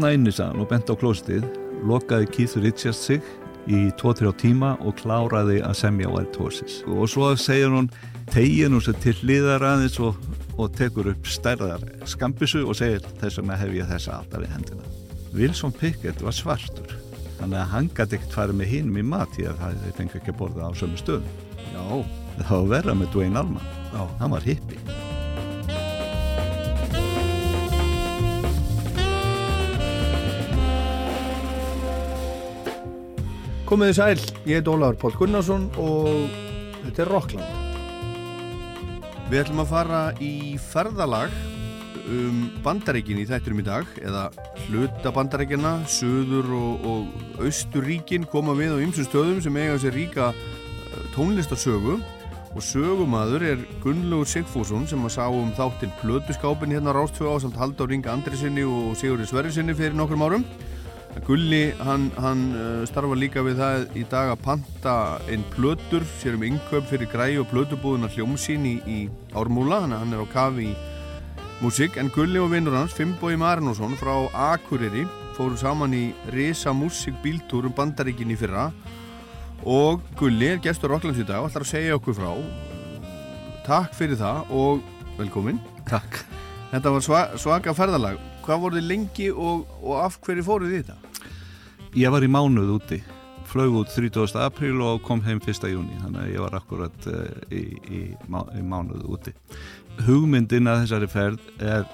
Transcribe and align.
þarna 0.00 0.16
inni 0.16 0.32
sann 0.32 0.56
og 0.56 0.70
bent 0.70 0.88
á 0.88 0.96
klóstið 0.96 1.42
lokaði 1.84 2.28
Keith 2.32 2.56
Richards 2.56 3.02
sig 3.04 3.20
í 3.68 3.90
2-3 4.00 4.30
tíma 4.40 4.70
og 4.80 4.94
kláraði 4.96 5.58
að 5.60 5.76
semja 5.76 6.08
White 6.08 6.40
Horses 6.40 6.78
og 6.88 7.04
svo 7.12 7.28
segir 7.36 7.68
hún 7.74 7.90
tegin 8.32 8.72
hún 8.72 8.80
sér 8.80 8.96
til 9.04 9.12
liðar 9.28 9.66
aðeins 9.68 9.98
og, 10.00 10.16
og 10.56 10.72
tekur 10.78 11.10
upp 11.12 11.28
stærðar 11.28 11.84
skambisu 12.08 12.62
og 12.64 12.78
segir 12.80 13.04
þess 13.20 13.42
vegna 13.42 13.60
hef 13.60 13.76
ég 13.76 13.92
þessa 13.92 14.16
alltaf 14.22 14.46
í 14.46 14.50
hendina. 14.54 14.88
Wilson 15.36 15.76
Pickett 15.76 16.24
var 16.24 16.38
svartur. 16.38 16.96
Þannig 17.42 17.60
að 17.60 17.70
hann 17.74 17.92
gæti 17.92 18.16
ekkert 18.16 18.40
farið 18.40 18.60
með 18.62 18.72
hínum 18.72 18.98
í 19.02 19.06
mat 19.12 19.36
því 19.36 19.50
að 19.52 19.62
það 19.66 19.86
fengi 20.00 20.20
ekki 20.22 20.32
að 20.32 20.40
borða 20.40 20.72
á 20.72 20.78
sömu 20.80 21.04
stöðum. 21.04 21.30
Já, 21.74 21.84
það 22.40 22.56
var 22.56 22.74
verða 22.78 22.98
með 23.02 23.14
Dwayne 23.18 23.44
Allman. 23.44 23.72
Já. 23.92 24.04
hann 24.16 24.38
var 24.38 24.48
hippi 24.48 24.80
Komiði 33.70 33.94
sæl, 33.94 34.20
ég 34.50 34.56
heit 34.58 34.66
Ólafur 34.66 34.96
Pál 34.98 35.12
Gunnarsson 35.14 35.68
og 35.78 36.08
þetta 36.82 37.02
er 37.04 37.10
Rockland. 37.12 37.68
Við 39.30 39.44
ætlum 39.44 39.60
að 39.62 39.68
fara 39.70 40.00
í 40.18 40.58
ferðalag 40.58 41.36
um 42.10 42.40
bandaríkin 42.64 43.20
í 43.22 43.26
þætturum 43.28 43.60
í 43.62 43.66
dag 43.68 43.92
eða 44.02 44.24
hluta 44.64 45.12
bandaríkina, 45.14 45.76
söður 45.86 46.50
og, 46.56 46.88
og 46.90 47.44
austuríkin 47.46 48.26
koma 48.32 48.56
við 48.58 48.74
á 48.74 48.82
ymsum 48.82 49.06
stöðum 49.06 49.38
sem 49.44 49.60
eiga 49.62 49.78
sér 49.84 49.94
ríka 49.94 50.32
eh, 50.34 51.06
tónlistarsögu 51.14 52.00
og 52.50 52.66
sögumadur 52.66 53.46
er 53.52 53.62
Gunnlaugur 53.84 54.26
Sigfússon 54.32 54.90
sem 54.90 55.06
að 55.06 55.14
sá 55.14 55.28
um 55.30 55.54
þáttinn 55.54 55.94
Plötuskápin 56.02 56.74
hérna 56.74 56.90
á 56.90 56.98
Rástfjó 56.98 57.38
á 57.38 57.38
samt 57.38 57.54
Haldur 57.60 57.94
Inga 57.94 58.16
Andrisinni 58.18 58.66
og 58.66 58.98
Sigurði 58.98 59.30
Sverrisinni 59.30 59.78
fyrir 59.78 59.94
nokkrum 59.94 60.26
árum. 60.26 60.48
Gulli, 61.26 61.72
hann, 61.82 62.08
hann 62.22 62.42
uh, 62.54 62.84
starfa 62.86 63.16
líka 63.18 63.42
við 63.42 63.58
það 63.60 63.96
í 63.98 64.04
dag 64.10 64.30
að 64.32 64.42
panta 64.44 64.94
einn 65.30 65.42
plötur, 65.52 66.06
sér 66.20 66.38
um 66.38 66.44
yngöp 66.46 66.86
fyrir 66.90 67.10
græi 67.10 67.34
og 67.40 67.48
plötubúðuna 67.50 68.10
hljómsín 68.14 68.66
í, 68.66 68.76
í 68.86 68.98
Ármúla, 69.34 69.82
hann, 69.84 69.94
hann 69.98 70.14
er 70.14 70.22
á 70.22 70.26
kafi 70.30 70.70
í 70.70 70.76
músík, 71.60 71.98
en 72.00 72.12
Gulli 72.14 72.40
og 72.40 72.52
vinnur 72.54 72.78
hans, 72.78 72.94
Fimboi 72.96 73.34
Marinusson 73.38 73.98
frá 74.00 74.14
Akureyri, 74.52 75.04
fóru 75.36 75.58
saman 75.60 75.94
í 75.98 76.04
Risa 76.34 76.74
Músík 76.74 77.18
bíltúr 77.24 77.68
um 77.68 77.74
bandaríkinni 77.76 78.38
fyrra 78.38 78.70
og 79.66 80.06
Gulli 80.18 80.54
er 80.54 80.62
gestur 80.62 80.94
Rokklands 80.94 81.20
í 81.20 81.26
dag 81.28 81.42
og 81.42 81.50
ætlar 81.50 81.66
að 81.66 81.72
segja 81.74 81.98
okkur 81.98 82.16
frá. 82.16 82.30
Takk 83.66 83.98
fyrir 83.98 84.18
það 84.18 84.54
og 84.56 84.86
velkomin. 85.18 85.60
Takk 85.90 86.22
Þetta 86.70 86.90
var 86.94 87.02
sva, 87.02 87.20
svaka 87.34 87.72
ferðalag. 87.74 88.18
Hvað 88.44 88.60
voruð 88.62 88.78
þið 88.78 88.90
lengi 88.92 89.30
og, 89.34 89.64
og 89.82 89.96
af 90.04 90.20
hverju 90.22 90.44
fóruð 90.46 90.70
þið 90.70 90.84
þetta? 90.84 90.99
Ég 91.98 92.06
var 92.14 92.22
í 92.22 92.28
mánuð 92.30 92.68
úti, 92.76 92.96
flög 93.50 93.80
út 93.80 93.88
30. 93.90 94.36
apríl 94.38 94.78
og 94.78 95.00
kom 95.02 95.18
heim 95.24 95.40
1. 95.42 95.64
júni, 95.72 95.96
þannig 95.98 96.20
að 96.22 96.28
ég 96.30 96.44
var 96.44 96.54
akkurat 96.60 97.08
uh, 97.10 97.24
í, 97.50 97.62
í, 97.90 98.02
má, 98.30 98.44
í 98.54 98.62
mánuð 98.62 99.08
úti. 99.10 99.32
Hugmyndin 100.06 100.70
að 100.70 100.84
þessari 100.84 101.08
ferð 101.10 101.48
er 101.58 101.88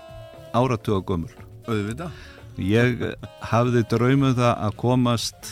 áratuga 0.52 1.00
gömul. 1.08 1.32
Auðvitað. 1.64 2.12
Ég 2.60 3.06
hafði 3.48 3.86
draumuð 3.88 4.36
það 4.36 4.52
að 4.68 4.78
komast 4.84 5.50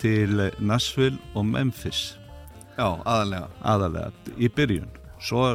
til 0.00 0.44
Nashville 0.60 1.16
og 1.32 1.48
Memphis 1.48 2.04
Já, 2.76 3.00
aðalega. 3.08 3.48
aðalega 3.64 4.36
í 4.36 4.52
byrjun. 4.52 4.92
Svo 5.24 5.54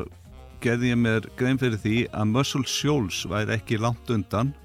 gerði 0.66 0.96
ég 0.96 1.02
mér 1.06 1.30
grein 1.38 1.62
fyrir 1.62 1.78
því 1.78 2.08
að 2.10 2.32
Muscle 2.34 2.66
Shoals 2.66 3.22
væri 3.30 3.60
ekki 3.60 3.78
langt 3.78 4.10
undan 4.10 4.56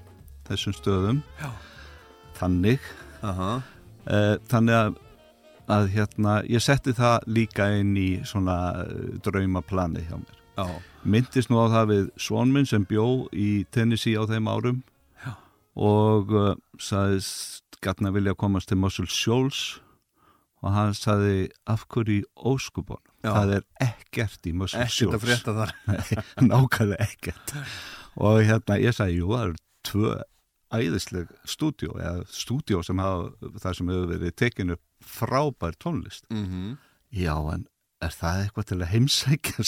þessum 0.49 0.73
stöðum. 0.73 1.21
Já. 1.37 1.51
Þannig 2.41 2.81
Eh, 3.27 4.35
þannig 4.47 4.77
að, 4.77 4.99
að 5.73 5.87
hérna, 5.95 6.35
ég 6.47 6.63
setti 6.63 6.93
það 6.95 7.25
líka 7.27 7.69
inn 7.75 7.95
í 7.99 8.09
svona 8.27 8.57
eh, 8.85 9.17
draumaplani 9.25 10.05
hjá 10.07 10.15
mér. 10.19 10.37
Já. 10.57 10.67
Myndist 11.07 11.51
nú 11.51 11.59
á 11.61 11.67
það 11.69 11.89
við 11.91 12.05
svonminn 12.19 12.67
sem 12.67 12.85
bjó 12.87 13.27
í 13.35 13.65
Tennessee 13.71 14.17
á 14.17 14.25
þeim 14.27 14.47
árum 14.49 14.79
Já. 15.21 15.35
og 15.77 16.33
uh, 16.33 16.55
sagðist 16.81 17.77
gætna 17.85 18.09
vilja 18.15 18.33
komast 18.33 18.71
til 18.71 18.79
Muscle 18.81 19.05
Shoals 19.05 19.77
og 20.65 20.73
hann 20.73 20.97
sagði 20.97 21.51
af 21.69 21.85
hverju 21.93 22.23
í 22.23 22.25
óskubon 22.41 23.03
það 23.21 23.53
er 23.59 23.67
ekkert 23.85 24.49
í 24.49 24.55
Muscle 24.57 24.81
Ekkert 24.81 24.97
að 24.97 24.97
Shoals 24.97 25.27
frétta 25.27 25.55
þar. 25.59 25.75
Nákvæmlega 26.49 27.05
ekkert 27.05 27.53
og 28.25 28.41
hérna 28.41 28.79
ég 28.81 28.97
sagði, 28.97 29.21
jú, 29.21 29.29
það 29.35 29.45
eru 29.45 29.61
tvö 29.91 30.15
æðisleg 30.73 31.31
stúdjó 31.47 31.95
eða 31.95 32.25
stúdjó 32.31 32.81
sem 32.85 32.99
hafa 32.99 33.51
það 33.61 33.77
sem 33.79 33.91
hefur 33.93 34.11
verið 34.11 34.35
tekinu 34.35 34.77
frábær 35.03 35.77
tónlist. 35.79 36.25
Mm 36.33 36.77
já, 37.11 37.35
en 37.53 37.67
er 38.03 38.11
það 38.13 38.41
eitthvað 38.43 38.67
til 38.69 38.77
að 38.81 38.91
heimsækja 38.91 39.63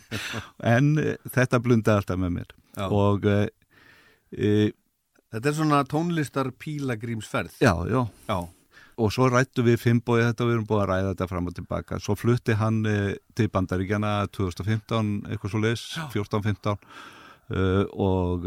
en 0.74 0.90
e, 0.98 1.14
þetta 1.32 1.60
blunda 1.62 1.94
alltaf 1.96 2.18
með 2.20 2.34
mér. 2.40 2.50
Já. 2.76 2.86
og 2.90 3.24
e, 3.30 4.72
Þetta 5.32 5.48
er 5.50 5.56
svona 5.56 5.80
tónlistar 5.88 6.50
pílagrímsferð. 6.58 7.56
já, 7.60 7.72
já. 7.88 8.02
Já. 8.28 8.48
og 8.96 9.12
svo 9.12 9.28
rættu 9.28 9.62
við 9.62 9.78
Fimboi 9.80 10.22
þetta 10.22 10.44
og 10.44 10.48
við 10.48 10.54
erum 10.56 10.66
búin 10.68 10.82
að 10.82 10.90
ræða 10.90 11.10
þetta 11.12 11.28
fram 11.28 11.48
og 11.50 11.54
tilbaka. 11.54 11.98
Svo 12.00 12.16
flutti 12.16 12.56
hann 12.56 12.82
e, 12.86 13.16
til 13.36 13.48
Bandaríkjana 13.52 14.26
2015, 14.32 15.26
eitthvað 15.30 15.52
svo 15.52 15.60
leis 15.60 15.86
14-15 16.14 16.74
uh, 16.74 17.84
og 17.92 18.46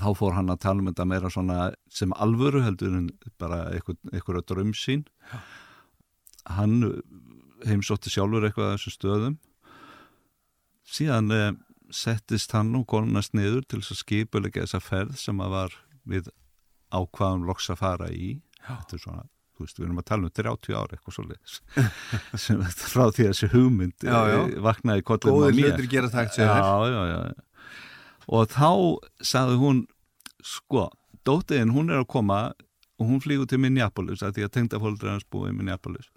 þá 0.00 0.08
fór 0.18 0.34
hann 0.36 0.50
að 0.52 0.60
tala 0.64 0.82
um 0.82 0.88
þetta 0.90 1.06
meira 1.10 1.30
svona 1.32 1.58
sem 1.92 2.12
alvöru 2.16 2.62
heldur 2.64 2.94
en 2.98 3.08
bara 3.40 3.64
eitthvað 3.74 4.44
drömsýn 4.52 5.04
hann 6.58 6.78
heimsótti 7.68 8.12
sjálfur 8.12 8.46
eitthvað 8.48 8.70
að 8.72 8.76
þessu 8.76 8.94
stöðum 8.94 9.38
síðan 10.88 11.32
uh, 11.34 11.48
settist 11.92 12.52
hann 12.56 12.74
og 12.78 12.86
konunast 12.90 13.34
niður 13.36 13.64
til 13.68 13.80
þess 13.82 13.94
að 13.96 14.02
skipulega 14.04 14.64
þessa 14.64 14.80
ferð 14.84 15.16
sem 15.20 15.40
að 15.44 15.54
var 15.56 15.74
við 16.08 16.30
ákvaðum 16.94 17.48
loks 17.48 17.68
að 17.72 17.82
fara 17.82 18.08
í 18.12 18.38
þetta 18.64 18.96
er 18.96 19.02
svona, 19.02 19.24
þú 19.56 19.64
veist, 19.66 19.78
við 19.80 19.86
erum 19.88 20.00
að 20.00 20.06
tala 20.08 20.28
um 20.28 20.34
30 20.38 20.76
ára 20.78 20.96
eitthvað 20.96 21.16
svo 21.18 21.26
leis 21.28 21.58
sem 22.44 22.62
frá 22.78 23.04
því 23.12 23.26
að 23.26 23.32
þessi 23.34 23.50
hugmynd 23.54 24.06
Já, 24.08 24.16
já. 24.32 24.38
eh, 24.46 24.56
vaknaði 24.68 25.04
kollum 25.10 25.36
á 25.36 25.48
mér 25.48 25.58
hlutir 25.72 25.90
gera 25.92 26.10
þér. 26.12 26.30
já, 26.38 26.94
já, 26.94 27.02
já. 27.12 27.44
Og 28.28 28.52
þá 28.52 28.70
sagði 29.24 29.58
hún 29.62 29.82
sko, 30.44 30.88
dóttiðin 31.26 31.74
hún 31.74 31.90
er 31.92 32.02
að 32.04 32.10
koma 32.14 32.40
og 32.98 33.10
hún 33.10 33.22
flýgur 33.22 33.48
til 33.48 33.60
Minneapolis 33.62 34.22
að 34.22 34.38
því 34.38 34.46
að 34.46 34.54
tengdafóldur 34.56 35.12
hans 35.14 35.26
búið 35.30 35.52
í 35.52 35.58
Minneapolis 35.58 36.10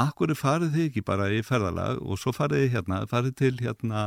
Akkur 0.00 0.32
farið 0.34 0.70
þið 0.72 0.84
ekki 0.88 1.02
bara 1.04 1.26
í 1.30 1.42
ferðalag 1.44 1.98
og 2.00 2.16
svo 2.20 2.32
farið 2.32 2.62
þið 2.62 2.70
hérna, 2.76 3.00
farið 3.10 3.34
til 3.38 3.50
hérna 3.60 4.04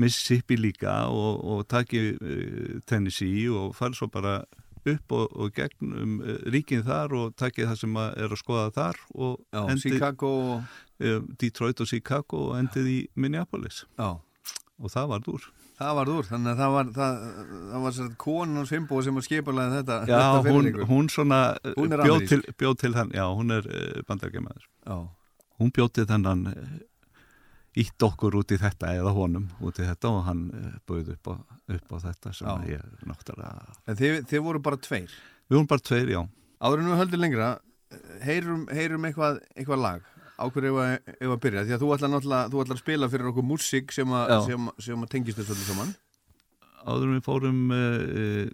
Mississippi 0.00 0.58
líka 0.58 0.94
og, 1.10 1.40
og 1.42 1.64
takið 1.70 2.06
uh, 2.22 2.76
Tennessee 2.86 3.48
og 3.50 3.74
farið 3.74 3.98
svo 3.98 4.08
bara 4.14 4.36
upp 4.84 5.14
og, 5.16 5.34
og 5.34 5.50
gegn 5.56 5.92
um 5.98 6.14
uh, 6.22 6.38
ríkinn 6.52 6.84
þar 6.86 7.16
og 7.18 7.34
takið 7.40 7.72
það 7.72 7.80
sem 7.82 7.98
er 8.04 8.30
að 8.30 8.40
skoða 8.40 8.70
þar 8.76 9.02
og 9.14 9.34
Já, 9.42 9.60
endið 9.64 9.96
Chicago. 9.96 10.32
uh, 11.02 11.20
Detroit 11.42 11.82
og 11.82 11.90
Chicago 11.90 12.46
og 12.50 12.56
endið 12.62 12.90
í 12.94 12.98
Minneapolis 13.18 13.82
Já. 13.98 14.14
og 14.78 14.94
það 14.94 15.10
var 15.10 15.26
dúr. 15.26 15.50
Það 15.74 15.96
var 15.98 16.10
úr, 16.12 16.26
þannig 16.28 16.50
að 16.52 16.60
það 16.62 16.72
var, 16.76 16.90
það, 16.94 17.20
það 17.72 17.84
var 17.84 17.94
sér 17.96 18.10
konan 18.22 18.58
hans 18.60 18.70
Fimboi 18.70 19.02
sem 19.02 19.16
að 19.18 19.24
skipalega 19.26 19.78
þetta, 19.80 19.96
Já, 20.06 20.18
þetta 20.20 20.52
hún, 20.54 20.68
hún 20.90 21.08
svona 21.10 21.38
uh, 21.58 21.72
Hún 21.80 21.94
bjóð 21.98 22.26
til, 22.30 22.38
bjóð 22.62 22.76
til 22.84 22.90
þann, 22.94 23.10
já, 23.16 23.24
hún 23.34 23.54
er 23.56 23.66
uh, 23.66 24.02
bandargemæður. 24.06 24.68
Já. 24.86 24.96
Hún 25.58 25.72
bjóð 25.74 25.90
til 25.98 26.06
þennan 26.12 26.46
uh, 26.52 26.76
ítt 27.82 28.06
okkur 28.06 28.38
út 28.38 28.54
í 28.54 28.60
þetta 28.62 28.94
eða 29.00 29.16
honum 29.16 29.50
út 29.66 29.82
í 29.82 29.88
þetta 29.88 30.14
og 30.14 30.22
hann 30.28 30.46
uh, 30.54 30.70
bauð 30.86 31.10
upp 31.16 31.32
á, 31.34 31.34
upp 31.74 31.94
á 31.94 31.96
þetta 32.06 32.34
sem 32.38 32.46
Já. 32.46 32.76
ég 32.76 33.04
náttúrulega... 33.10 33.76
En 33.90 33.98
þið, 33.98 34.18
þið 34.30 34.46
voru 34.46 34.62
bara 34.62 34.78
tveir. 34.86 35.18
Við 35.48 35.58
vorum 35.58 35.70
bara 35.74 35.86
tveir, 35.90 36.14
já. 36.14 36.20
Áður 36.62 36.84
en 36.84 36.92
við 36.92 37.00
höldum 37.02 37.24
lengra, 37.26 37.48
heyrum, 38.22 38.66
heyrum 38.70 39.10
eitthvað, 39.10 39.42
eitthvað 39.58 39.82
lag. 39.82 40.10
Á 40.34 40.44
hverju 40.50 40.78
ef 40.82 41.12
ef 41.14 41.30
að 41.30 41.40
byrja? 41.44 41.64
Því 41.68 41.76
að 41.76 41.82
þú 41.84 41.90
ætlar 41.94 42.14
þú 42.50 42.62
ætlar 42.64 42.78
að 42.78 42.82
spila 42.82 43.10
fyrir 43.12 43.30
okkur 43.30 43.46
músík 43.46 43.94
sem, 43.94 44.16
sem, 44.48 44.70
sem 44.82 45.04
að 45.06 45.12
tengist 45.12 45.38
þessu 45.40 45.54
öllu 45.54 45.68
saman. 45.68 45.92
Áður 46.84 47.12
við 47.14 47.22
fórum 47.24 47.60
uh, 47.74 48.48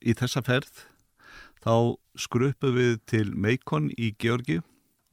í 0.00 0.16
þessa 0.18 0.42
ferð 0.44 0.82
þá 1.64 1.74
skruppu 2.18 2.72
við 2.74 2.98
til 3.08 3.28
Meikon 3.36 3.88
í 3.94 4.10
Georgi 4.20 4.58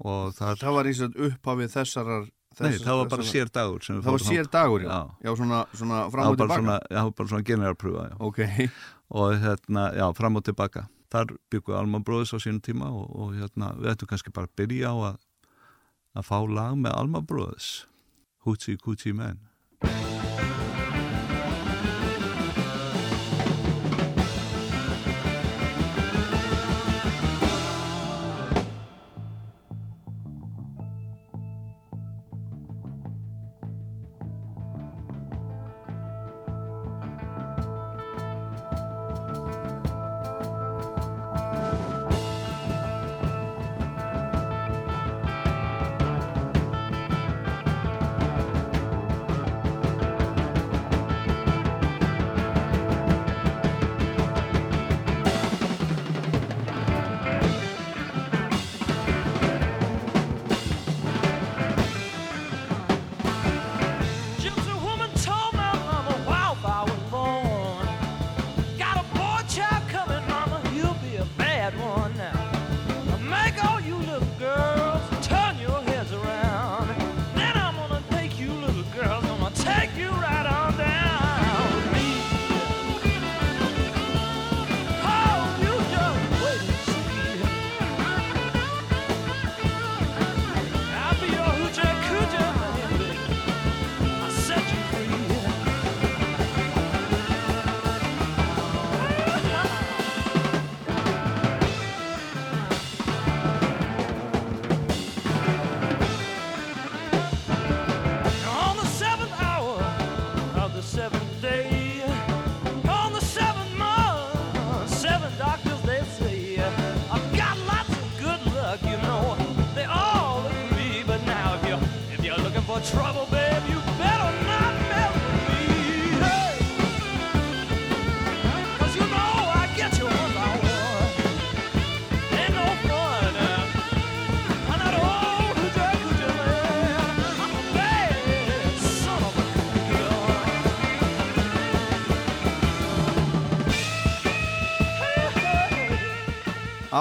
og 0.02 0.34
þar... 0.38 0.60
Það 0.64 0.75
var 0.78 0.90
eins 0.90 1.06
og 1.06 1.22
upphafið 1.30 1.72
þessarar... 1.75 2.28
Nei, 2.58 2.74
það 2.81 3.00
var 3.04 3.10
bara 3.12 3.25
sér 3.28 3.50
dagur 3.54 3.84
sem 3.86 4.00
við 4.00 4.08
Það 4.08 4.16
var 4.16 4.24
sér 4.25 4.48
dagur, 4.50 4.81
já. 4.81 4.90
Já. 4.90 5.28
Já, 5.28 5.31
svona, 5.38 5.58
svona 5.78 5.98
fram 6.10 6.30
og 6.31 6.38
tilbaka. 6.40 6.62
svona, 6.64 6.78
já, 6.90 7.02
bara 7.19 7.30
svona 7.30 7.46
generalpröfa, 7.46 8.06
já. 8.08 8.16
Ok, 8.25 8.40
og 9.22 9.36
hérna, 9.44 9.84
já, 9.94 10.06
fram 10.18 10.40
og 10.40 10.46
tilbaka 10.48 10.88
þar 11.14 11.36
bygguði 11.54 11.78
Alma 11.78 12.02
Bróðis 12.04 12.34
á 12.36 12.38
sínum 12.42 12.64
tíma 12.64 12.90
og, 12.90 13.06
og 13.14 13.36
hérna, 13.38 13.72
við 13.78 13.94
ættum 13.94 14.10
kannski 14.10 14.34
bara 14.34 14.50
að 14.50 14.58
byrja 14.60 14.92
á 14.92 14.96
að 15.12 15.19
að 16.18 16.25
fá 16.25 16.38
lag 16.50 16.78
með 16.81 16.96
Alma 16.98 17.22
Bróðis 17.22 17.69
Hoochie 18.46 18.80
Coochie 18.81 19.14
Man 19.14 19.47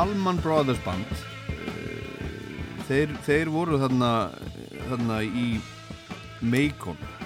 Allman 0.01 0.41
Brothers 0.45 0.81
Band 0.87 1.09
eh, 1.53 2.77
þeir, 2.89 3.15
þeir 3.27 3.53
voru 3.55 3.81
þarna, 3.83 4.13
þarna 4.91 5.23
í 5.27 5.49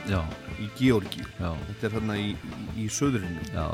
Já, 0.09 0.21
í 0.61 0.67
Georgi 0.79 1.21
já, 1.39 1.51
þetta 1.69 1.87
er 1.87 1.93
þarna 1.95 2.15
í, 2.19 2.31
í, 2.33 2.61
í 2.83 2.87
söðurinu 2.91 3.43
já, 3.53 3.65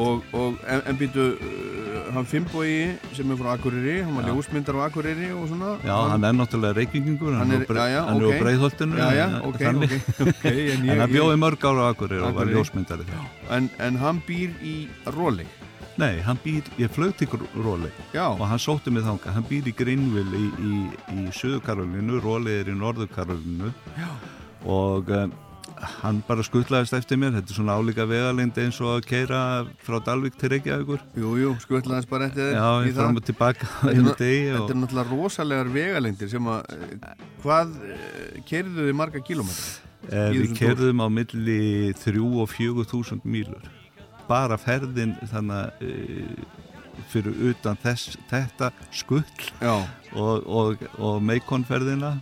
og, 0.00 0.22
og 0.36 0.60
en, 0.62 0.82
en 0.88 0.98
býtu 1.00 1.24
uh, 1.34 2.10
hann 2.14 2.28
Finnbogi 2.30 2.92
sem 3.16 3.32
er 3.34 3.40
frá 3.40 3.50
Akureyri 3.56 3.96
hann 4.04 4.14
var 4.16 4.28
ljósmyndar 4.30 4.78
á 4.78 4.82
Akureyri 4.86 5.32
og 5.34 5.48
svona. 5.50 5.72
Já, 5.84 5.96
hann 6.12 6.26
er 6.28 6.36
náttúrulega 6.38 6.78
reykingingur, 6.78 7.34
Hann 7.34 7.50
hann, 7.50 7.56
er- 7.58 7.66
hann 8.06 8.22
já, 9.02 9.08
já, 9.18 9.26
en- 9.70 9.82
hann 11.02 11.14
bjóði 11.16 11.40
mörg 11.42 11.66
ára 11.72 11.88
á 11.88 11.92
Akureyri 11.96 12.22
og 12.30 12.38
var 12.38 12.52
ljósmyndari 12.54 13.08
en, 13.58 13.68
en 13.82 14.00
hann 14.04 14.22
býr 14.28 14.54
í 14.62 14.76
Róli 15.18 15.48
Nei, 16.00 16.16
hann 16.24 16.38
býr, 16.40 16.64
ég 16.80 16.88
flög 16.94 17.12
til 17.20 17.28
Róli 17.60 17.90
já, 18.14 18.24
og 18.30 18.40
hann 18.48 18.60
sótti 18.62 18.92
mig 18.92 19.04
þanga, 19.04 19.34
hann 19.36 19.44
býr 19.44 19.68
í 19.68 19.74
Greenville 19.76 20.38
í, 20.38 20.46
í, 20.64 20.74
í 21.12 21.24
Suðu 21.36 21.60
Karolínu, 21.66 22.22
Róli 22.24 22.54
er 22.62 22.70
í 22.72 22.76
Norðu 22.76 23.04
Karolínu. 23.12 23.68
Og 24.70 25.10
um, 25.12 25.34
hann 26.00 26.22
bara 26.28 26.44
skuttlaðist 26.44 26.96
eftir 26.96 27.20
mér, 27.20 27.34
þetta 27.36 27.52
er 27.52 27.58
svona 27.58 27.76
álíka 27.76 28.06
vegalind 28.08 28.56
eins 28.62 28.80
og 28.80 28.94
að 28.94 29.08
keira 29.10 29.42
frá 29.84 29.98
Dalvik 30.06 30.38
til 30.40 30.54
Reykjavíkur. 30.54 31.04
Jú, 31.20 31.34
jú, 31.40 31.52
skvöldlaðist 31.66 32.10
bara 32.10 32.30
eftir 32.30 32.48
þér 32.48 32.56
Já, 32.56 32.70
í 32.70 32.88
ég 32.88 32.96
fram 33.00 33.20
og 33.20 33.28
tilbaka 33.28 33.68
Þetta 33.74 33.94
einu 33.94 34.16
degi 34.16 34.40
Þetta 34.48 34.62
og 34.64 34.72
er 34.74 34.80
náttúrulega 34.80 35.14
rosalega 35.20 35.68
vegalengdir 35.76 36.32
sem 36.32 36.50
að 36.52 36.74
eh, 36.78 37.14
hvað 37.44 37.76
kerðu 38.48 38.88
þið 38.88 38.98
marga 39.02 39.24
kilómetra? 39.28 39.68
eh, 40.08 40.30
í 40.32 40.40
við 40.44 40.56
kerðum 40.58 41.04
á 41.04 41.08
milli 41.12 41.60
3 42.00 42.24
og 42.24 42.50
4 42.54 42.88
þúsund 42.90 43.28
mílur 43.28 43.68
bara 44.30 44.58
ferðin 44.60 45.16
þannig 45.32 45.84
uh, 45.84 46.66
fyrir 47.10 47.38
utan 47.50 47.78
þess, 47.80 48.16
þetta 48.30 48.72
skull 48.92 49.22
og, 49.64 50.44
og, 50.46 50.82
og 50.98 51.22
meikonferðina 51.24 52.16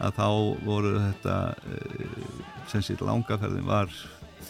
að 0.00 0.16
þá 0.16 0.28
voru 0.64 0.94
þetta 0.98 1.36
uh, 1.52 2.32
sem 2.70 2.84
sér 2.86 3.04
langaferðin 3.04 3.68
var 3.68 3.92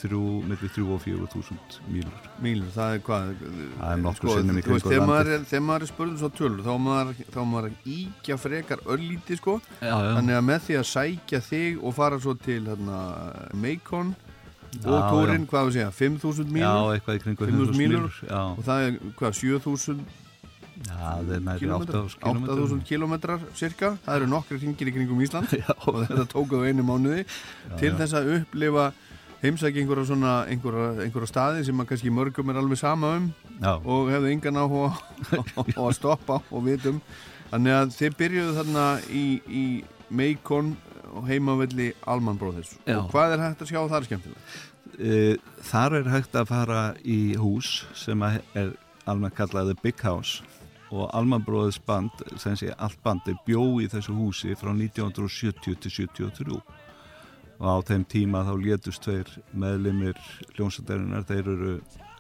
þrjú, 0.00 0.20
millir 0.46 0.70
þrjú 0.72 0.86
og 0.94 1.02
fjögur 1.02 1.30
þúsund 1.32 1.76
mílur. 1.90 2.28
mílur, 2.42 2.70
það 2.74 2.94
er 2.94 3.02
hvað 3.06 3.30
Það 3.42 3.90
er 3.90 4.02
nokkur 4.04 4.32
sinnum 4.36 4.60
í 4.60 4.62
veist, 4.62 4.68
kringum 4.68 4.92
þegar 4.94 5.08
maður 5.10 5.30
er, 5.34 5.46
er 5.74 5.86
spurður 5.90 6.20
svo 6.22 6.30
tölur 6.38 6.64
þá 6.66 6.72
maður, 6.86 7.22
þá 7.34 7.40
maður 7.50 7.68
að 7.70 7.90
íkja 7.96 8.38
frekar 8.40 8.84
öllíti 8.94 9.38
sko, 9.40 9.58
Já, 9.80 9.90
já. 9.90 10.10
þannig 10.16 10.38
að 10.38 10.48
með 10.50 10.66
því 10.68 10.78
að 10.80 10.88
sækja 10.94 11.42
þig 11.50 11.80
og 11.82 11.96
fara 11.98 12.20
svo 12.22 12.36
til 12.46 12.60
hérna, 12.70 13.00
Og 14.70 14.94
Já, 14.94 15.04
túrin, 15.10 15.46
hvað 15.50 15.68
við 15.68 15.76
segja, 15.76 15.90
5.000 15.98 16.46
Já, 16.46 16.54
mílur 16.54 16.92
eitthvað 16.94 17.16
í 17.16 17.22
kringu 17.24 17.46
5.000 17.46 17.50
5.000 17.50 17.78
mílur. 17.80 18.02
mílur. 18.06 18.18
Já, 18.28 18.42
og 18.54 18.66
það 18.68 18.84
er 18.86 18.98
hvað, 19.18 19.38
7.000 19.40 20.02
já 20.80 20.96
það 20.96 21.32
er 21.34 21.42
næri 21.44 21.60
kílómetrar? 21.64 22.04
8.000 22.06 22.20
kílómetrar. 22.22 22.60
8.000 22.70 22.84
kilometrar 22.88 23.46
cirka, 23.58 23.90
það 24.06 24.20
eru 24.20 24.28
nokkri 24.30 24.60
hringir 24.62 24.90
í 24.90 24.94
kringum 24.94 25.24
Ísland. 25.26 25.54
Já, 25.60 25.72
og 25.74 26.04
þetta 26.06 26.26
tók 26.30 26.54
á 26.54 26.58
einu 26.70 26.86
mánuði. 26.86 27.26
Til 27.80 27.90
já. 27.90 27.96
þess 27.98 28.16
að 28.20 28.30
upplifa 28.38 28.86
heimsækja 29.40 29.82
einhverja 29.82 30.06
svona 30.08 30.32
einhverja, 30.52 30.88
einhverja 31.04 31.28
staði 31.30 31.64
sem 31.64 31.80
að 31.80 31.90
kannski 31.92 32.12
mörgum 32.12 32.52
er 32.52 32.60
alveg 32.60 32.80
sama 32.80 33.14
um 33.16 33.30
já, 33.56 33.72
og 33.72 34.10
hefðu 34.12 34.52
áhuga 34.60 34.90
á 35.80 35.82
að 35.86 35.94
stoppa 35.96 36.40
og 36.50 36.66
vitum 36.66 37.00
þannig 37.50 37.76
að 37.78 37.94
þið 37.96 38.18
byrjuðu 38.20 38.56
þarna 38.58 38.84
í, 39.08 39.24
í 39.48 39.64
Macon 40.10 40.74
og 41.14 41.26
heimavelli 41.28 41.92
Alman 42.06 42.38
Brothers. 42.38 42.76
Já. 42.86 42.98
og 42.98 43.10
hvað 43.12 43.34
er 43.34 43.44
hægt 43.44 43.64
að 43.64 43.72
sjá 43.72 43.80
þar 43.90 44.06
skemmtilega? 44.08 44.44
Eh, 45.00 45.36
Þar 45.70 45.96
er 46.00 46.10
hægt 46.10 46.34
að 46.36 46.48
fara 46.50 46.80
í 47.04 47.36
hús 47.38 47.84
sem 47.94 48.20
að 48.26 48.40
er 48.58 48.72
almennt 49.06 49.36
kallaði 49.38 49.76
Big 49.82 50.00
House. 50.02 50.42
Og 50.90 51.10
Alman 51.14 51.44
Brothers 51.46 51.78
band, 51.78 52.10
sem 52.36 52.56
sé 52.58 52.72
allt 52.76 52.98
bandi 53.04 53.36
bjó 53.46 53.62
í 53.80 53.86
þessu 53.88 54.14
húsi 54.16 54.56
frá 54.58 54.72
1970 54.74 55.78
til 55.78 55.90
73 56.08 56.60
og 57.60 57.66
á 57.68 57.76
þeim 57.84 58.06
tíma 58.08 58.40
þá 58.42 58.54
létust 58.56 59.02
tveir 59.04 59.28
meðlimir 59.52 60.16
hljómsættarinnar, 60.56 61.26
þeir 61.28 61.50
eru 61.52 61.74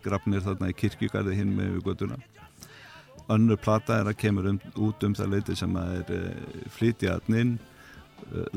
grafnir 0.04 0.44
þarna 0.44 0.68
í 0.68 0.76
kirkjugarði 0.76 1.38
hinn 1.38 1.54
með 1.56 1.78
við 1.78 1.86
göttuna 1.88 2.18
önnur 3.30 3.58
plata 3.62 4.00
er 4.00 4.10
að 4.10 4.18
kemur 4.20 4.48
um, 4.50 4.60
út 4.82 5.04
um 5.06 5.14
það 5.16 5.34
leiti 5.34 5.56
sem 5.58 5.76
að 5.78 5.92
er 6.00 6.12
uh, 6.16 6.64
flytjaðnin 6.76 7.54
uh, 7.56 7.69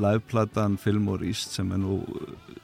liveplatan 0.00 0.78
Fillmore 0.80 1.26
East 1.28 1.56
sem 1.56 1.72
er 1.74 1.82
nú 1.82 2.00
uh, 2.02 2.54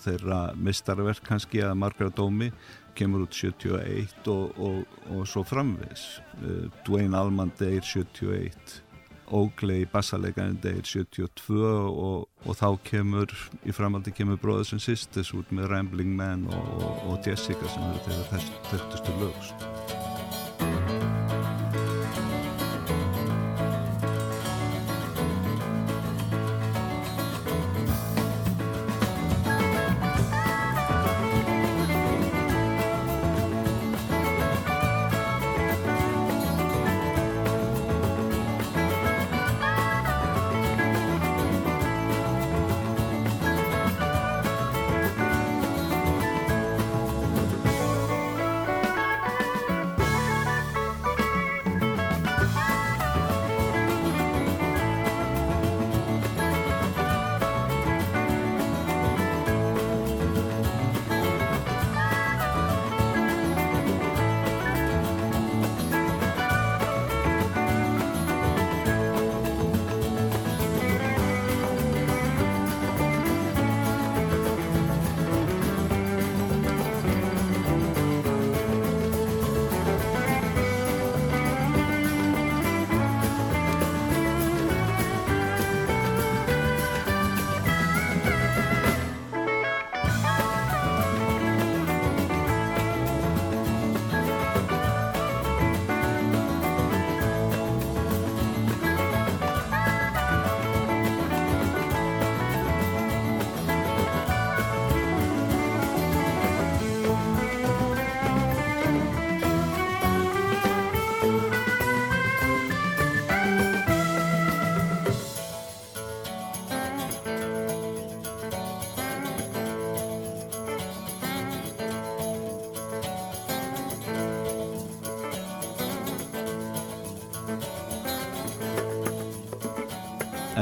þeirra 0.00 0.42
mistarverk 0.56 1.24
kannski 1.26 1.62
að 1.64 1.78
margra 1.80 2.10
dómi 2.12 2.50
kemur 2.98 3.26
út 3.26 3.36
71 3.36 4.28
og, 4.32 4.58
og, 4.58 5.00
og 5.12 5.26
svo 5.28 5.44
framvegs 5.46 6.20
uh, 6.42 6.68
Dwayne 6.86 7.16
Allman 7.16 7.52
deyr 7.60 7.84
71 7.84 8.80
Oakley 9.30 9.86
bassalegarinn 9.92 10.58
deyr 10.62 10.82
72 10.82 11.60
og, 11.62 12.26
og 12.44 12.58
þá 12.58 12.68
kemur 12.90 13.34
í 13.62 13.74
framaldi 13.74 14.14
kemur 14.14 14.40
and 14.72 14.82
Sisters 14.82 15.32
út 15.34 15.52
með 15.54 15.70
Rambling 15.70 16.16
Man 16.16 16.48
og, 16.50 17.20
Jessica 17.26 17.68
sem 17.68 17.88
eru 17.92 18.04
þeirra 18.08 18.44
þekktustu 18.72 19.18
lögst 19.22 19.99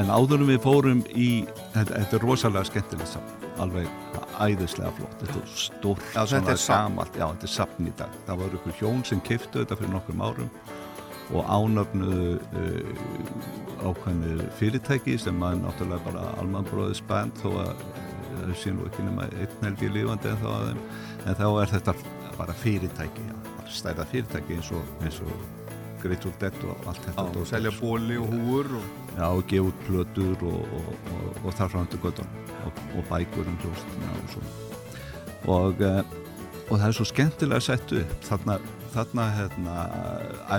en 0.09 0.15
áðurum 0.17 0.49
við 0.49 0.63
fórum 0.63 1.01
í 1.13 1.29
þetta, 1.75 1.91
þetta 1.93 2.17
er 2.17 2.23
rosalega 2.25 2.65
skemmtilegt 2.69 3.11
saman 3.13 3.47
alveg 3.59 3.89
æðislega 4.39 4.91
flott 4.97 5.21
þetta 5.21 5.39
er 5.41 5.53
stórt, 5.53 6.05
Já, 6.15 6.21
þetta 6.33 6.53
er 6.53 6.61
safn. 6.63 6.87
gamalt 6.87 7.17
já, 7.19 7.25
þetta 7.27 7.47
er 7.49 7.53
sapn 7.53 7.89
í 7.89 7.95
dag 7.99 8.19
það 8.25 8.43
voru 8.43 8.59
ykkur 8.59 8.77
hjón 8.79 9.03
sem 9.05 9.21
kiftu 9.27 9.61
þetta 9.61 9.77
fyrir 9.79 9.93
nokkrum 9.93 10.23
árum 10.25 10.51
og 11.29 11.51
ánöfnuðu 11.53 12.29
uh, 12.57 13.83
ákveðinu 13.85 14.47
fyrirtæki 14.57 15.17
sem 15.21 15.45
að 15.45 15.59
náttúrulega 15.61 16.07
bara 16.07 16.25
almanbróðis 16.41 17.03
band 17.09 17.37
þó 17.43 17.51
að 17.67 17.85
þau 18.39 18.55
sé 18.57 18.73
nú 18.73 18.87
ekki 18.89 19.05
nema 19.05 19.27
einn 19.29 19.67
helgi 19.67 19.91
lífandi 19.93 20.33
en 20.33 20.41
þá 20.41 20.49
þeim 20.71 20.81
en 21.27 21.39
þá 21.43 21.47
er 21.51 21.73
þetta 21.75 21.97
bara 22.39 22.57
fyrirtæki 22.63 23.29
já, 23.29 23.37
bara 23.51 23.77
stærða 23.77 24.09
fyrirtæki 24.09 24.57
eins 24.57 24.73
og, 24.73 24.93
eins 25.03 25.21
og 25.27 25.47
Grateful 25.99 26.33
Dead 26.39 26.55
og 26.63 26.87
allt 26.87 27.01
þetta 27.03 27.25
dót. 27.35 27.47
selja 27.49 27.71
bóli 27.75 28.17
og 28.19 28.31
húur 28.31 28.71
og... 28.79 29.08
Og 29.27 29.43
gefa 29.49 29.67
út 29.67 29.83
plötur 29.87 30.45
og, 30.47 30.73
og, 30.79 30.89
og, 31.15 31.39
og 31.43 31.55
þar 31.57 31.71
fram 31.73 31.87
til 31.91 31.99
göttum 32.03 32.29
og, 32.65 32.81
og 32.95 33.05
bækur 33.09 33.47
um 33.47 33.57
hljóstina 33.63 34.11
og 34.15 34.33
svona. 34.33 34.53
Og, 35.55 35.81
eh, 35.81 36.03
og 36.69 36.75
það 36.77 36.87
er 36.87 36.97
svo 36.97 37.07
skemmtilega 37.09 37.65
sett 37.65 37.93
upp. 37.99 38.13
Þarna, 38.27 38.59
þarna 38.93 39.27
hérna, 39.37 39.75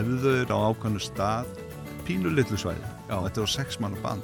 æfður 0.00 0.52
á 0.52 0.58
ákvæmnu 0.70 1.04
stað 1.04 1.54
pínu 2.08 2.34
litlu 2.34 2.58
svæði. 2.58 2.84
Já. 3.08 3.16
og 3.18 3.24
þetta 3.28 3.44
var 3.44 3.54
sex 3.54 3.80
manna 3.80 4.02
band. 4.04 4.22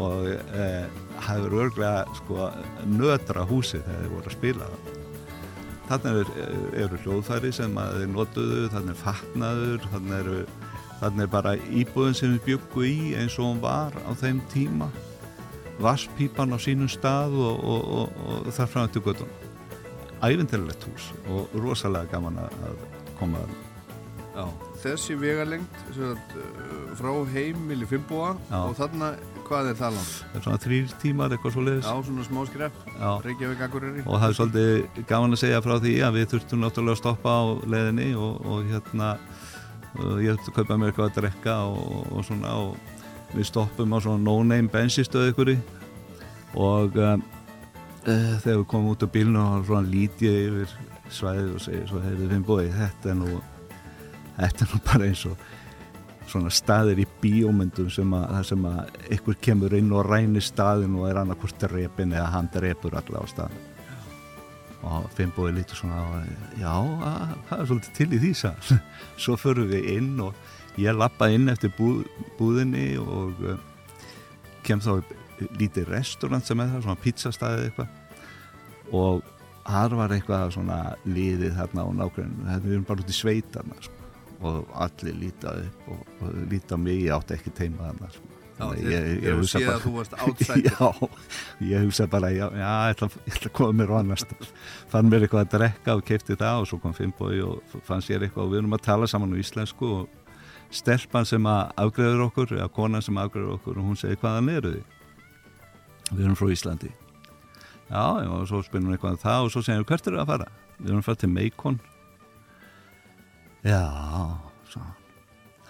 Og 0.00 0.30
eh, 0.30 0.86
hafður 1.26 1.58
örglega 1.66 2.06
sko, 2.22 2.48
nötra 2.88 3.44
húsi 3.44 3.82
þegar 3.82 4.00
þeir 4.00 4.14
voru 4.14 4.30
að 4.30 4.38
spila 4.38 4.72
það 5.90 6.20
er, 6.20 6.28
eru 6.84 6.98
hljóðfæri 7.02 7.50
sem 7.54 7.78
að 7.80 7.96
þeir 7.98 8.10
notuðu, 8.14 8.66
þarna 8.70 8.92
er 8.92 9.00
fatnaður 9.00 9.86
þarna 9.90 10.18
eru 10.22 10.36
þarna 11.00 11.26
er 11.26 11.32
bara 11.32 11.56
íbúðin 11.56 12.16
sem 12.16 12.34
við 12.36 12.42
byggu 12.48 12.88
í 12.88 13.14
eins 13.20 13.38
og 13.40 13.50
hún 13.50 13.62
var 13.64 13.96
á 14.04 14.10
þeim 14.20 14.42
tíma. 14.52 14.90
Vasspípan 15.80 16.52
á 16.52 16.58
sínum 16.60 16.90
stað 16.92 17.38
og, 17.40 17.62
og, 17.64 17.94
og, 18.00 18.26
og 18.44 18.52
þar 18.52 18.68
fram 18.74 18.92
til 18.92 19.04
göttunum 19.04 19.48
ævintilegt 20.20 20.84
hús 20.84 21.10
og 21.32 21.52
rosalega 21.56 22.10
gaman 22.12 22.40
að 22.44 22.86
koma 23.18 23.44
að 23.44 23.58
Já. 24.30 24.44
Þessi 24.80 25.16
vegalengt 25.18 25.80
sagt, 25.92 26.34
uh, 26.38 26.92
frá 26.96 27.10
heimili 27.34 27.84
Fimbúa 27.88 28.36
Já. 28.48 28.60
og 28.62 28.76
þarna, 28.78 29.08
hvað 29.48 29.72
er 29.72 29.78
það 29.80 29.96
langt? 29.96 30.12
það 30.20 30.38
er 30.38 30.44
svona 30.44 30.60
þrýr 30.64 30.94
tímar 31.02 31.34
eitthvað 31.34 31.56
svo 31.56 31.64
leiðis 31.66 31.88
Já, 31.88 32.04
svona 32.06 32.26
smá 32.28 32.40
skrepp, 32.48 32.78
Reykjavík 33.26 33.64
Akureyri. 33.66 34.04
Og 34.06 34.22
það 34.22 34.28
er 34.28 34.38
svolítið 34.38 35.02
gaman 35.10 35.36
að 35.36 35.42
segja 35.42 35.60
frá 35.66 35.74
því 35.82 35.94
að 36.06 36.16
við 36.16 36.28
þurftum 36.32 36.62
náttúrulega 36.64 36.96
að 36.96 37.02
stoppa 37.02 37.34
á 37.34 37.44
leiðinni 37.74 38.08
og, 38.22 38.46
og 38.46 38.70
hérna 38.70 39.10
ég 40.22 40.36
þurfti 40.36 40.52
að 40.52 40.56
kaupa 40.56 40.78
mér 40.78 40.92
eitthvað 40.92 41.10
að 41.10 41.18
drekka 41.18 41.56
og, 41.66 42.08
og 42.14 42.24
svona 42.26 42.54
og 42.62 43.34
við 43.34 43.46
stoppum 43.46 43.94
á 43.94 43.98
svona 44.02 44.22
no-name 44.24 44.70
bensinstöðu 44.72 45.32
ykkur 45.32 45.52
og 46.58 46.98
um, 46.98 47.22
uh, 48.06 48.34
þegar 48.42 48.60
við 48.60 48.66
komum 48.70 48.92
út 48.94 49.06
á 49.06 49.08
bílnu 49.14 49.40
og 49.42 49.66
svona 49.68 49.90
lítið 49.90 50.38
yfir 50.44 50.76
svæðið 51.10 51.54
og 51.54 51.64
segir 51.64 51.88
svo 51.90 52.02
hefur 52.04 52.30
við 52.30 52.44
búið 52.46 52.76
þetta 52.78 53.12
er 53.12 53.18
nú 53.18 53.40
þetta 54.36 54.66
er 54.66 54.72
nú 54.74 54.82
bara 54.86 55.08
eins 55.10 55.24
og 55.30 55.48
svona 56.30 56.52
staðir 56.54 57.02
í 57.02 57.08
bíómyndum 57.22 57.90
sem 57.90 58.12
að, 58.14 58.28
þar 58.36 58.48
sem 58.52 58.68
að 58.70 59.08
ykkur 59.16 59.38
kemur 59.42 59.74
inn 59.74 59.90
og 59.94 60.06
rænir 60.06 60.44
staðin 60.46 60.94
og 60.98 61.08
er 61.10 61.22
annarkvort 61.22 61.58
drepin 61.64 62.14
eða 62.14 62.30
hann 62.36 62.50
drepur 62.54 62.94
allavega 62.94 63.26
á 63.26 63.32
staðin 63.34 63.69
og 64.86 65.08
Finnbói 65.16 65.52
lítur 65.54 65.76
svona 65.76 66.00
á 66.00 66.06
já, 66.56 66.72
að, 66.72 67.34
það 67.48 67.62
er 67.62 67.70
svolítið 67.70 67.96
til 67.98 68.08
í 68.10 68.20
því 68.22 68.30
sá. 68.38 68.50
svo 69.22 69.36
förum 69.40 69.68
við 69.72 69.90
inn 69.96 70.14
og 70.24 70.80
ég 70.80 70.96
lappa 70.96 71.28
inn 71.32 71.50
eftir 71.52 71.72
búð, 71.76 72.04
búðinni 72.38 72.94
og 73.00 73.42
uh, 73.44 73.58
kem 74.66 74.80
þá 74.80 75.02
lítið 75.60 75.92
restaurant 75.92 76.46
sem 76.46 76.60
er 76.60 76.72
það, 76.74 76.84
svona 76.86 77.02
pizzastæði 77.04 77.68
eitthvað 77.68 78.96
og 78.96 79.22
þar 79.70 79.96
var 80.00 80.14
eitthvað 80.14 80.52
svona 80.56 80.80
liðið 81.06 81.56
þarna 81.58 81.86
á 81.86 81.88
nákvæmum, 82.00 82.52
við 82.64 82.74
erum 82.74 82.86
bara 82.88 83.04
út 83.04 83.12
í 83.12 83.16
sveitarna 83.16 83.78
sko 83.84 83.98
og 84.40 84.70
allir 84.80 85.16
líta 85.20 85.52
upp 85.60 85.88
og, 85.92 86.04
og 86.24 86.36
líta 86.50 86.76
á 86.76 86.78
mig, 86.80 87.02
ég 87.04 87.12
átti 87.14 87.36
ekki 87.36 87.52
teima 87.56 87.90
þarna 87.90 88.12
sko. 88.14 88.29
Ég- 88.60 89.08
hugsa 89.40 89.58
bara- 89.66 89.78
að 89.78 89.84
ég 91.72 91.84
hugsa 91.86 92.06
bara, 92.12 92.30
já, 92.34 92.46
já 92.52 92.70
ég, 92.90 92.94
ætla, 92.94 93.08
að 93.32 93.50
koma 93.56 93.72
mér 93.80 93.92
á 93.92 93.96
annars 94.00 94.24
fann 94.92 95.08
mér 95.10 95.24
eitthvað 95.26 95.44
að 95.46 95.52
drekka 95.56 95.96
og 95.96 96.04
keipti 96.08 96.36
það 96.40 96.60
og 96.62 96.68
svo 96.70 96.78
kom 96.82 96.94
Finnbói 96.96 97.40
og 97.46 97.76
fann 97.88 98.04
sér 98.04 98.26
eitthvað 98.26 98.46
og 98.46 98.52
við 98.54 98.62
erum 98.62 98.76
að 98.76 98.84
tala 98.88 99.08
saman 99.10 99.32
á 99.32 99.36
íslensku 99.40 99.90
og 100.00 100.08
stelpan 100.70 101.26
sem 101.26 101.46
að 101.50 101.72
afgreður 101.82 102.26
okkur 102.28 102.52
eða 102.58 102.68
konan 102.76 103.02
sem 103.02 103.16
afgreður 103.18 103.56
okkur 103.58 103.78
og 103.80 103.88
hún 103.90 103.98
segir 103.98 104.20
hvaðan 104.22 104.52
eru 104.54 104.74
þið? 104.76 104.96
Við 106.10 106.24
erum 106.26 106.36
frá 106.38 106.48
Íslandi. 106.50 106.90
Já, 107.90 108.02
já, 108.22 108.28
og 108.34 108.44
svo 108.50 108.60
spyrum 108.66 108.86
við 108.90 108.96
eitthvað 108.98 109.16
um 109.16 109.22
það 109.24 109.44
og 109.46 109.50
svo 109.54 109.62
segir 109.66 109.80
við 109.82 109.88
hvert 109.90 110.06
eru 110.10 110.20
að 110.22 110.30
fara? 110.30 110.46
Við 110.78 110.88
erum 110.92 111.00
að 111.02 111.08
fara 111.08 111.20
til 111.24 111.30
Meikon 111.34 111.80
já, 113.66 113.80
svo 114.70 114.82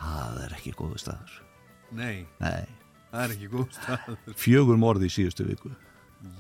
það 0.01 0.43
er 0.45 0.55
ekki 0.59 0.73
góðu 0.79 1.01
staður. 1.03 1.39
Nei, 1.97 2.27
nei, 2.41 2.65
það 3.11 3.23
er 3.25 3.35
ekki 3.37 3.49
góð 3.53 3.71
stað 3.77 4.35
fjögur 4.41 4.79
morði 4.81 5.09
í 5.11 5.15
síðustu 5.15 5.47
viku. 5.49 5.73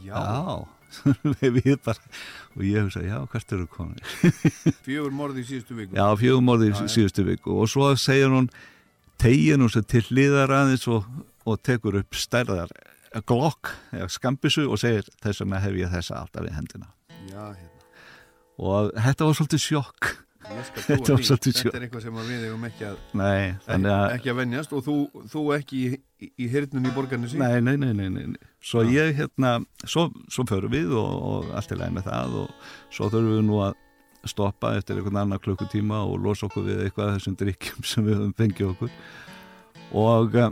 Já, 0.04 0.14
Já, 0.20 0.66
við 1.56 1.76
bara 1.86 2.02
og 2.56 2.64
ég 2.66 2.82
hugsa, 2.84 3.00
já, 3.06 3.16
hvert 3.30 3.52
eru 3.56 3.66
komin 3.70 4.00
fjögur 4.86 5.14
morði 5.14 5.44
í 5.44 5.48
síðustu 5.52 5.78
viku. 5.78 5.96
Já, 5.96 6.06
fjögur 6.20 6.44
morði 6.44 6.70
í 6.70 6.74
Já, 6.74 6.84
síðustu 6.96 7.24
viku. 7.28 7.56
Og 7.62 7.70
svo 7.70 7.90
segir 8.00 8.32
hún 8.34 8.50
tegin 9.20 9.62
hún 9.64 9.72
sér 9.72 9.86
til 9.88 10.02
hliðar 10.10 10.52
aðeins 10.56 10.86
og, 10.90 11.06
og 11.46 11.60
tekur 11.66 12.00
upp 12.00 12.16
stærðar 12.18 12.72
glokk, 13.26 13.72
eða 13.94 14.08
skambisu 14.12 14.66
og 14.70 14.78
segir 14.80 15.06
þess 15.22 15.42
vegna 15.42 15.60
hef 15.64 15.78
ég 15.80 15.90
þessa 15.92 16.20
alltaf 16.22 16.46
í 16.46 16.52
hendina. 16.54 16.90
Já, 17.30 17.44
hérna. 17.50 17.70
Og 18.60 18.90
þetta 19.00 19.26
var 19.26 19.38
svolítið 19.38 19.64
sjokk. 19.64 20.10
Þetta 20.50 21.14
var 21.14 21.22
svolítið 21.22 21.52
Þetta 21.52 21.60
sjokk. 21.60 21.74
er 21.76 21.84
eitthvað 21.84 22.02
sem 22.06 22.16
við 22.26 22.44
eigum 22.48 22.62
ekki 22.66 22.86
að 22.88 23.00
Nei, 23.20 23.42
að 23.70 23.84
ekki 24.16 24.30
að 24.32 24.38
venjast 24.40 24.72
og 24.74 24.80
þú, 24.86 24.94
þú 25.30 25.42
ekki 25.54 25.80
í, 26.20 26.30
í, 26.36 26.46
í 26.48 26.92
borgarni 26.94 27.28
sín? 27.30 27.42
Nei, 27.42 27.60
nei, 27.64 27.76
nei, 27.80 27.92
nei, 27.96 28.08
nei. 28.12 28.48
Svo 28.62 28.82
Já. 28.84 28.90
ég 29.00 29.16
hérna, 29.20 29.58
svo, 29.84 30.10
svo 30.32 30.44
förum 30.48 30.72
við 30.74 30.92
og, 30.98 31.12
og 31.30 31.52
allt 31.56 31.72
er 31.72 31.80
læg 31.80 31.94
með 31.96 32.10
það 32.10 32.36
og 32.42 32.66
svo 32.92 33.08
þurfum 33.12 33.36
við 33.38 33.46
nú 33.48 33.60
að 33.64 33.78
stoppa 34.28 34.74
eftir 34.76 35.00
einhvern 35.00 35.22
annar 35.22 35.40
klukkutíma 35.40 36.02
og 36.04 36.20
losa 36.20 36.46
okkur 36.48 36.66
við 36.66 36.82
eitthvað 36.84 37.08
af 37.08 37.18
þessum 37.18 37.38
drikkjum 37.40 37.86
sem 37.92 38.06
við 38.06 38.18
höfum 38.18 38.36
fengið 38.36 38.72
okkur. 38.74 38.94
Og 40.00 40.36
uh, 40.38 40.50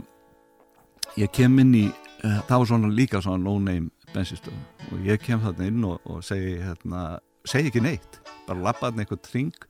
ég 1.21 1.31
kem 1.35 1.59
inn 1.61 1.75
í, 1.77 1.85
uh, 2.23 2.39
það 2.49 2.55
var 2.55 2.71
svona 2.71 2.93
líka 2.93 3.21
svona 3.23 3.43
no-name 3.43 3.91
bensinstöð. 4.15 4.57
Og 4.89 5.05
ég 5.05 5.21
kem 5.21 5.41
þarna 5.43 5.69
inn 5.69 5.85
og, 5.85 5.99
og 6.09 6.23
segi 6.25 6.57
hérna, 6.63 7.19
segi 7.47 7.69
ekki 7.69 7.83
neitt, 7.85 8.19
bara 8.47 8.65
lappa 8.71 8.89
þarna 8.89 9.05
einhvern 9.05 9.27
tring 9.27 9.69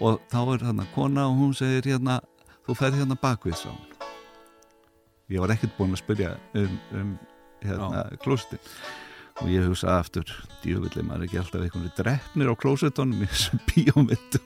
og 0.00 0.20
þá 0.32 0.40
er 0.42 0.64
þarna 0.64 0.88
kona 0.96 1.28
og 1.28 1.38
hún 1.40 1.52
segir 1.56 1.92
hérna, 1.92 2.18
þú 2.66 2.80
ferð 2.80 3.02
hérna 3.02 3.20
bakvið 3.20 3.60
sá 3.60 3.68
hún 3.70 3.95
ég 5.32 5.42
var 5.42 5.54
ekkert 5.54 5.74
búinn 5.78 5.96
að 5.96 6.02
spyrja 6.04 6.36
um, 6.54 6.78
um 6.94 7.10
hérna, 7.64 8.06
klósetin 8.22 8.62
og 9.36 9.50
ég 9.52 9.66
hugsa 9.68 9.98
aftur 9.98 10.30
djúvillig 10.62 11.04
maður 11.04 11.24
er 11.24 11.26
ekki 11.26 11.38
alltaf 11.42 11.64
einhvern 11.64 11.90
drefnir 11.98 12.48
á 12.48 12.54
klósetunum 12.56 13.24
í 13.24 13.28
þessum 13.28 13.60
bíómyndum. 13.68 14.44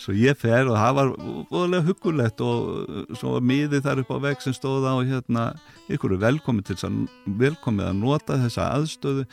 Svo 0.00 0.14
ég 0.16 0.38
fer 0.40 0.70
og 0.70 0.78
það 0.78 0.94
var 0.96 1.10
voðalega 1.50 1.86
huggulegt 1.90 2.44
og 2.44 2.70
uh, 2.80 3.02
svo 3.20 3.34
var 3.36 3.44
miðið 3.50 3.84
þar 3.84 4.02
upp 4.04 4.14
á 4.16 4.18
vegg 4.24 4.44
sem 4.44 4.56
stóð 4.56 4.88
á 4.88 4.94
hérna 4.96 5.44
ykkur 5.92 6.16
er 6.16 6.22
velkomið 6.24 6.70
til 6.70 6.78
þess 6.78 6.88
að 6.88 7.34
velkomið 7.42 7.90
að 7.90 8.00
nota 8.00 8.38
þessa 8.46 8.70
aðstöðu 8.78 9.26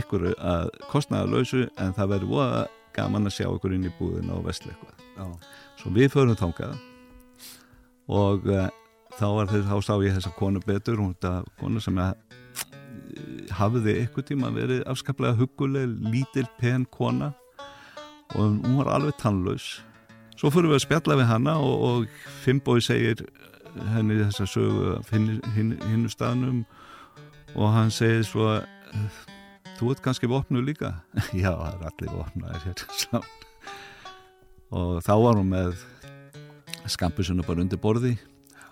ykkur 0.00 0.30
að 0.32 0.72
kostnaða 0.88 1.28
lausu 1.34 1.66
en 1.76 1.92
það 1.92 2.14
verður 2.14 2.32
voða 2.32 2.64
gaman 2.96 3.28
að 3.28 3.36
sjá 3.36 3.48
ykkur 3.50 3.76
inn 3.76 3.90
í 3.90 3.92
búðina 3.98 4.38
og 4.38 4.48
Já, 5.14 5.26
Svo 5.78 5.92
við 5.94 6.08
förum 6.10 6.38
þangað 6.38 6.78
og 8.10 8.48
uh, 8.48 8.66
þá, 9.18 9.26
var 9.36 9.50
þess, 9.50 9.68
þá 9.70 9.76
sá 9.86 9.94
ég 10.04 10.16
þessa 10.18 10.34
konu 10.38 10.62
betur, 10.64 11.00
hún 11.00 11.14
þetta 11.14 11.32
konu 11.60 11.82
sem 11.82 11.98
að 12.02 12.12
eh, 12.14 13.54
hafði 13.58 13.96
eitthvað 14.00 14.28
tíma 14.30 14.52
verið 14.54 14.84
afskaplega 14.90 15.38
huguleg, 15.38 15.96
lítil, 16.12 16.46
pen 16.60 16.86
kona 16.90 17.32
og 18.34 18.58
hún 18.64 18.78
var 18.80 18.94
alveg 18.96 19.18
tannlaus. 19.20 19.78
Svo 20.34 20.50
fyrir 20.50 20.72
við 20.72 20.80
að 20.80 20.86
spjalla 20.86 21.18
við 21.20 21.30
hana 21.30 21.58
og, 21.62 21.84
og 21.88 22.22
Fimboi 22.42 22.80
segir 22.82 23.22
henni 23.94 24.18
þessa 24.22 24.46
sögu 24.48 24.96
af 24.98 25.10
hinn, 25.14 25.38
hinn, 25.54 25.74
hinnu 25.88 26.10
staðnum 26.10 26.64
og 27.54 27.70
hann 27.74 27.90
segir 27.94 28.24
svo 28.26 28.58
þú 29.78 29.94
ert 29.94 30.02
kannski 30.04 30.30
vopnu 30.30 30.62
líka? 30.64 30.94
Já, 31.34 31.52
það 31.54 31.72
er 31.74 31.86
allir 31.90 32.84
saman 32.98 33.26
og 34.74 35.02
þá 35.06 35.14
var 35.22 35.38
hún 35.38 35.50
með 35.52 35.82
skampusuna 36.90 37.46
bara 37.46 37.62
undir 37.62 37.80
borði 37.80 38.16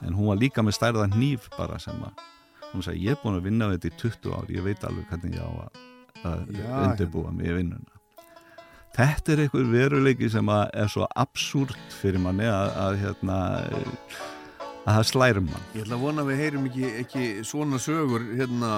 en 0.07 0.19
hún 0.19 0.31
var 0.31 0.41
líka 0.41 0.65
með 0.65 0.79
stærða 0.79 1.09
hníf 1.15 1.49
bara 1.57 1.79
sem 1.83 1.99
að 2.03 2.29
hún 2.73 2.85
sagði 2.85 3.07
ég 3.07 3.17
er 3.17 3.23
búin 3.23 3.39
að 3.39 3.49
vinna 3.49 3.71
við 3.71 3.81
þetta 3.81 3.91
í 3.91 3.99
20 4.03 4.37
ár 4.37 4.53
ég 4.57 4.67
veit 4.67 4.87
alveg 4.89 5.09
hvernig 5.11 5.37
ég 5.37 5.43
á 5.45 5.53
að, 5.53 5.81
að 6.23 6.45
Já, 6.57 6.69
undirbúa 6.83 7.33
mig 7.35 7.51
í 7.51 7.57
vinnuna. 7.59 7.99
Þetta 8.93 9.33
er 9.33 9.43
einhver 9.47 9.69
veruleiki 9.73 10.29
sem 10.33 10.53
að 10.53 10.65
er 10.83 10.93
svo 10.93 11.07
absúrt 11.17 11.97
fyrir 12.01 12.21
manni 12.21 12.49
að, 12.49 12.75
að 12.83 12.99
hérna 13.01 13.39
að 14.83 14.99
það 14.99 15.07
slærum 15.09 15.49
mann. 15.49 15.65
Ég 15.77 15.87
ætla 15.87 15.97
að 15.97 16.05
vona 16.05 16.25
að 16.25 16.33
við 16.33 16.43
heyrum 16.43 16.69
ekki, 16.69 16.91
ekki 17.05 17.25
svona 17.49 17.81
sögur 17.81 18.27
hérna 18.37 18.73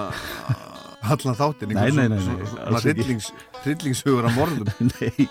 allan 1.05 1.37
þáttin 1.39 1.75
Nei, 1.75 1.91
nei, 1.93 2.07
nei, 2.09 2.21
nei, 2.21 3.19
hryllingssögur 3.65 4.29
af 4.29 4.39
morðum 4.39 4.71
nei, 4.95 5.27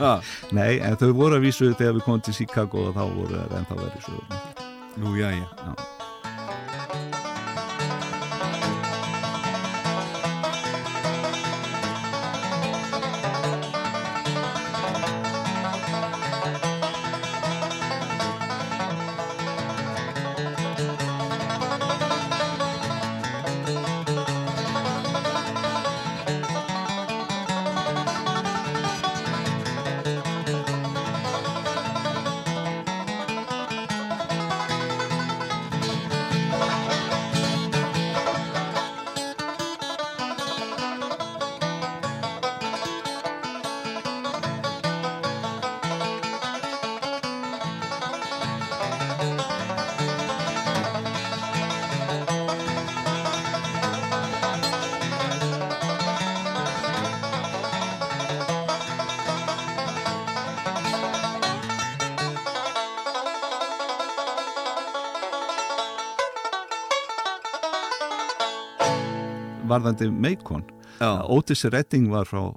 nei, 0.54 0.70
en 0.84 1.00
þau 1.00 1.10
voru 1.18 1.40
að 1.40 1.48
vísu 1.48 1.72
þegar 1.74 1.98
við 1.98 2.06
komum 2.08 2.24
til 2.28 2.38
Chicago 2.38 2.90
og 2.90 2.96
þá 2.98 3.04
voru 3.08 3.40
það 3.40 3.58
ennþá 3.62 3.82
verið 3.82 4.08
svo 4.08 4.72
Nú, 4.98 5.16
já, 5.16 5.32
já 5.32 5.50
Já. 5.66 5.93
Varðandi 69.74 70.10
Macon. 70.14 70.64
Já, 71.02 71.26
Otis 71.28 71.66
Redding 71.66 72.12
var 72.14 72.30
frá 72.30 72.54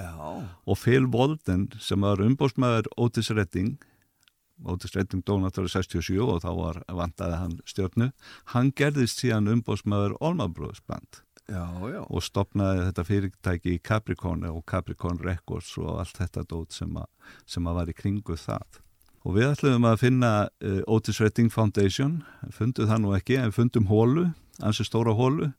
já, 0.00 0.10
og 0.66 0.78
Phil 0.78 1.06
Walden 1.06 1.68
sem 1.78 2.00
var 2.00 2.20
umbóstmaður 2.22 2.88
Otis 2.96 3.30
Redding 3.30 3.78
Otis 4.64 4.94
Redding 4.96 5.24
dó 5.24 5.38
náttúrulega 5.40 5.80
67 5.80 6.20
og 6.20 6.42
þá 6.44 6.50
var 6.58 6.82
vandaði 6.88 7.38
hann 7.40 7.56
stjórnu 7.68 8.10
hann 8.52 8.72
gerðist 8.76 9.22
síðan 9.22 9.48
umbóstmaður 9.54 10.18
Allman 10.20 10.52
Brothers 10.52 10.82
band. 10.86 11.22
Já, 11.50 11.64
já. 11.90 12.02
Og 12.06 12.22
stopnaði 12.22 12.84
þetta 12.88 13.04
fyrirtæki 13.08 13.72
í 13.74 13.80
Capricorn 13.82 14.44
og 14.50 14.62
Capricorn 14.70 15.18
Records 15.24 15.72
og 15.80 15.98
allt 16.02 16.20
þetta 16.20 16.44
dót 16.46 16.76
sem, 16.76 16.92
a, 16.94 17.06
sem 17.48 17.66
að 17.66 17.80
var 17.80 17.90
í 17.90 17.96
kringu 17.96 18.36
það. 18.38 18.82
Og 19.26 19.34
við 19.36 19.48
ætlum 19.50 19.88
að 19.88 19.98
finna 20.04 20.30
uh, 20.46 20.78
Otis 20.86 21.18
Redding 21.20 21.50
Foundation. 21.52 22.20
Fundum 22.54 22.88
það 22.88 23.02
nú 23.02 23.16
ekki 23.16 23.40
en 23.40 23.56
fundum 23.56 23.90
hólu 23.90 24.28
ansi 24.62 24.86
stóra 24.86 25.16
hólu 25.16 25.50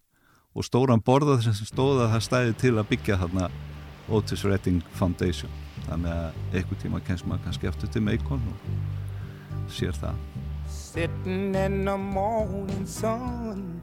og 0.51 0.67
stóran 0.67 1.03
borða 1.03 1.39
stóða 1.41 2.07
að 2.07 2.13
það 2.15 2.25
stæði 2.27 2.55
til 2.63 2.73
að 2.77 2.89
byggja 2.91 3.19
þarna 3.21 3.49
Otis 4.11 4.43
Redding 4.43 4.81
Foundation 4.99 5.51
þannig 5.87 6.11
að 6.11 6.57
einhver 6.57 6.81
tíma 6.81 7.01
kemst 7.07 7.27
maður 7.27 7.47
kannski 7.47 7.69
eftir 7.71 7.91
til 7.93 8.03
Macon 8.03 8.43
og 8.51 9.71
sér 9.71 9.95
það 9.99 10.19
Sitting 10.71 11.55
in 11.55 11.85
the 11.85 11.97
morning 11.97 12.85
sun. 12.85 13.81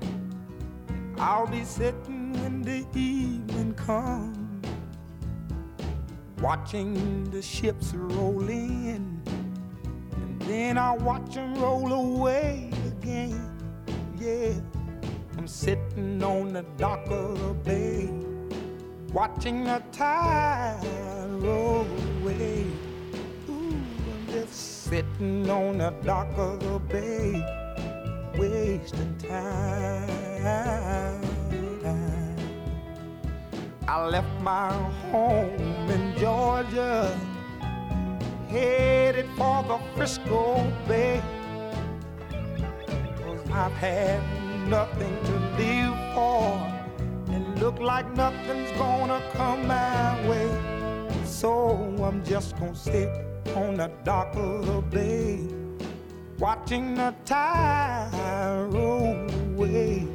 I'll 1.19 1.47
be 1.47 1.65
sitting 1.65 2.33
when 2.35 2.63
the 2.63 2.87
evening 2.95 3.75
comes. 3.75 4.67
Watching 6.41 7.31
the 7.31 7.43
ships 7.43 7.95
roll 7.95 8.49
in. 8.49 9.23
And 10.13 10.43
then 10.43 10.79
I'll 10.79 10.99
watch 10.99 11.35
them 11.35 11.55
roll 11.57 11.93
away 11.93 12.71
again. 12.87 13.59
Yeah. 14.19 14.78
Sitting 15.49 16.23
on 16.23 16.53
the 16.53 16.63
dock 16.77 17.07
of 17.09 17.39
the 17.41 17.55
bay. 17.65 18.11
Watching 19.15 19.65
the 19.65 19.83
tide 19.93 20.79
roll 21.41 21.87
away. 22.21 22.67
Ooh, 23.49 23.53
I'm 23.53 24.27
just 24.31 24.85
sitting 24.85 25.49
on 25.49 25.79
the 25.79 25.91
dock 26.05 26.29
of 26.37 26.61
the 26.61 26.79
bay, 26.79 27.43
wasting 28.39 29.17
time. 29.17 30.09
I 33.89 34.05
left 34.05 34.41
my 34.43 34.71
home 35.11 35.91
in 35.91 36.15
Georgia, 36.19 37.19
headed 38.51 39.27
for 39.39 39.63
the 39.63 39.79
Frisco 39.97 40.71
Bay. 40.87 41.23
Cause 43.25 43.51
I've 43.51 43.73
had 43.73 44.21
nothing 44.69 45.17
to 45.25 45.33
live 45.57 45.97
for, 46.15 46.43
and 47.33 47.59
look 47.59 47.79
like 47.81 48.07
nothing's 48.15 48.71
gonna 48.73 49.23
come 49.33 49.67
my 49.67 50.29
way. 50.29 50.51
So 51.25 51.95
I'm 52.03 52.23
just 52.23 52.59
gonna 52.59 52.75
sit 52.75 53.09
on 53.57 53.79
the 53.79 53.91
dock 54.05 54.35
of 54.37 54.67
the 54.67 54.83
bay, 54.83 55.41
watching 56.39 56.95
the 56.95 57.15
tide 57.25 58.11
roll 58.71 59.27
away. 59.55 60.07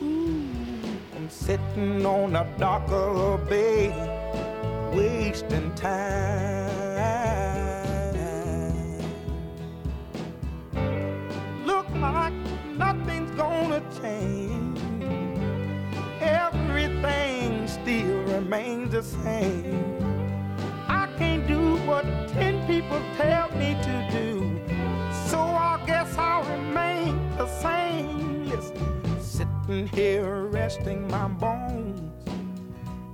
I'm 0.00 1.28
sitting 1.28 2.06
on 2.06 2.32
the 2.32 2.46
dock 2.58 2.88
of 2.90 3.14
the 3.16 3.46
bay, 3.50 3.92
wasting 4.94 5.70
time. 5.74 6.70
Look 11.66 11.88
like 11.96 12.41
nothing's 12.82 13.30
gonna 13.32 13.82
change. 14.00 14.80
Everything 16.20 17.68
still 17.68 18.18
remains 18.34 18.90
the 18.92 19.02
same. 19.02 19.82
I 20.88 21.04
can't 21.18 21.46
do 21.46 21.76
what 21.88 22.04
ten 22.36 22.54
people 22.66 23.00
tell 23.16 23.48
me 23.60 23.70
to 23.88 23.96
do. 24.18 24.28
So 25.30 25.38
I 25.70 25.74
guess 25.86 26.10
I'll 26.18 26.44
remain 26.56 27.12
the 27.36 27.48
same. 27.64 28.46
Listen, 28.52 29.20
sitting 29.20 29.86
here 29.98 30.46
resting 30.60 31.00
my 31.08 31.28
bones. 31.28 32.00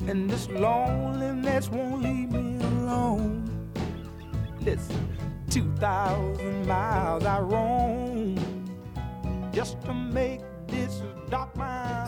And 0.09 0.31
this 0.31 0.48
loneliness 0.48 1.68
won't 1.68 2.00
leave 2.02 2.31
me 2.33 2.46
alone. 2.72 3.35
Listen, 4.61 5.02
2,000 5.50 6.66
miles 6.66 7.24
I 7.24 7.40
roam 7.40 8.58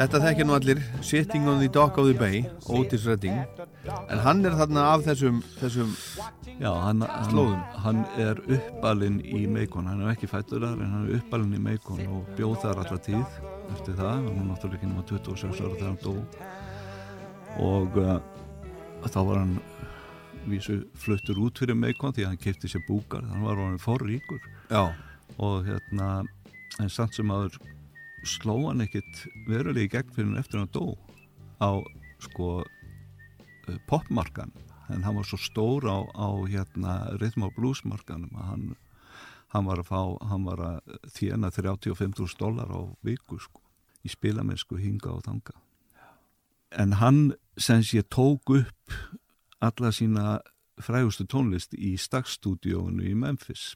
Þetta 0.01 0.21
þekkja 0.23 0.45
nú 0.47 0.55
allir 0.57 0.81
Sitting 1.05 1.49
on 1.49 1.61
the 1.61 1.69
Dock 1.73 1.99
of 2.01 2.07
the 2.09 2.15
Bay 2.17 2.43
Otis 2.69 3.05
Redding. 3.09 3.37
En 4.11 4.21
hann 4.25 4.45
er 4.47 4.57
þarna 4.59 4.85
af 4.95 5.05
þessum, 5.07 5.41
þessum 5.61 5.93
Já, 6.61 6.71
hann, 6.85 7.01
hann, 7.05 7.31
Slóðum. 7.31 7.61
hann 7.85 8.03
er 8.21 8.41
uppalinn 8.57 9.21
í 9.25 9.47
Meikon, 9.49 9.89
hann 9.89 10.03
er 10.05 10.13
ekki 10.13 10.29
fættur 10.29 10.61
þar 10.65 10.77
en 10.77 10.93
hann 10.95 11.07
er 11.09 11.21
uppalinn 11.21 11.57
í 11.57 11.63
Meikon 11.65 12.03
og 12.07 12.29
bjóð 12.37 12.59
þar 12.65 12.83
alltaf 12.83 13.01
tíð 13.07 13.39
eftir 13.75 13.97
það, 13.97 14.11
hann 14.11 14.27
var 14.29 14.49
náttúrulega 14.51 14.81
ekki 14.81 14.91
nema 14.91 15.07
26 15.09 15.63
ára 15.65 15.77
þegar 15.79 15.89
hann 15.89 16.03
dó. 16.05 16.15
Og 17.61 18.01
uh, 18.01 18.19
þá 19.09 19.21
var 19.31 19.41
hann 19.41 19.57
vísu 20.51 20.83
fluttur 21.01 21.41
út 21.45 21.61
fyrir 21.61 21.79
Meikon 21.79 22.13
því 22.17 22.27
að 22.27 22.35
hann 22.35 22.45
kefti 22.45 22.73
sér 22.73 22.85
búkar, 22.89 23.25
hann 23.33 23.47
var 23.47 23.57
hann 23.65 23.81
forríkur. 23.81 24.45
Já, 24.69 24.91
og 25.39 25.65
hérna 25.69 26.21
en 26.81 26.91
samt 26.93 27.17
sem 27.17 27.31
aður 27.31 27.61
sló 28.27 28.57
hann 28.67 28.85
ekkit 28.85 29.25
verulega 29.49 29.87
í 29.87 29.93
gegn 29.95 30.13
fyrir 30.15 30.31
hann 30.31 30.43
eftir 30.43 30.61
hann 30.61 30.73
dó. 30.75 30.97
Á 31.61 31.81
sko 32.25 32.51
uh, 32.65 33.79
popmarkan 33.89 34.53
en 34.91 35.05
hann 35.07 35.17
var 35.17 35.27
svo 35.29 35.39
stór 35.41 35.87
á, 35.87 35.99
á 36.17 36.29
hérna 36.51 36.95
rhythm 37.21 37.47
og 37.47 37.55
bluesmarkanum 37.57 38.33
að 38.37 38.49
hann, 38.51 38.69
hann 39.55 39.67
var 39.69 39.83
að 39.83 39.91
fá 39.91 40.01
hann 40.31 40.47
var 40.49 40.63
að 40.67 40.95
þjena 41.15 41.53
35.000 41.55 42.41
dólar 42.41 42.73
á 42.75 42.81
viku 43.07 43.39
sko 43.39 43.63
í 44.05 44.11
spilamennsku 44.11 44.81
hinga 44.81 45.13
og 45.15 45.25
þanga 45.29 45.57
en 46.83 46.97
hann 47.01 47.21
sem 47.61 47.85
sé 47.87 48.03
tók 48.03 48.55
upp 48.57 48.99
alla 49.61 49.93
sína 49.93 50.41
frægustu 50.81 51.27
tónlist 51.29 51.75
í 51.77 51.97
Stax-stúdíónu 52.01 53.05
í 53.11 53.15
Memphis 53.15 53.75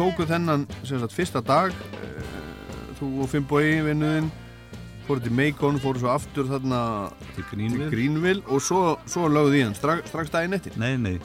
tóku 0.00 0.24
þennan 0.24 0.62
sagt, 0.80 1.12
fyrsta 1.12 1.42
dag 1.44 1.74
uh, 1.76 2.92
þú 2.96 3.08
og 3.20 3.28
Fimboi 3.28 3.80
vinnuðinn 3.84 4.30
fóru 5.04 5.20
til 5.24 5.34
Macon, 5.34 5.80
fóru 5.82 6.00
svo 6.00 6.12
aftur 6.12 6.46
þarna 6.48 6.78
til 7.34 7.44
Greenville, 7.50 7.88
til 7.90 7.92
Greenville 7.92 8.44
og 8.46 8.62
svo, 8.64 8.94
svo 9.10 9.26
lögðu 9.28 9.52
því 9.52 9.62
hann 9.66 9.74
strax, 9.76 10.08
strax 10.08 10.30
daginn 10.32 10.56
eftir. 10.56 10.76
Nei, 10.80 10.94
nei, 11.02 11.16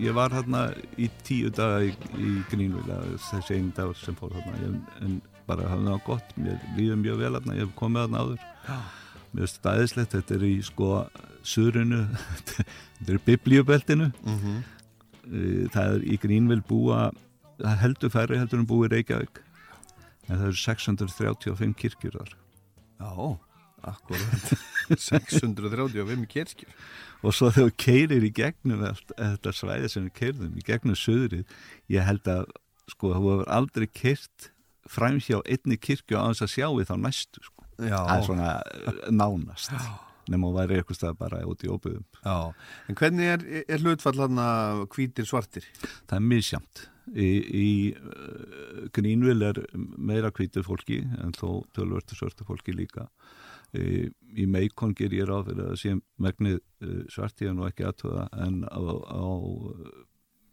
ég 0.00 0.14
var 0.16 0.32
þarna 0.32 0.62
í 0.96 1.08
tíu 1.26 1.50
daga 1.52 1.82
í, 1.84 1.90
í 2.16 2.30
Greenville 2.52 3.00
þessi 3.26 3.58
einu 3.58 3.74
dag 3.76 3.90
sem 4.00 4.16
fór 4.16 4.32
þarna. 4.36 4.60
Ég, 4.62 4.78
en 5.02 5.18
bara 5.48 5.66
hafði 5.68 5.90
það 5.90 6.06
gott, 6.06 6.32
mér 6.38 6.62
líður 6.78 7.02
mjög 7.02 7.20
vel 7.24 7.32
þarna, 7.36 7.58
ég 7.58 7.66
hef 7.66 7.74
komið 7.82 8.06
þarna 8.06 8.22
áður. 8.22 8.46
Mér 9.32 9.42
finnst 9.42 9.58
þetta 9.58 9.74
aðeinslegt, 9.74 10.16
þetta 10.16 10.38
er 10.38 10.46
í 10.46 10.54
sko 10.70 10.92
surinu, 11.52 12.00
þetta 12.46 13.12
er 13.16 13.20
biblíubeltinu. 13.26 14.08
Mm 14.22 14.40
-hmm. 14.46 14.64
það 15.74 15.98
er 15.98 16.08
í 16.08 16.20
Greenville 16.22 16.64
búa 16.70 17.10
það 17.60 17.80
heldur 17.84 18.12
færri 18.14 18.40
heldur 18.40 18.62
en 18.62 18.68
búi 18.70 18.90
Reykjavík. 18.90 19.42
En 20.28 20.38
það 20.38 20.46
eru 20.50 20.60
635 20.62 21.74
kirkjur 21.82 22.18
þar. 22.20 22.34
Já, 23.02 23.12
akkurat 23.92 24.52
635 24.94 26.26
kirkjur. 26.34 26.74
Og 27.22 27.36
svo 27.36 27.50
þegar 27.54 27.76
keirir 27.78 28.26
í 28.26 28.32
gegnum 28.34 28.82
allt, 28.86 29.14
þetta 29.18 29.54
svæði 29.54 29.90
sem 29.92 30.08
við 30.08 30.16
keirðum 30.18 30.58
í 30.58 30.66
gegnum 30.66 30.98
söðrið, 30.98 31.58
ég 31.92 32.06
held 32.06 32.30
að 32.30 32.48
sko, 32.90 33.12
þú 33.14 33.32
hefur 33.32 33.52
aldrei 33.58 33.86
keirt 33.90 34.52
fræmhjá 34.90 35.42
einni 35.46 35.78
kirkju 35.78 36.18
á 36.18 36.30
þess 36.30 36.46
að 36.46 36.54
sjá 36.56 36.66
við 36.74 36.88
þá 36.90 36.96
næstu 37.02 37.44
sko. 37.44 37.66
það 37.78 38.14
er 38.14 38.24
svona 38.26 38.48
eh, 38.62 39.04
nánast 39.14 39.70
nema 40.30 40.50
að 40.50 40.58
væri 40.58 40.78
eitthvað 40.78 40.98
stað 40.98 41.18
bara 41.18 41.42
út 41.50 41.64
í 41.66 41.70
óbyðum 41.70 42.04
Já, 42.22 42.36
en 42.88 42.98
hvernig 42.98 43.30
er, 43.32 43.44
er 43.66 43.82
hlutfall 43.82 44.18
hann 44.22 44.42
að 44.42 44.84
hvítir 44.94 45.26
svartir? 45.28 45.66
Það 45.82 46.18
er 46.18 46.26
misjamt 46.26 46.84
í, 47.12 47.30
í 47.62 47.94
uh, 47.96 48.88
Greenville 48.94 49.46
er 49.52 49.58
meira 49.74 50.30
hvítir 50.34 50.64
fólki 50.66 50.98
en 51.22 51.32
þó 51.36 51.48
tölvörtu 51.76 52.14
svörtu 52.18 52.42
fólki 52.48 52.72
líka. 52.76 53.04
Í, 53.72 54.10
í 54.36 54.46
Meikon 54.48 54.94
ger 54.96 55.12
ég 55.16 55.26
ráð 55.28 55.46
fyrir 55.50 55.66
að 55.70 55.80
sé 55.80 55.90
megnið 56.20 56.58
uh, 56.60 56.64
svartíðan 57.12 57.60
og 57.62 57.68
ekki 57.70 57.84
aðtöða 57.88 58.24
en 58.44 58.54
á, 58.68 58.70
á 59.08 59.24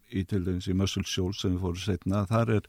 í 0.09 0.23
til 0.25 0.43
dæmis 0.45 0.67
í 0.71 0.73
Muscle 0.77 1.05
Shoals 1.05 1.41
sem 1.43 1.51
við 1.55 1.63
fórum 1.65 1.83
setna 1.83 2.19
þar 2.29 2.49
er 2.57 2.65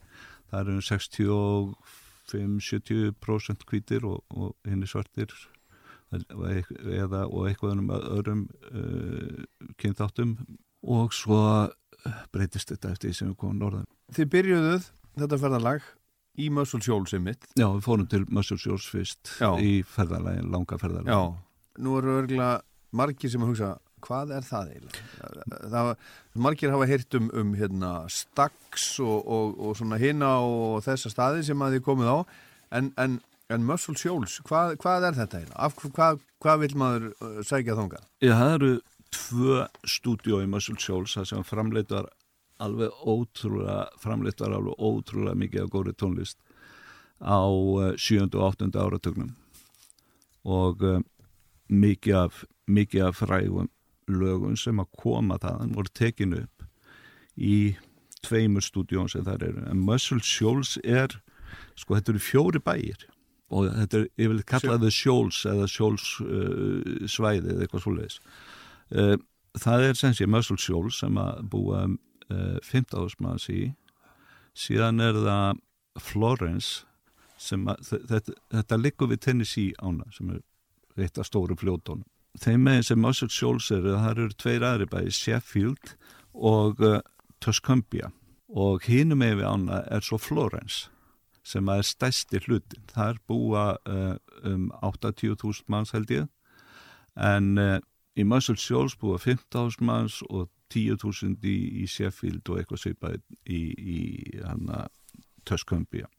eru 0.51 0.81
65-70% 0.83 3.65
hvítir 3.69 4.01
og, 4.07 4.17
og 4.35 4.49
henni 4.67 4.87
svartir 4.89 5.29
eða 6.11 7.21
og 7.29 7.41
eitthvað 7.47 7.79
um 7.79 7.89
öðrum 7.95 8.43
uh, 8.71 9.39
kynþáttum. 9.79 10.31
Og 10.81 11.13
svo 11.15 11.41
breytist 12.33 12.73
þetta 12.73 12.93
eftir 12.95 13.11
því 13.11 13.17
sem 13.17 13.31
við 13.31 13.37
komum 13.43 13.61
norðan. 13.61 13.89
Þið 14.15 14.31
byrjuðuð 14.35 14.89
þetta 15.21 15.41
ferðalag 15.41 15.87
í 16.39 16.49
Shoals 16.81 17.13
einmitt. 17.13 17.47
Já, 17.59 17.67
við 17.67 17.85
fórum 17.85 18.07
til 18.07 18.25
Shoals 18.41 18.87
fyrst 18.87 19.37
Já. 19.39 19.51
í 19.59 19.83
ferðalagi, 19.83 20.43
langa 20.47 20.77
ferðalagi. 20.79 21.11
Já, 21.11 21.79
nú 21.83 21.97
eru 21.99 22.19
örgulega 22.21 22.61
margir 22.91 23.31
sem 23.31 23.43
að 23.43 23.53
hugsa 23.53 23.71
hvað 24.01 24.35
er 24.37 24.45
það 24.45 24.71
eiginlega? 24.75 25.57
Það, 25.71 25.89
margir 26.47 26.73
hafa 26.73 26.87
heyrt 26.89 27.17
um, 27.19 27.27
um 27.37 27.51
hérna, 27.57 27.91
Stax 28.11 28.87
og, 29.03 29.19
og, 29.25 29.59
og 29.59 29.75
svona 29.79 29.99
hina 30.01 30.37
og 30.45 30.79
þessa 30.85 31.11
staði 31.13 31.45
sem 31.47 31.61
að 31.61 31.77
þið 31.77 31.85
komið 31.85 32.09
á 32.09 32.17
en, 32.79 32.91
en, 33.01 33.19
en 33.51 33.69
Shoals, 33.99 34.39
hvað, 34.47 34.77
hvað 34.81 35.09
er 35.09 35.19
þetta 35.19 35.41
eiginlega? 35.41 35.59
Af, 35.67 35.77
hvað, 35.97 36.23
hvað 36.41 36.63
vil 36.65 36.73
maður 36.81 37.09
uh, 37.11 37.41
sækja 37.45 37.77
þonga? 37.77 38.01
Já, 38.23 38.33
það 38.33 38.55
eru 38.57 38.71
tvö 39.11 39.65
stúdíu 39.87 40.41
í 40.41 40.49
Muscle 40.49 40.79
Shoals 40.79 41.17
það 41.17 41.29
sem 41.31 41.45
framleitar 41.47 42.07
alveg 42.61 42.93
ótrúlega 43.03 43.85
framleitar 44.01 44.53
alveg 44.55 44.79
ótrúlega 44.79 45.37
mikið 45.37 45.65
af 45.65 45.71
góri 45.73 45.93
tónlist 45.97 46.37
á 47.21 47.41
7. 47.97 48.21
Uh, 48.21 48.29
og 48.33 48.41
8. 48.53 48.71
áratögnum 48.75 49.35
og 50.43 50.81
uh, 50.83 50.99
mikið 51.67 52.17
af, 52.17 52.43
mikið 52.67 53.07
af 53.09 53.21
frægum 53.21 53.69
lögun 54.11 54.57
sem 54.57 54.79
að 54.81 54.91
koma 54.97 55.37
þaðan 55.41 55.75
voru 55.77 55.93
tekinu 55.95 56.43
upp 56.45 56.65
í 57.37 57.75
tveimur 58.25 58.63
stúdjón 58.65 59.09
sem 59.09 59.25
það 59.25 59.47
eru 59.49 59.65
en 59.71 59.85
Muscle 59.85 60.21
Shoals 60.25 60.77
er 60.83 61.19
sko 61.79 61.97
þetta 61.97 62.13
eru 62.13 62.23
fjóri 62.23 62.61
bæir 62.63 63.07
og 63.51 63.67
þetta 63.67 63.99
er 63.99 64.07
yfirlega 64.15 64.49
kallaðið 64.53 64.95
Shoals 64.95 65.43
eða 65.49 65.69
Shoals 65.69 66.07
uh, 66.23 67.07
svæði 67.09 67.53
eða 67.53 67.67
eitthvað 67.67 67.87
uh, 67.91 68.19
það 68.91 69.87
er 69.87 69.99
sem 69.99 70.15
sé 70.17 70.27
Muscle 70.27 70.59
Shoals 70.59 71.01
sem 71.01 71.17
að 71.21 71.43
búa 71.51 71.85
uh, 71.87 72.57
15 72.67 72.97
ásmanns 73.01 73.49
í. 73.51 73.73
Síðan 74.57 74.99
er 75.03 75.15
það 75.15 75.61
Florence 75.99 76.85
sem 77.41 77.63
að 77.71 77.93
þetta, 78.09 78.37
þetta 78.51 78.79
liggur 78.79 79.09
við 79.11 79.23
Tennessee 79.25 79.75
ána 79.81 80.05
sem 80.15 80.29
er 80.35 80.41
eitt 81.01 81.17
af 81.17 81.27
stóru 81.29 81.55
fljótonum 81.57 82.05
þeim 82.39 82.63
meginn 82.63 82.85
sem 82.85 83.01
Muscle 83.01 83.29
Shoals 83.31 83.69
eru, 83.73 83.95
það 83.97 84.11
eru 84.11 84.39
tveir 84.39 84.65
aðri 84.65 84.87
bæði, 84.91 85.13
Sheffield 85.15 85.93
og 86.33 86.81
uh, 86.85 86.99
Tuscumbia. 87.43 88.11
Og 88.51 88.83
hínum 88.87 89.21
með 89.21 89.41
við 89.41 89.47
ána 89.47 89.83
er 89.91 90.03
svo 90.05 90.19
Florence 90.19 90.89
sem 91.47 91.65
er 91.73 91.81
stæsti 91.81 92.37
hlutin 92.45 92.83
þar 92.91 93.17
búa 93.27 93.63
uh, 93.89 94.15
um 94.45 94.69
80.000 94.85 95.63
manns 95.71 95.93
held 95.95 96.11
ég. 96.13 96.27
En 97.17 97.55
uh, 97.57 97.79
í 98.17 98.25
Muscle 98.27 98.57
Shoals 98.59 98.97
búa 98.99 99.19
15.000 99.21 99.85
manns 99.87 100.21
og 100.29 100.49
10.000 100.71 101.43
í, 101.47 101.57
í 101.83 101.87
Sheffield 101.89 102.47
og 102.49 102.59
eitthvað 102.59 102.83
svipað 102.85 103.19
í, 103.45 103.61
í 103.75 103.99
hana 104.43 104.87
Tuscumbia 105.47 106.09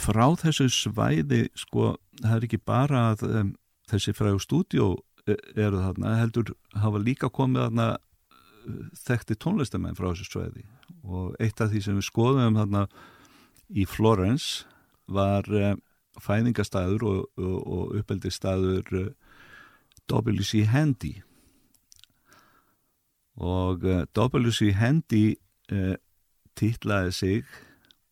frá 0.00 0.26
þessu 0.40 0.70
svæði 0.72 1.48
sko, 1.58 1.94
það 2.22 2.36
er 2.36 2.46
ekki 2.46 2.60
bara 2.64 3.08
að 3.12 3.24
um, 3.28 3.50
þessi 3.90 4.14
fræðu 4.16 4.40
stúdjó 4.40 4.86
e, 5.28 5.36
eru 5.60 5.82
þarna, 5.82 6.16
heldur 6.22 6.54
hafa 6.80 7.02
líka 7.02 7.28
komið 7.32 7.66
þarna 7.66 7.88
e, 7.92 8.76
þekkti 9.04 9.36
tónlistamenn 9.44 9.98
frá 9.98 10.10
þessu 10.12 10.30
sveiði 10.30 10.64
og 11.04 11.34
eitt 11.42 11.60
af 11.60 11.72
því 11.72 11.82
sem 11.84 11.98
við 12.00 12.08
skoðum 12.08 12.56
þarna 12.56 12.86
í 13.76 13.84
Florence 13.88 14.64
var 15.12 15.48
uh, 15.52 15.74
fæðingastæður 16.22 17.04
og, 17.08 17.20
og, 17.36 17.56
og 17.60 17.94
uppeldistæður 18.00 18.96
uh, 19.00 19.23
W.C. 20.10 20.64
Handy. 20.68 21.14
Og 23.40 23.84
uh, 23.84 24.04
W.C. 24.14 24.72
Handy 24.76 25.24
títlaði 26.54 27.12
sig 27.12 27.46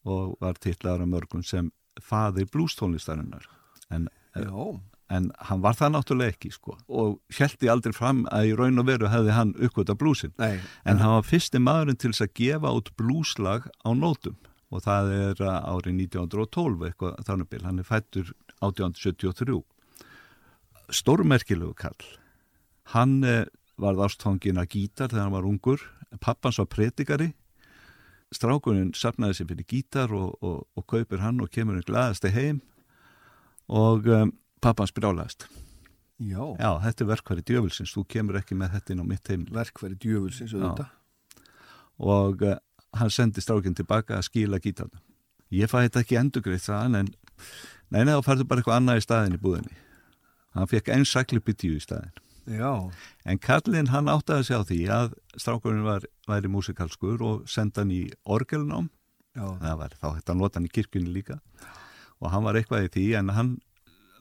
og 0.08 0.38
var 0.40 0.56
títlaður 0.58 1.04
af 1.04 1.10
mörgum 1.12 1.42
sem 1.46 1.68
faðir 2.00 2.48
blústónlistarinnar 2.50 3.44
en 3.92 4.08
Já 4.32 4.80
en 5.12 5.28
hann 5.48 5.62
var 5.64 5.76
það 5.76 5.94
náttúrulega 5.96 6.34
ekki 6.34 6.50
sko. 6.54 6.76
Og 6.88 7.18
hjælti 7.36 7.70
aldrei 7.70 7.94
fram 7.96 8.24
að 8.32 8.52
í 8.52 8.54
raun 8.58 8.80
og 8.80 8.88
veru 8.88 9.10
hefði 9.12 9.34
hann 9.36 9.52
uppgötta 9.60 9.96
blúsin 9.98 10.32
Nei, 10.40 10.56
en 10.88 11.02
hann 11.02 11.18
var 11.18 11.28
fyrsti 11.28 11.60
maðurinn 11.60 12.00
til 12.00 12.12
þess 12.12 12.26
að 12.26 12.34
gefa 12.40 12.72
út 12.78 12.88
blúslag 13.00 13.68
á 13.84 13.90
nótum. 13.92 14.38
Og 14.72 14.84
það 14.86 15.12
er 15.18 15.42
árið 15.44 15.98
1912 16.08 16.86
eitthvað 16.88 17.18
þannig 17.28 17.66
hann 17.66 17.82
er 17.82 17.88
fættur 17.88 18.32
1873 18.64 19.60
stórmerkilegu 20.90 21.74
kall 21.78 22.08
hann 22.92 23.22
eh, 23.24 23.44
var 23.80 23.98
ástfangin 24.04 24.60
að 24.60 24.76
gítar 24.76 25.10
þegar 25.10 25.26
hann 25.26 25.36
var 25.36 25.48
ungur. 25.48 25.82
Pappans 26.20 26.58
var 26.60 26.68
predikari. 26.70 27.32
Strákunin 28.32 28.92
sapnaði 28.96 29.38
sér 29.38 29.48
fyrir 29.50 29.68
gítar 29.68 30.12
og, 30.16 30.36
og, 30.44 30.62
og 30.76 30.86
kaupir 30.88 31.20
hann 31.20 31.40
og 31.42 31.50
kemur 31.52 31.80
í 31.80 31.84
glæðasti 31.84 32.32
heim. 32.32 32.62
Og 33.72 34.08
um, 34.10 34.32
pappans 34.60 34.92
brjálæðist 34.94 35.46
Já. 36.22 36.42
Já, 36.60 36.70
þetta 36.84 37.02
er 37.02 37.08
verkværi 37.08 37.42
djöfulsins, 37.48 37.92
þú 37.96 38.02
kemur 38.14 38.36
ekki 38.38 38.54
með 38.54 38.76
þetta 38.76 38.92
inn 38.92 39.00
á 39.02 39.06
mitt 39.10 39.30
heimil 39.32 39.54
Verkværi 39.56 39.96
djöfulsins, 39.98 40.52
auðvitað. 40.54 40.92
Og 41.98 42.44
uh, 42.46 42.58
hann 43.00 43.10
sendi 43.10 43.42
strákinn 43.42 43.74
tilbaka 43.74 44.20
að 44.20 44.28
skíla 44.28 44.60
gítarna 44.62 45.02
Ég 45.52 45.68
fæði 45.68 45.88
þetta 45.88 46.02
ekki 46.04 46.18
endugreitt 46.20 46.64
það 46.64 46.98
en 47.00 47.10
neina 47.92 48.14
þá 48.20 48.28
færðu 48.28 48.46
bara 48.48 48.62
eitthvað 48.62 48.78
annað 48.78 49.00
í 49.00 49.04
staðin 49.04 49.36
í 49.36 49.40
búðinni 49.42 49.80
Hann 50.52 50.68
fekk 50.68 50.92
einn 50.92 51.08
saklipi 51.08 51.54
tíu 51.56 51.78
í 51.78 51.82
staðin 51.82 52.12
Já. 52.46 52.90
En 53.24 53.38
Karlinn 53.38 53.92
hann 53.92 54.10
áttaði 54.10 54.46
sig 54.48 54.58
á 54.58 54.62
því 54.66 54.80
að 54.90 55.12
strákurinn 55.38 55.86
var, 55.86 56.06
væri 56.26 56.50
músikalskur 56.50 57.22
og 57.22 57.44
senda 57.50 57.84
hann 57.84 57.92
í 57.94 58.02
orgelnám. 58.26 58.90
Það 59.36 59.76
var 59.78 59.94
þá 60.00 60.08
hægt 60.16 60.32
að 60.32 60.40
nota 60.40 60.58
hann 60.58 60.66
í 60.66 60.72
kirkunni 60.72 61.12
líka. 61.14 61.38
Og 62.18 62.32
hann 62.34 62.44
var 62.46 62.58
eitthvað 62.58 62.88
í 62.88 62.90
því 62.96 63.06
en 63.20 63.30
hann 63.36 63.52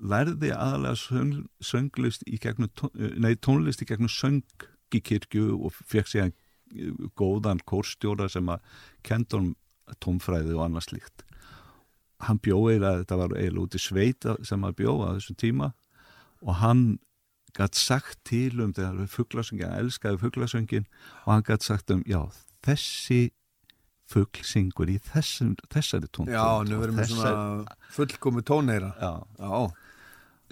lærði 0.01 0.53
aðalega 0.53 0.97
söng, 0.97 1.33
sönglist 1.61 2.23
í 2.25 2.37
gegnum, 2.41 2.69
nei 2.93 3.35
tónlist 3.37 3.81
í 3.81 3.89
gegnum 3.89 4.09
söngikirkju 4.09 5.57
og 5.57 5.75
fekk 5.89 6.09
sér 6.09 6.31
góðan 7.19 7.61
kórstjóra 7.67 8.29
sem 8.31 8.47
að 8.49 8.63
kendum 9.05 9.51
tónfræði 10.01 10.55
og 10.55 10.65
annað 10.67 10.87
slíkt. 10.87 11.25
Hann 12.21 12.39
bjóði 12.41 12.79
að 12.85 13.01
þetta 13.01 13.17
var 13.17 13.35
eiginlega 13.35 13.65
út 13.65 13.75
í 13.75 13.81
sveita 13.81 14.37
sem 14.45 14.63
að 14.63 14.77
bjóða 14.83 15.15
þessum 15.17 15.37
tíma 15.41 15.71
og 16.41 16.57
hann 16.61 16.85
gætt 17.57 17.75
sagt 17.75 18.21
til 18.27 18.61
um 18.63 18.73
þegar 18.73 19.09
fugglasöngin, 19.11 19.67
hann 19.67 19.85
elskaði 19.85 20.21
fugglasöngin 20.21 20.87
og 21.25 21.29
hann 21.33 21.45
gætt 21.47 21.67
sagt 21.67 21.91
um, 21.91 22.03
já, 22.07 22.23
þessi 22.65 23.31
fuggl 24.11 24.43
syngur 24.47 24.91
í 24.91 24.97
þessum, 25.11 25.55
þessari 25.71 26.09
tón 26.11 26.31
Já, 26.31 26.63
nú 26.67 26.81
verðum 26.81 26.99
við 26.99 27.13
svona 27.13 27.77
fullkomi 27.95 28.43
tóneira 28.47 28.91
Já, 28.99 29.11
Já, 29.39 29.71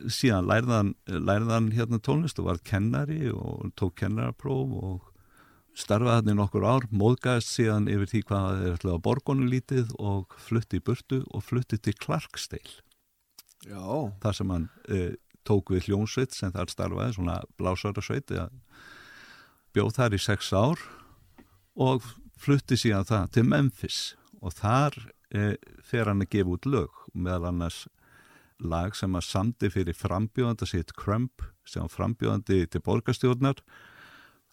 síðan 0.07 0.47
lærðan, 0.47 0.91
lærðan 1.07 1.71
hérna 1.75 1.99
tónlist 2.03 2.39
og 2.39 2.49
var 2.51 2.61
kennari 2.63 3.31
og 3.33 3.71
tók 3.79 3.97
kennarapróf 3.99 4.75
og 4.79 5.07
starfaði 5.79 6.15
hann 6.21 6.33
í 6.33 6.37
nokkur 6.39 6.67
ár, 6.67 6.85
móðgæðist 6.91 7.55
síðan 7.55 7.87
yfir 7.91 8.11
því 8.11 8.21
hvað 8.27 8.45
það 8.45 8.61
er 8.61 8.75
alltaf 8.75 8.93
að 8.93 9.01
borgonu 9.07 9.49
lítið 9.49 9.91
og 9.99 10.37
flutti 10.41 10.79
í 10.79 10.83
burtu 10.83 11.21
og 11.29 11.43
flutti 11.45 11.79
til 11.79 11.95
Clarksdale. 11.99 12.79
Já, 13.67 13.83
þar 14.23 14.37
sem 14.37 14.53
hann 14.55 14.67
uh, 14.87 15.13
tók 15.49 15.73
við 15.73 15.89
hljónsveit 15.89 16.37
sem 16.37 16.53
þar 16.53 16.71
starfaði, 16.71 17.17
svona 17.17 17.41
blásarasveit 17.57 18.31
bjóð 19.75 19.93
þar 19.97 20.15
í 20.17 20.21
sex 20.21 20.49
ár 20.53 20.81
og 21.79 22.05
flutti 22.39 22.77
síðan 22.79 23.07
það 23.07 23.29
til 23.35 23.45
Memphis. 23.47 23.99
Og 24.39 24.55
þar 24.55 24.95
uh, 25.35 25.55
fer 25.85 26.09
hann 26.09 26.23
að 26.23 26.31
gefa 26.35 26.55
út 26.55 26.69
lög 26.69 27.01
meðal 27.13 27.49
annars 27.51 27.85
lag 28.59 28.95
sem 28.97 29.15
að 29.15 29.27
samdi 29.27 29.69
fyrir 29.71 29.95
frambjóðanda 29.95 30.67
sitt 30.67 30.93
Crump 30.97 31.43
sem 31.67 31.87
frambjóðandi 31.91 32.65
til 32.71 32.83
borgarstjórnar. 32.83 33.61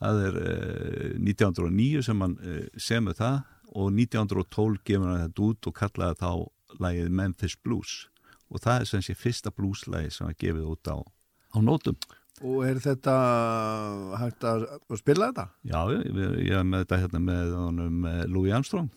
Það 0.03 0.25
er 0.29 0.41
uh, 0.43 1.15
1909 1.23 2.05
sem 2.07 2.25
hann 2.25 2.37
uh, 2.43 2.65
semur 2.77 3.17
það 3.19 3.45
og 3.77 3.91
1912 3.93 4.83
gefur 4.87 5.11
hann 5.11 5.25
þetta 5.27 5.49
út 5.49 5.71
og 5.71 5.81
kallaði 5.81 6.21
þá 6.23 6.31
lagið 6.83 7.17
Memphis 7.17 7.57
Blues 7.65 7.97
og 8.51 8.63
það 8.63 8.81
er 8.81 8.91
sem 8.91 9.03
sé 9.05 9.17
fyrsta 9.19 9.53
blueslægi 9.55 10.13
sem 10.15 10.29
var 10.29 10.39
gefið 10.39 10.71
út 10.75 10.93
á, 10.93 10.97
á 11.03 11.59
nótum. 11.63 11.99
Og 12.45 12.67
er 12.69 12.79
þetta 12.85 13.15
hægt 14.21 14.45
að, 14.45 14.67
að 14.93 15.01
spila 15.01 15.31
þetta? 15.31 15.47
Já, 15.65 15.81
ég, 15.95 16.21
ég 16.45 16.59
er 16.59 16.67
með 16.69 16.85
þetta 16.85 17.01
hérna 17.05 17.23
með 17.25 17.55
honum 17.57 18.09
eh, 18.11 18.23
Louis 18.29 18.53
Armstrong. 18.53 18.91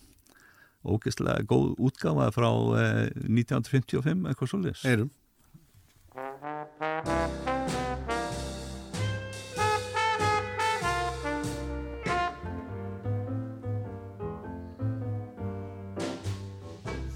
Ógeðslega 0.84 1.48
góð 1.48 1.74
útgáfa 1.90 2.30
frá 2.36 2.50
eh, 2.80 3.08
1955 3.28 4.28
eitthvað 4.32 4.54
svolítið 4.54 4.86
Eirum 4.88 5.16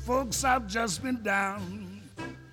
Folks, 0.03 0.43
I've 0.43 0.67
just 0.67 1.01
been 1.01 1.23
down, 1.23 1.82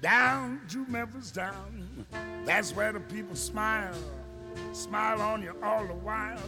down 0.00 0.60
to 0.68 0.86
Memphis 0.86 1.30
down, 1.30 2.06
That's 2.44 2.74
where 2.74 2.92
the 2.92 3.00
people 3.00 3.36
smile, 3.36 3.94
smile 4.72 5.20
on 5.20 5.42
you 5.42 5.54
all 5.62 5.86
the 5.86 5.94
while. 5.94 6.38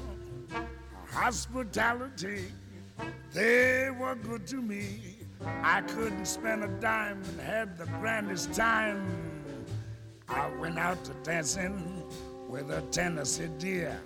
Hospitality, 1.07 2.47
they 3.33 3.91
were 3.91 4.15
good 4.15 4.47
to 4.49 4.57
me. 4.57 5.17
I 5.63 5.83
couldn't 5.83 6.27
spend 6.27 6.65
a 6.65 6.69
dime 6.81 7.23
and 7.23 7.41
had 7.41 7.77
the 7.77 7.87
grandest 8.01 8.55
time. 8.55 9.07
I 10.29 10.49
went 10.57 10.79
out 10.79 11.05
to 11.05 11.13
dancing 11.23 12.05
with 12.49 12.71
a 12.71 12.81
Tennessee 12.91 13.51
deer. 13.59 14.01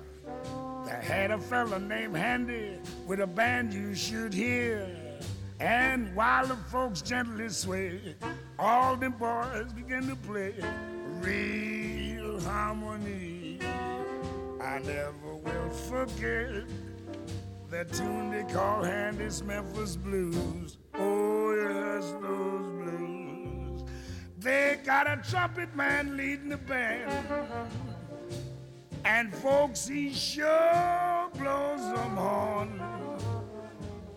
They 0.87 1.01
had 1.03 1.31
a 1.31 1.39
fella 1.39 1.79
named 1.79 2.17
Handy 2.17 2.79
with 3.07 3.21
a 3.21 3.27
band 3.27 3.73
you 3.73 3.95
should 3.95 4.33
hear. 4.33 4.89
And 5.61 6.15
while 6.15 6.47
the 6.47 6.57
folks 6.57 7.01
gently 7.03 7.49
sway, 7.49 8.15
all 8.59 8.97
the 8.97 9.11
boys 9.11 9.73
began 9.73 10.07
to 10.09 10.16
play 10.16 10.55
real 11.21 12.40
harmony. 12.40 13.59
I 14.61 14.79
never 14.79 15.35
will 15.35 15.71
forget 15.71 16.64
that 17.71 17.92
tune 17.92 18.31
they 18.31 18.45
call 18.53 18.83
Handy's 18.83 19.42
Memphis 19.42 19.97
Blues. 19.97 20.79
Oh, 20.95 21.53
yes, 21.55 22.14
those 22.23 22.71
blues. 22.83 23.85
They 24.38 24.79
got 24.85 25.07
a 25.07 25.21
trumpet 25.29 25.75
man 25.75 26.16
leading 26.16 26.49
the 26.49 26.57
band. 26.57 27.29
And 29.05 29.35
folks, 29.35 29.87
he 29.87 30.12
sure 30.12 31.31
blows 31.38 31.81
them 31.81 32.16
horn. 32.16 32.81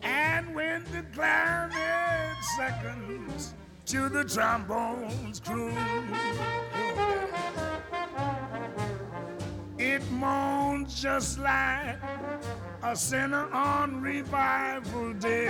And 0.01 0.55
when 0.55 0.83
the 0.85 1.03
clarinet 1.13 2.37
seconds 2.57 3.53
to 3.89 4.07
the 4.07 4.23
trombones 4.23 5.39
croon, 5.39 5.73
it 9.79 10.03
moans 10.11 11.01
just 11.01 11.39
like 11.39 11.97
a 12.83 12.95
sinner 12.95 13.51
on 13.51 13.99
revival 13.99 15.13
day. 15.13 15.47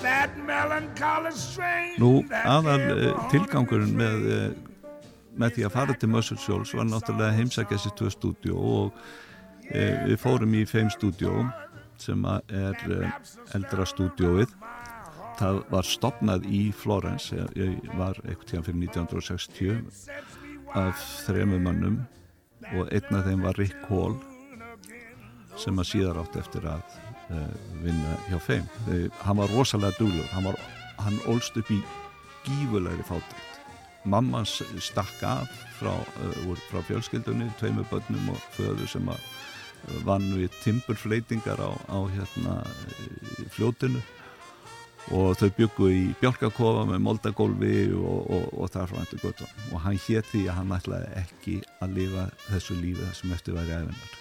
That 0.00 0.38
melancholy 0.38 1.32
strain 1.32 1.98
Nú, 1.98 2.22
aðal 2.30 2.86
haunted 2.86 3.32
tilgangurinn 3.34 3.90
me. 3.90 4.04
með, 4.04 4.28
uh, 4.30 5.16
með 5.42 5.56
því 5.56 5.66
að 5.66 5.74
fara 5.74 5.96
til 5.98 6.08
Muscle 6.08 6.38
Shoals 6.38 6.70
var 6.78 6.86
náttúrulega 6.86 7.34
heimsækja 7.34 7.74
þessi 7.74 7.92
tvö 7.98 8.14
stúdjó 8.14 8.62
og 8.76 8.94
uh, 8.94 10.06
við 10.06 10.16
fórum 10.22 10.54
í 10.54 10.62
Fame 10.70 10.94
stúdjó 10.94 11.34
sem 12.00 12.24
er 12.30 12.84
uh, 12.88 13.10
eldra 13.56 13.86
stúdjóið 13.88 14.54
það 15.40 15.60
var 15.72 15.88
stopnað 15.88 16.48
í 16.52 16.62
Florence 16.76 17.36
ég, 17.56 17.78
var 17.96 18.18
eitthvað 18.24 18.48
tíðan 18.50 18.66
fyrir 18.66 18.82
1960 18.88 20.10
af 20.80 21.06
þremur 21.26 21.62
mönnum 21.64 22.02
og 22.76 22.90
einn 22.92 23.16
af 23.16 23.24
þeim 23.28 23.46
var 23.46 23.58
Rick 23.58 23.86
Hall 23.88 24.18
sem 25.60 25.80
að 25.80 25.90
síðar 25.92 26.20
átt 26.22 26.36
eftir 26.40 26.66
að 26.68 26.98
uh, 27.32 27.48
vinna 27.84 28.18
hjá 28.28 28.38
Fame 28.42 28.92
uh, 28.92 29.08
hann 29.24 29.40
var 29.40 29.56
rosalega 29.56 29.98
dúlur 29.98 30.28
hann, 30.34 30.46
var, 30.50 30.60
hann 31.00 31.18
ólst 31.32 31.56
upp 31.60 31.72
í 31.72 31.80
gífulegri 32.44 33.02
fátækt. 33.02 33.60
Mamma 34.04 34.44
stakk 34.44 35.22
af 35.22 35.48
frá, 35.76 35.92
uh, 35.92 36.56
frá 36.70 36.80
fjölskyldunni, 36.88 37.50
tveimur 37.60 37.84
börnum 37.90 38.32
og 38.32 38.40
föður 38.56 38.88
sem 38.88 39.08
að 39.12 39.20
vann 40.06 40.26
við 40.36 40.54
timburfleitingar 40.64 41.60
á, 41.60 41.70
á 41.88 41.98
hérna 42.12 42.56
fljótinu. 43.54 44.02
Og 45.16 45.32
þau 45.40 45.48
byggu 45.56 45.86
í 45.90 46.02
bjálkakofa 46.20 46.84
með 46.90 47.00
moldagólfi 47.02 47.76
og, 47.96 48.18
og, 48.30 48.44
og 48.60 48.68
þar 48.70 48.90
frá 48.90 48.98
endur 49.00 49.22
gott 49.24 49.40
og 49.42 49.80
hann 49.82 49.96
hétt 50.04 50.28
því 50.28 50.42
að 50.44 50.58
hann 50.58 50.74
ætlaði 50.76 51.08
ekki 51.22 51.54
að 51.82 51.96
lifa 51.96 52.26
þessu 52.50 52.76
lífi 52.78 53.06
þessum 53.06 53.32
eftir 53.34 53.56
væri 53.56 53.78
æfinar 53.78 54.18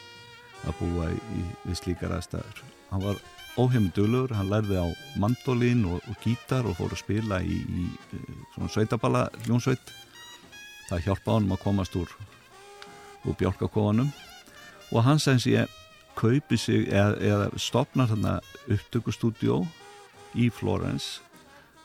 að 0.69 0.79
búa 0.79 1.09
í, 1.11 1.43
í, 1.67 1.75
slíkar 1.77 2.15
aðstæður. 2.15 2.63
Hann 2.89 3.03
var 3.03 3.19
óheimdulur, 3.59 4.33
hann 4.33 4.49
lærði 4.49 4.79
á 4.79 4.87
mandolin 5.19 5.83
og, 5.91 5.99
og 6.09 6.23
gítar 6.23 6.67
og 6.67 6.79
fór 6.79 6.95
að 6.95 7.03
spila 7.03 7.41
í, 7.43 7.59
í 7.59 7.85
svona 8.55 8.71
sveitaballa 8.71 9.27
hljónsveit 9.43 9.93
það 10.89 11.05
hjálpaði 11.05 11.35
honum 11.35 11.55
að 11.55 11.63
komast 11.67 11.99
úr 11.99 12.17
úr 13.27 13.35
bjálkakofanum 13.39 14.09
og 14.91 15.03
hann 15.05 15.19
sem 15.19 15.39
sé 15.41 15.65
kaupi 16.19 16.57
sig 16.57 16.87
eða, 16.89 17.15
eða 17.19 17.59
stopnar 17.59 18.09
þarna 18.11 18.39
upptökustúdjó 18.67 19.63
í 20.35 20.49
Florence 20.53 21.21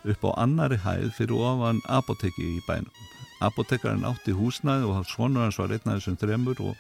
upp 0.05 0.25
á 0.29 0.31
annari 0.45 0.79
hæð 0.83 1.11
fyrir 1.17 1.39
ofan 1.39 1.81
apoteki 1.89 2.57
í 2.57 2.63
bænum. 2.67 2.93
Apotekarinn 3.45 4.07
átti 4.09 4.35
húsnæði 4.37 4.89
og 4.89 5.07
svonur 5.09 5.47
hans 5.47 5.59
var 5.59 5.73
einn 5.73 5.91
af 5.91 6.01
þessum 6.01 6.19
þremur 6.21 6.61
og, 6.65 6.75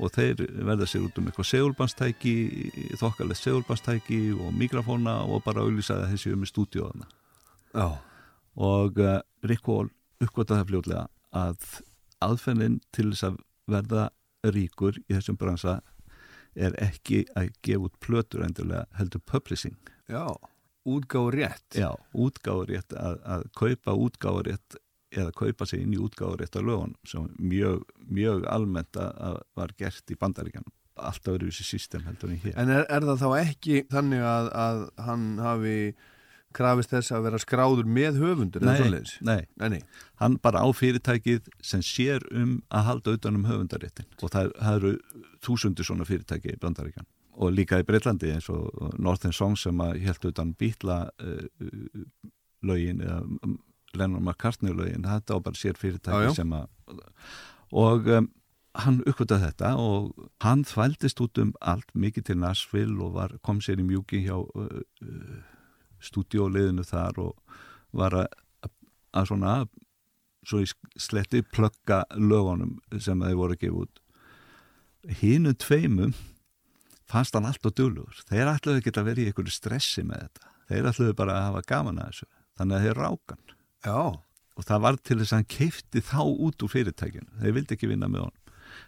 og 0.00 0.12
þeir 0.16 0.42
verða 0.64 0.88
sér 0.88 1.06
út 1.06 1.20
um 1.20 1.28
eitthvað 1.28 1.50
segulbannstæki, 1.52 2.34
þokkalegt 3.00 3.42
segulbannstæki 3.42 4.20
og 4.36 4.52
mikrofóna 4.56 5.22
og 5.24 5.44
bara 5.44 5.64
auðlýsaði 5.64 6.12
þessi 6.12 6.34
um 6.36 6.44
í 6.44 6.50
stúdíóðana. 6.50 7.08
Já, 7.76 7.88
Og 8.56 8.98
uh, 8.98 9.20
Rick 9.44 9.68
Hall 9.68 9.90
uppgötaði 10.22 10.62
það 10.62 10.70
fljóðlega 10.70 11.02
að 11.36 11.66
aðferðin 12.24 12.78
til 12.96 13.10
þess 13.10 13.26
að 13.28 13.40
verða 13.68 14.06
ríkur 14.54 14.98
í 15.06 15.14
þessum 15.14 15.38
bransa 15.40 15.80
er 16.56 16.76
ekki 16.80 17.24
að 17.36 17.50
gefa 17.66 17.88
út 17.88 17.96
plötur 18.00 18.44
endurlega 18.46 18.86
heldur 18.96 19.22
publishing. 19.28 19.76
já, 20.08 20.26
útgáð 20.86 21.30
rétt. 21.34 21.68
Já, 21.74 21.90
útgáðurétt 22.14 22.94
að, 22.94 23.18
að 23.26 23.46
kaupa 23.58 23.96
útgáðurétt 24.06 24.78
eða 25.16 25.32
kaupa 25.36 25.66
sig 25.66 25.82
inn 25.82 25.94
í 25.94 26.00
útgáðurétt 26.02 26.58
á 26.58 26.62
lögunum 26.62 26.96
sem 27.06 27.28
mjög, 27.38 27.84
mjög 28.06 28.46
almennt 28.50 28.98
að, 29.00 29.12
að 29.28 29.38
var 29.58 29.74
gert 29.78 30.12
í 30.12 30.18
bandaríkanum 30.18 30.72
alltaf 30.96 31.34
verið 31.36 31.52
þessi 31.52 31.66
system 31.68 32.04
heldur 32.06 32.32
en 32.32 32.40
hér. 32.40 32.54
En 32.56 32.72
er, 32.72 32.84
er 32.88 33.04
það 33.04 33.22
þá 33.22 33.28
ekki 33.42 33.80
þannig 33.92 34.22
að, 34.24 34.50
að 34.56 34.82
hann 35.06 35.26
hafi 35.42 35.78
krafist 36.56 36.92
þess 36.94 37.14
að 37.14 37.26
vera 37.28 37.40
skráður 37.42 37.90
með 37.98 38.20
höfundur 38.22 38.64
nei, 38.64 38.78
nei, 38.90 39.42
Nei, 39.60 39.68
nei, 39.76 39.82
hann 40.22 40.38
bara 40.42 40.64
á 40.64 40.68
fyrirtækið 40.76 41.50
sem 41.64 41.84
sér 41.84 42.24
um 42.32 42.58
að 42.70 42.88
halda 42.90 43.16
utan 43.18 43.38
um 43.40 43.46
höfundaréttin 43.48 44.08
og 44.22 44.32
það, 44.32 44.54
það 44.60 44.80
eru 44.80 44.94
þúsundir 45.46 45.88
svona 45.88 46.08
fyrirtæki 46.08 46.54
í 46.54 46.60
bandaríkan 46.62 47.08
og 47.36 47.52
líka 47.52 47.82
í 47.82 47.86
Breitlandi 47.86 48.32
eins 48.32 48.48
og 48.52 48.96
Northern 48.96 49.34
Song 49.36 49.58
sem 49.60 49.80
að 49.84 50.00
held 50.06 50.30
utan 50.30 50.54
býtla 50.56 51.02
uh, 51.20 51.66
lögin 52.64 53.04
eða 53.04 53.20
Lennon 53.96 54.24
McCartney 54.24 54.74
lögin, 54.76 55.04
þetta 55.06 55.36
á 55.36 55.44
bara 55.44 55.56
sér 55.58 55.76
fyrirtæki 55.80 56.26
Já, 56.26 56.30
já. 56.30 56.34
sem 56.40 56.56
að 56.56 56.66
og 57.76 58.08
um, 58.12 58.28
hann 58.76 59.00
uppvitað 59.08 59.44
þetta 59.46 59.72
og 59.80 60.28
hann 60.44 60.64
þvældist 60.68 61.20
út 61.24 61.40
um 61.42 61.52
allt 61.60 61.92
mikið 61.96 62.30
til 62.30 62.40
Nashville 62.40 62.96
og 63.04 63.14
var, 63.16 63.36
kom 63.46 63.60
sér 63.64 63.80
í 63.82 63.86
mjúki 63.86 64.22
hjá 64.26 64.36
uh, 64.36 64.80
uh, 65.04 65.38
stúdióliðinu 66.04 66.84
þar 66.86 67.20
og 67.22 67.58
var 67.96 68.16
að, 68.22 68.70
að 69.16 69.28
svona 69.30 69.56
svo 70.46 70.62
í 70.62 70.68
sletti 71.00 71.42
plögga 71.42 72.04
lögunum 72.14 72.76
sem 73.02 73.22
þeir 73.22 73.38
voru 73.38 73.56
að 73.56 73.62
gefa 73.64 73.82
út. 73.84 74.02
Hínu 75.20 75.54
tveimum 75.62 76.14
fannst 77.06 77.36
hann 77.38 77.46
allt 77.48 77.66
og 77.66 77.74
djúlugur 77.78 78.22
þeir 78.28 78.52
ætluðu 78.52 78.82
ekki 78.82 78.94
að 78.94 79.08
vera 79.10 79.22
í 79.22 79.26
einhverju 79.30 79.54
stressi 79.54 80.04
með 80.06 80.26
þetta. 80.26 80.52
Þeir 80.70 80.88
ætluðu 80.90 81.18
bara 81.18 81.36
að 81.36 81.48
hafa 81.48 81.66
gaman 81.70 82.00
að 82.02 82.12
þessu. 82.12 82.30
Þannig 82.56 82.76
að 82.76 82.86
þeir 82.86 83.00
rákan 83.02 83.42
Já. 83.86 84.00
og 84.56 84.66
það 84.66 84.82
var 84.86 84.98
til 85.02 85.18
þess 85.20 85.32
að 85.32 85.38
hann 85.38 85.52
keipti 85.56 86.02
þá 86.02 86.22
út 86.24 86.64
úr 86.64 86.72
fyrirtækinu. 86.72 87.30
Þeir 87.42 87.56
vildi 87.58 87.76
ekki 87.76 87.90
vinna 87.90 88.10
með 88.10 88.26
honum 88.26 88.45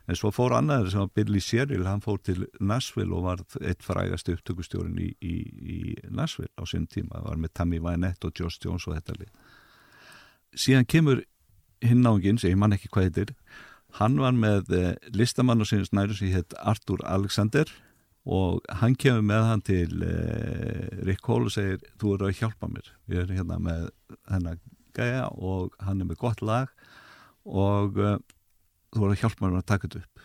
en 0.09 0.16
svo 0.16 0.31
fór 0.33 0.55
annaður 0.57 0.92
sem 0.92 1.03
var 1.03 1.14
Billy 1.16 1.40
Sherrill 1.44 1.87
hann 1.88 2.03
fór 2.05 2.21
til 2.25 2.47
Nashville 2.61 3.14
og 3.14 3.27
var 3.27 3.42
eitt 3.61 3.85
frægast 3.85 4.31
upptökustjórin 4.33 4.97
í, 5.05 5.11
í, 5.21 5.35
í 5.61 5.79
Nashville 6.09 6.53
á 6.57 6.64
sín 6.68 6.87
tíma, 6.88 7.21
var 7.27 7.37
með 7.40 7.53
Tammy 7.61 7.81
Wynette 7.85 8.31
og 8.31 8.40
Josh 8.40 8.62
Jones 8.64 8.87
og 8.88 8.97
þetta 8.97 9.18
lið. 9.18 9.35
Síðan 10.57 10.88
kemur 10.88 11.21
hinn 11.85 12.01
náingin, 12.03 12.40
sem 12.40 12.55
ég 12.55 12.61
man 12.61 12.75
ekki 12.75 12.88
hvað 12.92 13.11
heitir. 13.11 13.35
Hann 13.99 14.16
var 14.21 14.33
með 14.37 14.73
eh, 14.77 14.94
listamann 15.16 15.61
og 15.64 15.68
sinns 15.68 15.92
næru 15.97 16.16
sem 16.16 16.33
hétt 16.33 16.57
Artur 16.61 17.05
Alexander 17.09 17.68
og 18.29 18.64
hann 18.81 18.97
kemur 19.01 19.25
með 19.25 19.44
hann 19.49 19.64
til 19.64 20.03
eh, 20.05 20.88
Rick 21.05 21.23
Cole 21.25 21.49
og 21.49 21.55
segir 21.55 21.85
þú 22.01 22.16
eru 22.16 22.29
að 22.29 22.40
hjálpa 22.40 22.68
mér, 22.68 22.90
ég 23.12 23.23
er 23.23 23.37
hérna 23.38 23.61
með 23.62 23.87
hennar 24.29 24.59
gæja 24.97 25.29
og 25.37 25.77
hann 25.85 26.03
er 26.03 26.11
með 26.11 26.21
gott 26.25 26.42
lag. 26.44 26.73
Og 27.49 28.01
eh, 28.01 28.18
þú 28.92 29.03
voru 29.03 29.14
að 29.14 29.22
hjálpa 29.22 29.44
mér 29.44 29.61
að 29.61 29.70
taka 29.70 29.88
þetta 29.88 30.05
upp. 30.05 30.16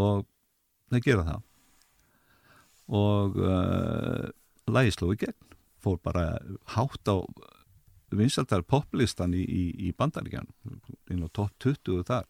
Og 0.00 0.16
það 0.90 1.06
gera 1.06 1.28
það. 1.28 1.40
Og 3.00 3.30
uh, 3.38 4.24
lagi 4.70 4.90
sló 4.94 5.06
í 5.14 5.20
gegn. 5.20 5.38
Fór 5.80 5.98
bara 6.04 6.24
hátt 6.74 7.04
á 7.08 7.16
vinsaltar 8.10 8.62
poplistan 8.66 9.36
í, 9.38 9.42
í, 9.46 9.64
í 9.86 9.88
bandaríkjan 9.96 10.50
inn 11.10 11.24
á 11.24 11.28
top 11.32 11.52
20 11.62 12.02
þar. 12.08 12.26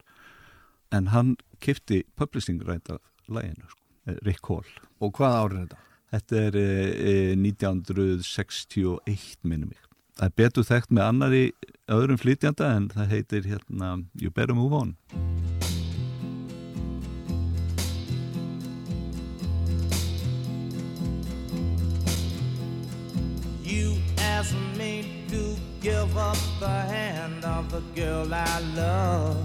En 0.94 1.04
hann 1.14 1.30
kipti 1.62 1.98
publishing 2.18 2.60
rænt 2.66 2.90
af 2.92 3.00
læginu 3.30 3.66
sko, 3.70 3.84
eh, 4.10 4.18
Rick 4.26 4.44
Hall. 4.50 4.70
Og 5.00 5.08
hvað 5.16 5.38
árið 5.38 5.60
þetta? 5.62 5.78
þetta 6.10 6.34
er 6.48 6.54
eh, 6.58 7.34
1961 7.38 9.46
minnum 9.46 9.70
mig 9.70 9.89
það 10.20 10.28
er 10.28 10.36
betur 10.36 10.64
þekkt 10.68 10.90
með 10.92 11.06
annari 11.08 11.44
öðrum 11.88 12.18
flytjanda 12.20 12.66
en 12.76 12.90
það 12.92 13.12
heitir 13.14 13.46
hérna 13.48 13.92
You 14.20 14.28
Better 14.28 14.52
Move 14.52 14.76
On 14.76 14.90
You 23.64 23.96
ask 24.18 24.52
me 24.76 25.24
to 25.30 25.56
give 25.80 26.12
up 26.18 26.36
the 26.60 26.68
hand 26.68 27.44
of 27.44 27.70
the 27.70 27.80
girl 27.94 28.34
I 28.34 28.60
love. 28.76 29.38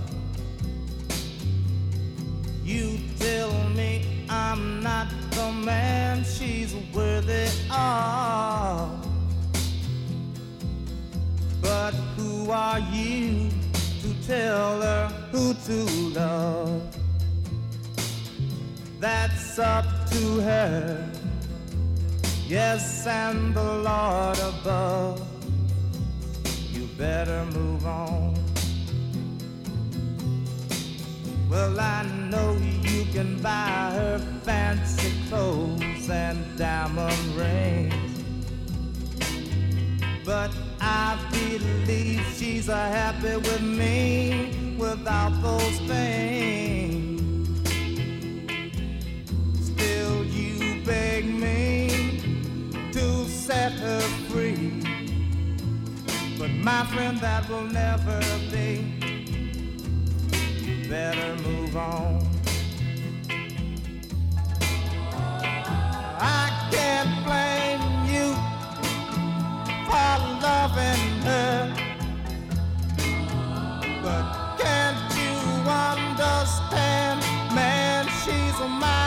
You 2.65 2.97
tell 3.19 3.53
me 3.75 4.25
I'm 4.27 4.81
not 4.81 5.07
the 5.31 5.51
man 5.51 6.25
she's 6.25 6.75
worthy 6.91 7.47
of. 7.71 9.14
But 11.65 11.95
who 12.15 12.51
are 12.51 12.79
you 12.79 13.49
to 14.03 14.27
tell 14.27 14.81
her 14.81 15.07
who 15.31 15.55
to 15.65 15.83
love? 16.13 16.95
That's 18.99 19.57
up 19.57 19.85
to 20.11 20.41
her. 20.41 21.09
Yes, 22.47 23.07
and 23.07 23.55
the 23.55 23.63
Lord 23.63 24.37
above. 24.37 25.19
You 26.71 26.85
better 26.99 27.43
move 27.45 27.83
on. 27.87 28.35
Well, 31.49 31.79
I 31.79 32.03
know 32.29 32.57
you 32.83 33.05
can 33.05 33.41
buy 33.41 33.89
her 33.91 34.19
fancy 34.43 35.11
clothes 35.29 36.11
and 36.11 36.45
diamond 36.59 37.35
rings. 37.35 38.23
But 40.23 40.51
I 40.87 41.17
believe 41.31 42.23
she's 42.37 42.69
a 42.69 42.75
happy 42.75 43.37
with 43.37 43.61
me 43.63 44.75
without 44.77 45.31
those 45.41 45.79
things. 45.87 47.19
Still, 49.65 50.23
you 50.25 50.85
beg 50.85 51.25
me 51.25 52.21
to 52.91 53.27
set 53.27 53.71
her 53.71 53.99
free. 54.29 54.83
But 56.37 56.51
my 56.51 56.85
friend, 56.93 57.19
that 57.19 57.49
will 57.49 57.63
never 57.63 58.19
be. 58.51 58.93
You 60.61 60.87
better 60.87 61.35
move 61.41 61.75
on. 61.75 62.27
I 66.19 66.69
can't 66.71 67.25
blame 67.25 67.54
loving 70.45 71.11
her. 71.29 71.73
But 74.03 74.25
can't 74.61 75.09
you 75.21 75.37
understand, 75.89 77.19
man, 77.57 78.05
she's 78.21 78.59
my 78.83 79.04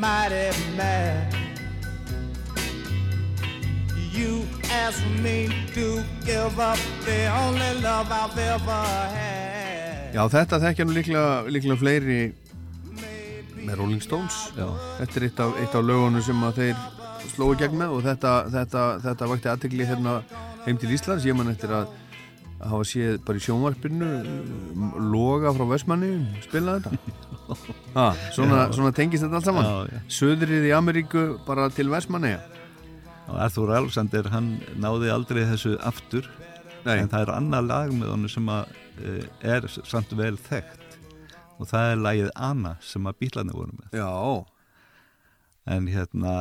mighty 0.00 0.48
mad. 0.76 1.34
You 4.12 4.46
asked 4.72 5.06
me 5.22 5.48
to 5.74 6.02
give 6.24 6.58
up 6.58 6.78
the 7.04 7.28
only 7.44 7.72
love 7.82 8.08
I've 8.10 8.38
ever 8.38 8.82
had. 9.14 10.14
Já, 10.14 10.24
þetta 10.26 10.58
þekkja 10.64 10.86
nú 10.88 10.94
líklega, 10.96 11.26
líklega 11.46 11.76
fleiri 11.78 12.20
með 13.60 13.76
Rolling 13.78 14.02
Stones. 14.02 14.48
Já. 14.56 14.66
Þetta 14.98 15.20
er 15.20 15.26
eitt 15.28 15.42
af, 15.44 15.60
eitt 15.62 15.76
af 15.78 15.86
lögunum 15.86 16.24
sem 16.26 16.42
að 16.48 16.62
þeir 16.64 16.80
slói 17.30 17.54
gegn 17.60 17.78
með 17.78 17.94
og 17.94 18.04
þetta, 18.08 18.32
þetta, 18.56 18.84
þetta 19.04 19.28
vakti 19.30 19.52
aðtegli 19.52 19.86
hérna 19.86 20.16
heim 20.64 20.80
til 20.80 20.90
Íslands. 20.96 21.28
Ég 21.28 21.38
man 21.38 21.52
eftir 21.52 21.76
að 21.76 21.92
hafa 22.60 22.84
séð 22.88 23.18
bara 23.26 23.40
í 23.40 23.44
sjónvarpinu 23.44 24.08
um, 24.20 24.94
loga 25.12 25.52
frá 25.56 25.64
Vestmanni 25.74 26.12
spila 26.46 26.78
þetta. 26.80 26.92
Ha, 27.96 28.04
svona, 28.30 28.68
svona 28.70 28.92
tengist 28.94 29.24
þetta 29.24 29.40
allt 29.40 29.46
saman. 29.48 29.64
Já, 29.66 29.94
já. 29.96 30.00
Söðrið 30.14 30.68
í 30.68 30.70
Ameríku 30.76 31.22
bara 31.48 31.64
til 31.74 31.88
Vestmanni. 31.90 32.36
og 33.26 33.38
Arthur 33.42 33.72
Alexander 33.74 34.28
hann 34.30 34.52
náði 34.82 35.10
aldrei 35.10 35.40
þessu 35.48 35.72
aftur 35.86 36.28
Nei. 36.84 36.96
en 37.00 37.10
það 37.10 37.24
er 37.24 37.32
annað 37.34 37.66
lag 37.70 37.92
með 37.94 38.12
honum 38.12 38.30
sem 38.32 38.48
að 38.54 38.70
uh, 39.02 39.26
er 39.56 39.66
samt 39.70 40.14
vel 40.18 40.36
þekkt 40.38 40.96
og 41.60 41.68
það 41.70 41.90
er 41.92 42.00
lagið 42.06 42.30
Anna 42.34 42.76
sem 42.82 43.06
að 43.10 43.18
bílarnir 43.24 43.58
voru 43.58 43.74
með 43.78 43.98
Já, 43.98 44.10
en 45.74 45.90
hérna 45.90 46.34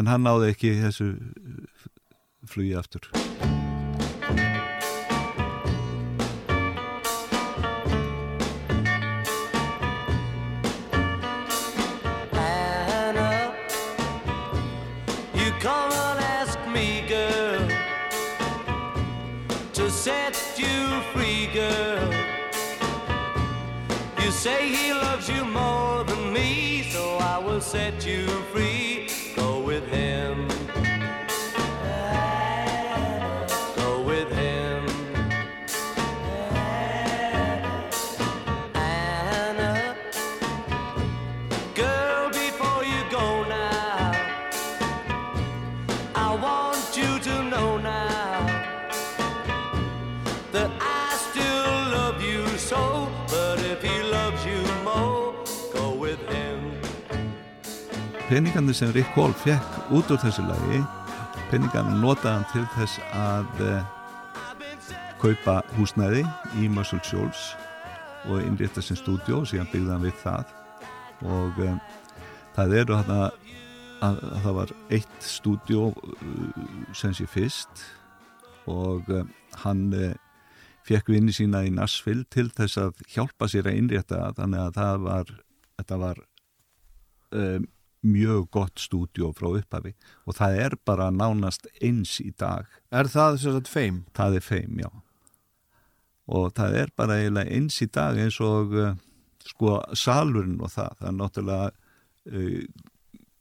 en 0.00 0.10
hann 0.12 0.24
náði 0.28 0.50
ekki 0.54 0.74
þessu 0.82 1.12
flugi 2.48 2.72
aftur 2.80 3.08
say 24.38 24.68
he 24.68 24.92
loves 24.92 25.28
you 25.28 25.44
more 25.44 26.04
than 26.04 26.32
me, 26.32 26.84
so 26.92 27.16
I 27.16 27.38
will 27.38 27.60
set 27.60 28.06
you 28.06 28.24
free. 28.52 28.77
Peningandi 58.28 58.74
sem 58.76 58.90
Rick 58.92 59.14
Hall 59.16 59.32
fekk 59.32 59.92
út 59.96 60.10
úr 60.12 60.18
þessu 60.20 60.42
lagi 60.44 60.82
peningandi 61.48 61.96
notaði 61.96 62.34
hann 62.34 62.46
til 62.52 62.64
þess 62.74 62.98
að 63.16 63.62
uh, 63.64 63.78
kaupa 65.22 65.54
húsnæði 65.78 66.26
í 66.60 66.68
Muscle 66.68 67.00
Shoals 67.06 67.54
og 68.28 68.42
innrétta 68.42 68.82
sin 68.84 68.98
stúdjó 69.00 69.40
og 69.40 69.48
síðan 69.48 69.70
byggði 69.72 69.94
hann 69.94 70.04
við 70.04 70.18
það. 70.20 70.52
Og 71.24 71.60
um, 71.64 71.78
það 72.56 72.74
eru 72.82 72.98
hann 72.98 73.14
að, 73.14 73.38
að, 74.04 74.20
að 74.28 74.44
það 74.44 74.56
var 74.58 74.74
eitt 74.98 75.30
stúdjó 75.30 75.86
uh, 75.94 76.68
sem 77.00 77.16
sé 77.16 77.24
fyrst. 77.32 77.84
Og 78.68 79.08
um, 79.08 79.32
hann 79.64 79.86
uh, 79.96 80.12
fekk 80.84 81.14
vinni 81.14 81.32
sína 81.32 81.64
í 81.64 81.72
Nashville 81.72 82.28
til 82.28 82.50
þess 82.52 82.76
að 82.84 83.00
hjálpa 83.14 83.48
sér 83.48 83.72
að 83.72 83.80
innrétta 83.80 84.20
þannig 84.36 84.66
að 84.66 84.78
það 84.82 85.02
var 85.08 85.34
þetta 85.80 86.00
var 86.04 86.22
um, 87.32 87.68
mjög 88.06 88.48
gott 88.54 88.78
stúdjó 88.78 89.32
frá 89.34 89.50
upphafi 89.50 89.94
og 90.24 90.38
það 90.38 90.62
er 90.64 90.78
bara 90.86 91.10
nánast 91.10 91.66
eins 91.82 92.18
í 92.22 92.30
dag 92.38 92.66
Er 92.94 93.10
það 93.10 93.36
þess 93.36 93.58
að 93.58 93.70
feim? 93.72 94.02
Það 94.16 94.38
er 94.38 94.44
feim, 94.46 94.80
já 94.84 94.90
og 96.28 96.52
það 96.56 96.76
er 96.82 96.92
bara 96.96 97.18
eiginlega 97.22 97.56
eins 97.56 97.80
í 97.84 97.88
dag 97.92 98.18
eins 98.20 98.36
og 98.44 98.76
uh, 98.76 98.92
sko 99.48 99.78
salurinn 99.96 100.58
og 100.60 100.72
það, 100.72 100.94
það 101.00 101.10
er 101.10 101.18
náttúrulega 101.22 101.68
uh, 101.72 102.86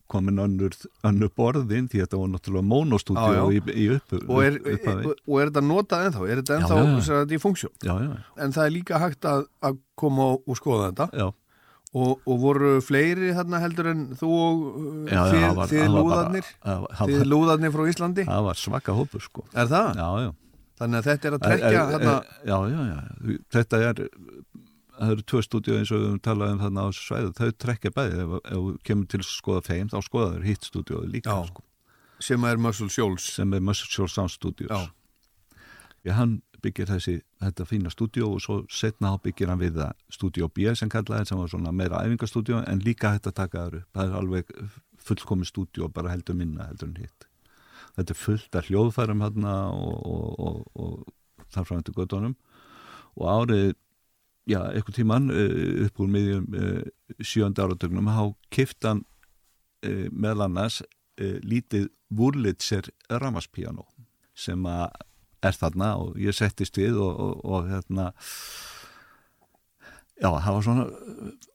komin 0.07 0.39
önnur, 0.39 0.75
önnur 1.07 1.31
borðin 1.35 1.89
því 1.91 2.05
þetta 2.05 2.19
var 2.21 2.29
náttúrulega 2.31 2.67
monostúdíu 2.69 3.49
í, 3.57 3.59
í 3.75 3.87
upp, 3.97 4.13
og, 4.21 4.37
er, 4.45 4.59
upphafi. 4.61 5.11
og 5.11 5.41
er 5.41 5.51
þetta 5.51 5.63
notað 5.67 6.05
ennþá? 6.07 6.21
Er 6.23 6.41
þetta 6.41 6.59
ennþá 6.61 6.77
já, 6.77 6.85
já, 6.85 7.17
já. 7.17 7.25
í 7.27 7.41
funksjón? 7.43 7.75
En 8.39 8.55
það 8.55 8.63
er 8.63 8.73
líka 8.77 9.01
hægt 9.03 9.27
að, 9.27 9.43
að 9.67 9.81
koma 9.99 10.29
og, 10.37 10.47
og 10.47 10.59
skoða 10.61 10.93
þetta? 10.93 11.09
Já. 11.11 11.27
Og, 11.95 12.17
og 12.27 12.39
voru 12.41 12.73
fleiri 12.83 13.29
hérna 13.31 13.61
heldur 13.63 13.87
en 13.93 14.01
þú 14.19 14.31
og 14.35 14.65
já, 15.07 15.21
þið, 15.31 15.37
já, 15.39 15.51
var, 15.55 15.69
þið 15.71 15.93
lúðarnir 15.93 16.49
þið 16.99 17.23
lúðarnir 17.31 17.71
frá 17.71 17.83
Íslandi 17.87 18.25
það 18.27 18.49
var 18.49 18.59
svaka 18.59 18.95
hópur 18.97 19.23
sko 19.23 19.45
er 19.55 19.69
það? 19.71 20.01
já, 20.01 20.33
Þannig 20.77 20.99
að 20.99 21.07
þetta 21.09 21.27
er 21.27 21.35
að 21.35 21.45
trekja 21.45 21.85
þarna... 21.91 22.15
Já, 22.45 22.57
já, 22.69 22.81
já. 22.85 23.37
Þetta 23.55 23.77
er, 23.81 24.01
það 24.97 25.13
eru 25.13 25.23
tvö 25.31 25.39
stúdíu 25.45 25.77
eins 25.79 25.93
og 25.95 26.03
við 26.03 26.19
talaðum 26.27 26.59
þarna 26.61 26.83
á 26.85 26.87
svæðu, 26.93 27.31
þau 27.39 27.55
trekja 27.63 27.93
bæði. 27.95 28.19
Ef 28.27 28.51
þú 28.51 28.75
kemur 28.85 29.09
til 29.09 29.21
að 29.23 29.31
skoða 29.31 29.63
þeim, 29.71 29.89
þá 29.93 29.97
skoða 30.05 30.27
þau 30.35 30.45
hitt 30.45 30.69
stúdíuði 30.69 31.09
líka. 31.15 31.39
Sko. 31.49 31.65
sem 32.27 32.45
er 32.49 32.61
Muscle 32.61 32.89
Shoals. 32.93 33.25
Sem 33.39 33.57
er 33.57 33.65
Muscle 33.65 33.89
Shoals 33.89 34.17
Sound 34.17 34.33
Studios. 34.35 34.69
Já. 34.69 34.93
Já, 36.05 36.13
hann 36.19 36.37
byggir 36.63 36.89
þessi, 36.89 37.15
þetta 37.43 37.65
fína 37.69 37.93
stúdíu 37.93 38.27
og 38.31 38.41
svo 38.43 38.59
setna 38.71 39.13
á 39.13 39.15
byggir 39.21 39.51
hann 39.51 39.61
við 39.61 39.79
það 39.79 39.95
stúdíu 40.17 40.49
B 40.49 40.75
sem 40.75 40.89
kallaði, 40.89 41.29
sem 41.29 41.39
var 41.39 41.51
svona 41.53 41.71
meira 41.75 42.03
æfingastúdíu, 42.03 42.61
en 42.65 42.83
líka 42.85 43.13
hægt 43.15 43.29
að 43.31 43.39
taka 43.41 43.63
það 43.63 43.79
upp. 43.81 43.89
Það 43.93 44.11
er 44.11 44.19
alveg 44.21 44.53
fullkomi 45.07 45.47
stúdíu 45.47 45.87
og 45.87 45.95
bara 45.95 46.13
heldur 46.15 46.35
minna 46.37 46.67
heldur 46.69 46.91
en 46.91 47.01
hitt 47.03 47.27
þetta 47.97 48.13
er 48.13 48.21
fullt 48.21 48.57
af 48.57 48.69
hljóðfærum 48.69 49.23
hérna 49.25 49.55
og, 49.73 49.97
og, 50.05 50.63
og, 50.77 51.03
þar 51.53 51.67
frá 51.67 51.75
þetta 51.77 51.95
göttunum 51.95 52.33
og 53.17 53.27
árið, 53.31 53.69
já, 54.49 54.59
eitthvað 54.67 54.97
tíman 54.99 55.29
eh, 55.33 55.85
upp 55.87 56.01
úr 56.03 56.09
miðjum 56.13 56.57
eh, 56.59 56.89
sjönda 57.23 57.65
áratögnum, 57.65 58.09
há 58.11 58.25
kiftan 58.53 59.05
eh, 59.85 60.07
meðal 60.11 60.47
annars 60.49 60.83
lítið 61.17 61.87
Wurlitzer 62.13 62.91
ramaspíano 63.09 63.87
sem 64.37 64.61
að 64.69 64.91
er 65.45 65.57
þarna 65.57 65.93
og 66.01 66.17
ég 66.21 66.35
settist 66.35 66.79
við 66.79 66.97
og 67.01 67.69
hérna 67.69 68.11
Já, 70.17 70.31
það 70.41 70.53
var 70.55 70.63
svona 70.65 70.85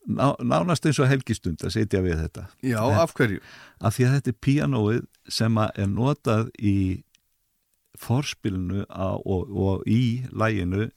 ná, 0.06 0.26
nánast 0.38 0.84
eins 0.86 1.00
og 1.02 1.08
helgistund 1.10 1.64
að 1.66 1.72
setja 1.74 2.02
við 2.04 2.20
þetta. 2.20 2.44
Já, 2.62 2.78
af 2.78 3.14
hverju? 3.18 3.40
Af 3.82 3.96
því 3.96 4.04
að 4.06 4.12
þetta 4.16 4.30
er 4.30 4.36
píanóið 4.46 5.00
sem 5.38 5.58
er 5.64 5.88
notað 5.90 6.52
í 6.62 6.76
forspilinu 7.98 8.84
og, 8.86 9.50
og 9.50 9.88
í 9.90 10.28
læginu 10.30 10.90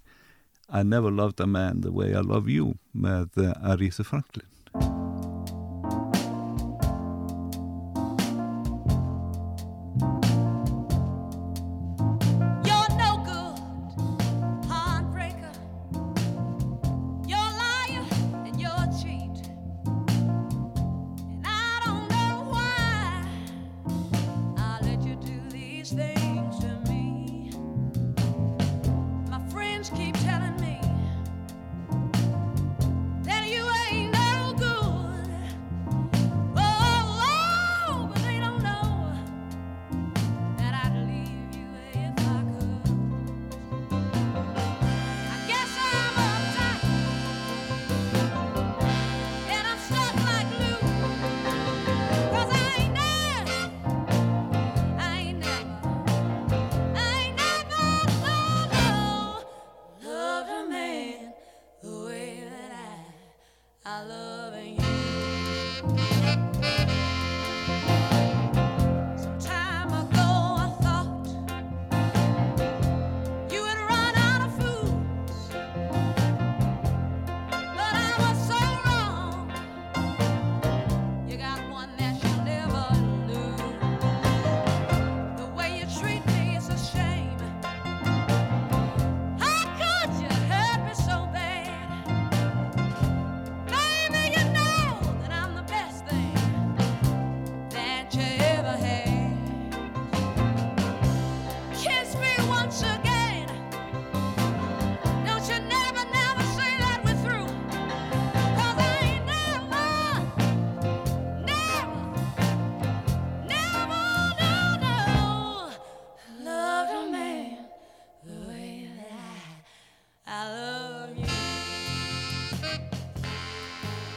I 0.69 0.81
never 0.83 1.11
loved 1.11 1.41
a 1.41 1.45
man 1.45 1.81
the 1.81 1.91
way 1.93 2.13
I 2.13 2.21
love 2.21 2.49
you 2.49 2.75
með 2.93 3.33
Aretha 3.61 4.05
Franklin. 4.05 4.47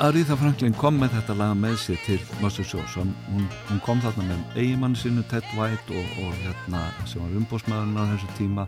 Aríða 0.09 0.39
Franklin 0.41 0.73
kom 0.73 0.97
með 0.97 1.19
þetta 1.19 1.35
laga 1.37 1.55
með 1.59 1.75
sér 1.83 1.99
til 2.07 2.15
Muscle 2.41 2.65
Shoals 2.65 2.95
hún, 2.97 3.11
hún 3.69 3.81
kom 3.85 3.99
þarna 4.01 4.23
með 4.25 4.55
eigimann 4.63 4.95
sinu 4.97 5.21
Ted 5.29 5.45
White 5.53 5.93
og, 5.93 6.13
og 6.23 6.39
hérna 6.47 6.81
sem 7.03 7.21
var 7.21 7.35
umbósmaðurinn 7.37 7.99
á 8.01 8.09
þessu 8.15 8.29
tíma. 8.39 8.65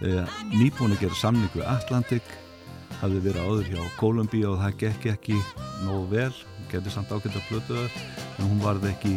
Eh, 0.00 0.38
nýbúin 0.54 0.94
að 0.94 1.02
gera 1.02 1.18
samning 1.18 1.52
við 1.52 1.66
Atlantic 1.68 2.30
hafði 3.02 3.20
verið 3.26 3.50
áður 3.50 3.68
hjá 3.68 3.90
Columbia 3.98 4.48
og 4.48 4.62
það 4.62 4.78
gekk 4.84 5.04
ekki 5.12 5.36
nógu 5.82 6.06
vel, 6.14 6.32
getur 6.72 6.96
samt 6.96 7.12
ákveðt 7.12 7.36
að 7.42 7.46
flutu 7.50 7.76
það 7.76 8.00
en 8.30 8.48
hún 8.54 8.64
varði 8.64 8.94
ekki 8.94 9.14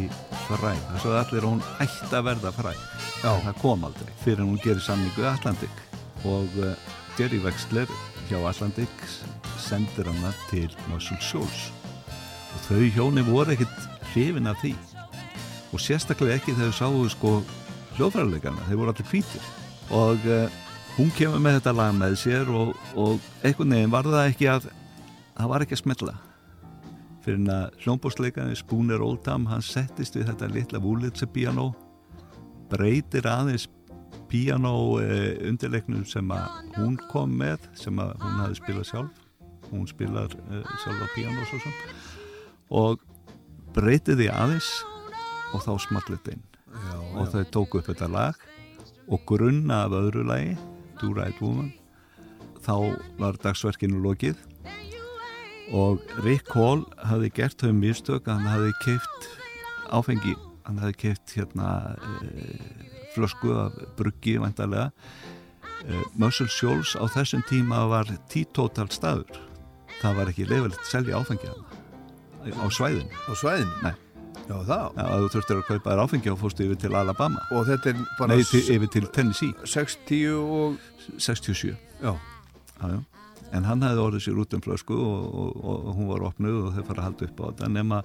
fræð, 0.50 0.84
þess 0.90 1.08
að 1.08 1.18
allir 1.22 1.48
hún 1.48 1.64
ætti 1.86 2.10
að 2.10 2.28
verða 2.28 2.52
fræð, 2.58 2.84
það 3.22 3.52
kom 3.62 3.88
aldrei 3.88 4.12
fyrir 4.26 4.44
hún 4.44 4.60
gerir 4.60 4.84
samning 4.84 5.16
við 5.16 5.30
Atlantic. 5.32 5.80
Og 6.26 6.60
uh, 6.60 6.76
Jerry 7.16 7.40
Wexler 7.40 7.88
hjá 8.28 8.42
Atlantic 8.44 9.08
sendir 9.66 10.08
hana 10.10 10.32
til 10.50 10.70
Muscle 10.90 11.18
Shoals 11.20 11.70
og 12.56 12.62
þau 12.68 12.84
hjóni 12.94 13.24
voru 13.26 13.52
ekkert 13.52 13.88
hrifin 14.12 14.48
af 14.48 14.60
því. 14.62 14.72
Og 15.74 15.82
sérstaklega 15.82 16.38
ekki 16.38 16.54
þegar 16.56 16.72
þau 16.72 16.78
sáu 16.78 17.08
sko 17.12 17.32
hljóðfærarleikana, 17.96 18.64
þeir 18.68 18.80
voru 18.80 18.94
allir 18.94 19.10
hvítir. 19.10 19.50
Og 19.92 20.24
uh, 20.24 20.46
hún 20.96 21.10
kemur 21.12 21.42
með 21.44 21.58
þetta 21.58 21.74
lag 21.76 21.96
með 21.96 22.16
sér 22.22 22.48
og, 22.48 22.72
og 22.96 23.20
einhvern 23.44 23.74
veginn 23.74 23.92
var 23.92 24.08
það 24.08 24.30
ekki 24.30 24.48
að 24.48 24.70
það 25.36 25.50
var 25.52 25.64
ekki 25.64 25.76
að 25.76 25.82
smetla 25.82 26.14
fyrir 27.26 27.40
en 27.42 27.50
að 27.52 27.82
hljómbósleikani 27.82 28.56
Spooner 28.56 29.02
Oldham 29.04 29.48
hann 29.50 29.64
settist 29.64 30.16
við 30.16 30.30
þetta 30.30 30.48
litla 30.54 30.80
Wurlitzer 30.80 31.28
piano 31.34 31.72
breytir 32.70 33.28
aðeins 33.28 33.66
piano 34.30 34.72
eh, 35.02 35.36
undirleiknum 35.50 36.06
sem 36.08 36.32
að 36.34 36.72
hún 36.78 36.96
kom 37.10 37.36
með 37.42 37.68
sem 37.78 37.98
að 38.00 38.14
hún 38.22 38.40
hafi 38.40 38.60
spilað 38.62 38.90
sjálf 38.90 39.25
hún 39.70 39.86
spilar 39.90 40.32
eh, 40.50 40.64
sjálf 40.82 41.02
á 41.02 41.08
piano 41.14 41.40
og 41.42 41.48
svo 41.50 41.60
sem. 41.62 41.78
Og 42.70 43.02
breytið 43.76 44.22
því 44.22 44.28
aðeins 44.32 44.70
og 45.54 45.64
þá 45.64 45.72
smallit 45.86 46.30
einn 46.32 46.44
og 47.16 47.30
þau 47.32 47.44
tóku 47.54 47.80
upp 47.80 47.88
þetta 47.88 48.08
lag 48.12 48.40
og 49.06 49.22
grunna 49.28 49.84
af 49.86 49.94
öðru 49.96 50.26
lagi 50.26 50.56
Do 51.00 51.12
Right 51.14 51.38
Woman 51.40 51.70
þá 52.66 52.98
var 53.20 53.38
dagsverkinu 53.40 54.00
lokið. 54.02 54.36
Og 55.74 56.02
Rick 56.24 56.50
Hall 56.54 56.84
hafði 57.02 57.30
gert 57.34 57.62
þau 57.62 57.72
mistök 57.74 58.28
að 58.28 58.38
hann 58.38 58.52
hafði 58.52 58.74
keift 58.84 59.30
áfengi 59.94 60.34
hann 60.66 60.80
hafði 60.82 60.98
keift 61.04 61.34
hérna 61.36 61.70
e, 62.26 62.58
flösku 63.14 63.52
af 63.54 63.74
bruggi 63.98 64.36
vantarlega 64.42 64.90
e, 65.86 66.02
Muscle 66.18 66.50
Shoals 66.50 66.96
á 66.98 67.06
þessum 67.14 67.44
tíma 67.50 67.84
var 67.90 68.10
títótal 68.32 68.90
staður 68.94 69.38
það 70.02 70.18
var 70.20 70.32
ekki 70.32 70.48
leifilegt 70.48 70.82
að 70.82 70.90
selja 70.90 71.20
áfengi 71.20 71.52
á 72.46 72.66
svæðinu 72.70 73.22
á 73.26 73.32
svæðinu? 73.34 73.78
Nei. 73.82 73.94
Já, 74.46 74.54
það. 74.62 74.84
Já, 74.94 75.02
að 75.02 75.24
þú 75.24 75.28
þurftir 75.34 75.58
að 75.58 75.64
kaupa 75.66 75.90
þér 75.90 76.00
áfengi 76.04 76.30
og 76.30 76.38
fórstu 76.38 76.66
yfir 76.66 76.78
til 76.78 76.92
Alabama 76.94 77.42
Og 77.50 77.64
þetta 77.66 77.90
er 77.90 78.02
bara 78.20 78.36
Nei, 78.36 78.44
til, 78.46 78.60
yfir 78.76 78.90
til 78.94 79.08
Tennessee 79.16 79.66
60 79.66 80.36
og... 80.38 80.76
67 81.18 81.72
Já, 81.72 82.12
já, 82.12 82.86
já. 82.92 83.00
en 83.56 83.66
hann 83.66 83.82
hefði 83.82 84.04
orðið 84.04 84.24
sér 84.26 84.40
út 84.42 84.54
um 84.54 84.62
flösku 84.62 84.96
og, 84.96 85.26
og, 85.40 85.58
og 85.64 85.90
hún 85.96 86.10
var 86.12 86.24
opnuð 86.28 86.60
og 86.60 86.76
þau 86.76 86.86
fara 86.90 87.02
að 87.02 87.06
halda 87.08 87.28
upp 87.28 87.42
á 87.42 87.44
þetta 87.46 87.70
nema 87.72 88.00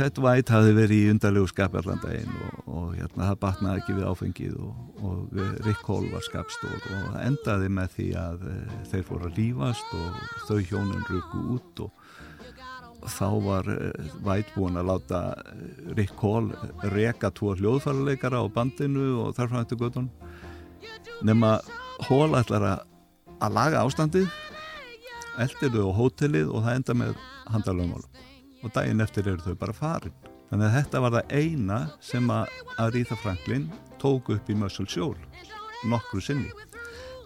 Ted 0.00 0.16
White 0.16 0.48
hafði 0.48 0.70
verið 0.78 0.96
í 0.96 1.08
undarlegu 1.12 1.48
skapi 1.50 1.76
allan 1.76 1.98
daginn 2.00 2.30
og, 2.40 2.60
og 2.72 2.84
hérna 2.96 3.26
það 3.26 3.40
batnaði 3.42 3.80
ekki 3.82 3.96
við 3.98 4.06
áfengið 4.08 4.54
og 4.56 5.34
Rick 5.66 5.82
Hall 5.84 6.06
var 6.08 6.24
skapstór 6.24 6.78
og 6.78 7.02
það 7.10 7.18
endaði 7.26 7.68
með 7.76 7.90
því 7.98 8.06
að 8.16 8.46
e, 8.48 8.54
þeir 8.88 9.04
fóru 9.10 9.28
að 9.28 9.40
lífast 9.42 9.92
og 9.98 10.22
þau 10.46 10.62
hjónin 10.70 11.04
ruku 11.10 11.42
út 11.56 11.82
og 11.84 13.10
þá 13.12 13.28
var 13.44 13.68
White 14.24 14.56
búin 14.56 14.80
að 14.80 14.88
láta 14.88 15.20
Rick 15.98 16.24
Hall 16.24 16.48
reka 16.96 17.28
tvo 17.36 17.52
hljóðfæruleikara 17.60 18.40
á 18.40 18.48
bandinu 18.56 19.10
og 19.26 19.36
þarf 19.36 19.52
hann 19.52 19.68
eftir 19.68 19.82
göttun 19.84 20.08
nema 21.28 21.58
Hall 22.08 22.40
ætlar 22.40 22.70
að 22.72 23.60
laga 23.60 23.84
ástandið 23.84 24.32
eldir 25.36 25.76
þau 25.76 25.92
á 25.92 25.98
hótelið 26.00 26.48
og 26.56 26.64
það 26.64 26.80
enda 26.80 27.00
með 27.04 27.24
handalögmálum 27.52 28.29
og 28.60 28.74
daginn 28.74 29.02
eftir 29.04 29.28
eru 29.28 29.42
þau 29.44 29.56
bara 29.58 29.76
farin. 29.76 30.16
Þannig 30.50 30.66
að 30.66 30.76
þetta 30.76 31.00
var 31.04 31.14
það 31.16 31.34
eina 31.38 31.78
sem 32.02 32.32
að 32.34 32.56
Aretha 32.82 33.16
Franklin 33.20 33.68
tók 34.02 34.32
upp 34.34 34.50
í 34.50 34.56
Muscle 34.58 34.88
Shoal 34.90 35.14
nokkru 35.88 36.20
sinni. 36.24 36.50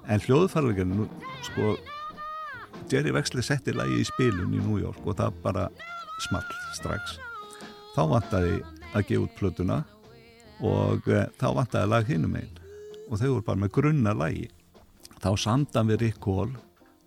En 0.06 0.20
hljóðfæruleikarinn 0.20 1.08
sko 1.46 1.74
Jerry 2.92 3.14
Wexler 3.16 3.44
setti 3.46 3.72
lagi 3.72 4.02
í 4.02 4.06
spilun 4.06 4.52
í 4.52 4.60
New 4.60 4.76
York 4.82 5.06
og 5.06 5.16
það 5.18 5.38
bara 5.44 5.68
small 6.26 6.44
strax. 6.76 7.16
Þá 7.94 8.02
vantaði 8.10 8.58
að 8.92 9.06
gefa 9.08 9.24
út 9.24 9.38
plötuna 9.38 9.78
og 10.64 11.08
e, 11.08 11.24
þá 11.40 11.48
vantaði 11.56 11.90
lag 11.90 12.10
hinnum 12.10 12.36
einn 12.38 12.60
og 13.08 13.18
þau 13.20 13.30
voru 13.30 13.46
bara 13.48 13.62
með 13.64 13.72
grunna 13.78 14.14
lagi. 14.16 14.46
Þá 15.24 15.30
samdan 15.40 15.88
við 15.88 16.04
Rick 16.04 16.28
Hall 16.28 16.52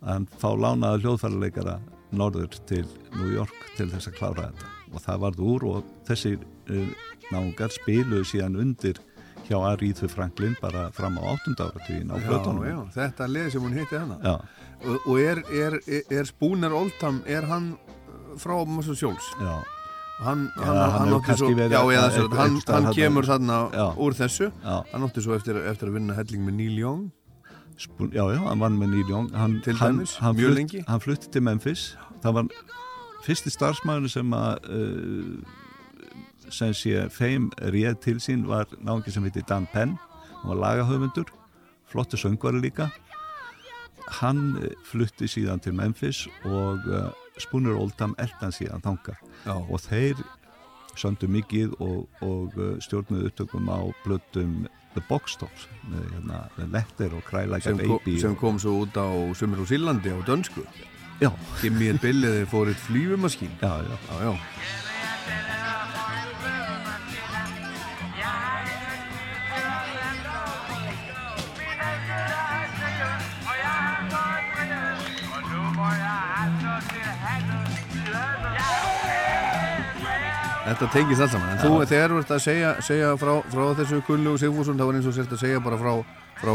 að 0.02 0.26
fá 0.40 0.50
lánaða 0.58 1.00
hljóðfærarleikara 1.04 1.78
norður 2.14 2.56
til 2.68 2.84
New 3.16 3.30
York 3.34 3.54
til 3.76 3.88
þess 3.92 4.10
að 4.10 4.18
klára 4.18 4.48
þetta. 4.48 4.72
Og 4.88 5.04
það 5.04 5.22
varð 5.26 5.44
úr 5.44 5.66
og 5.68 5.92
þessir 6.08 6.38
e, 6.70 6.84
náungar 7.32 7.72
spiluðu 7.74 8.24
síðan 8.30 8.56
undir 8.62 9.00
hjá 9.48 9.56
Aríðu 9.70 10.08
Franklin 10.12 10.56
bara 10.60 10.88
fram 10.96 11.16
á 11.20 11.24
8. 11.34 11.54
áratvíðin 11.56 12.12
á 12.12 12.16
plötunum. 12.20 12.64
já, 12.64 12.74
já, 12.74 12.80
þetta 12.96 13.28
leði 13.32 13.54
sem 13.54 13.64
hún 13.64 13.76
heiti 13.76 13.96
hana. 13.96 14.18
Já. 14.24 14.34
Og, 14.84 15.08
og 15.08 15.20
er, 15.20 15.42
er, 15.52 15.78
er, 15.88 16.02
er 16.20 16.28
Spooner 16.28 16.74
Oldham 16.76 17.22
er 17.26 17.48
hann 17.48 17.72
frá 18.38 18.60
Muscle 18.68 18.94
Shoals 18.94 19.24
Já, 19.40 19.56
hann, 20.22 20.44
Já, 20.54 20.66
hann, 20.68 21.10
hann 21.10 21.36
svo, 21.36 21.48
verið 21.50 21.74
já, 21.74 21.80
eða, 21.96 22.10
svo, 22.14 22.28
hann, 22.38 22.90
kemur 22.94 23.26
þarna 23.26 23.56
úr 23.98 24.14
þessu. 24.14 24.52
Hann 24.62 25.08
átti 25.08 25.24
svo 25.24 25.34
eftir, 25.34 25.58
eftir 25.66 25.90
að 25.90 25.98
vinna 25.98 26.16
helling 26.18 26.44
með 26.46 26.60
Neil 26.60 26.78
Young 26.84 27.08
já, 28.12 28.24
já, 28.34 28.40
hann 28.48 28.60
vann 28.60 28.78
með 28.78 28.92
Neil 28.94 29.08
Young. 29.10 29.30
Hann, 29.34 29.60
Til 29.64 29.76
hann, 29.78 30.00
dæmis, 30.00 30.16
hann, 30.22 30.36
flutt, 30.36 30.74
hann 30.88 31.00
flutti 31.00 31.30
til 31.30 31.42
Memphis. 31.42 31.96
Það 32.22 32.34
var 32.38 32.52
fyrsti 33.26 33.52
starfsmæður 33.54 34.12
sem 34.12 34.34
að 34.34 34.70
uh, 34.74 35.58
sem 36.54 36.72
sé 36.74 37.04
feim 37.12 37.50
réð 37.60 37.98
til 38.04 38.16
sín 38.22 38.46
var 38.48 38.70
náðingi 38.80 39.14
sem 39.14 39.26
heiti 39.26 39.44
Dan 39.48 39.68
Penn. 39.72 39.96
Hann 40.40 40.52
var 40.52 40.62
lagahöfundur, 40.64 41.30
flottu 41.90 42.16
söngvari 42.16 42.62
líka. 42.62 42.88
Hann 44.20 44.56
eh, 44.62 44.72
flutti 44.88 45.28
síðan 45.28 45.60
til 45.60 45.74
Memphis 45.76 46.22
og 46.48 46.86
uh, 46.88 47.10
Spooner 47.38 47.76
Oldham 47.76 48.14
eldan 48.18 48.54
síðan 48.54 48.82
þangað. 48.84 49.18
Já, 49.44 49.54
og 49.54 49.82
þeir 49.84 50.22
söndu 50.98 51.28
mikið 51.30 51.76
og, 51.78 52.08
og 52.24 52.58
uh, 52.58 52.74
stjórnuðu 52.84 53.30
upptökum 53.30 53.70
á 53.70 53.80
blöttum 54.04 54.66
The 54.96 55.02
Box 55.08 55.38
Tops 55.38 55.68
með 55.88 56.06
hérna, 56.14 56.42
Letter 56.72 57.14
og 57.14 57.24
Cry 57.28 57.46
Like 57.46 57.66
sem, 57.68 57.78
a 57.78 57.86
ko, 57.86 58.00
Baby 58.02 58.18
sem 58.22 58.36
kom 58.38 58.58
svo 58.62 58.80
út 58.84 58.98
á 58.98 59.08
Sumir 59.38 59.62
og 59.62 59.70
Sílandi 59.70 60.10
á 60.10 60.18
dönsku. 60.26 60.64
Billy 62.02 62.34
þeir 62.34 62.50
fór 62.50 62.70
eitt 62.70 62.82
flýfumaskín 62.86 63.50
já, 63.58 63.72
já, 63.82 63.96
já, 64.06 64.18
já, 64.22 64.34
Þetta 80.68 80.88
tengist 80.92 81.22
allt 81.24 81.32
saman, 81.32 81.54
en 81.54 81.60
þú 81.62 81.76
þegar 81.88 82.12
þú 82.12 82.18
ert 82.20 82.32
að 82.34 82.40
segja, 82.44 82.70
segja 82.84 83.12
frá, 83.20 83.32
frá 83.54 83.64
þessu 83.78 84.00
kullu 84.04 84.34
og 84.34 84.40
Sigfússon, 84.42 84.76
það 84.76 84.90
var 84.90 84.98
eins 84.98 85.08
og 85.08 85.14
sért 85.16 85.32
að 85.32 85.40
segja 85.40 85.62
bara 85.64 85.78
frá, 85.80 85.92
frá 86.42 86.52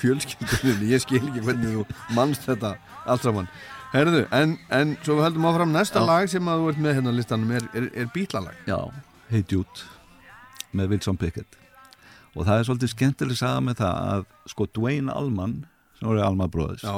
fjölskyldunni, 0.00 0.88
ég 0.94 1.02
skil 1.04 1.20
ekki 1.20 1.42
hvernig 1.44 1.74
þú 1.76 1.84
mannst 2.16 2.46
þetta 2.48 2.70
allt 3.04 3.26
saman. 3.26 3.50
Herðu, 3.92 4.22
en, 4.32 4.54
en 4.72 4.94
svo 5.04 5.18
við 5.18 5.26
höldum 5.26 5.48
áfram, 5.50 5.74
næsta 5.74 6.00
Já. 6.00 6.06
lag 6.08 6.30
sem 6.32 6.48
að 6.48 6.62
þú 6.62 6.70
ert 6.72 6.80
með 6.86 6.96
hérna 6.96 7.12
á 7.12 7.18
listanum 7.18 7.50
er, 7.58 7.66
er, 7.76 7.88
er 7.92 8.08
bítlalag. 8.14 8.56
já. 8.64 8.78
Hey 9.28 9.44
Jude 9.48 9.84
með 10.72 10.94
Wilson 10.94 11.18
Pickett. 11.20 11.58
Og 12.32 12.46
það 12.48 12.58
er 12.62 12.66
svolítið 12.70 12.90
skemmtileg 12.94 13.36
saga 13.36 13.60
með 13.64 13.82
það 13.82 14.06
að 14.14 14.24
sko 14.54 14.66
Dwayne 14.72 15.12
Allman 15.12 15.58
sem 15.98 16.08
voru 16.08 16.22
Allman 16.24 16.48
Brothers 16.52 16.84
Já, 16.88 16.94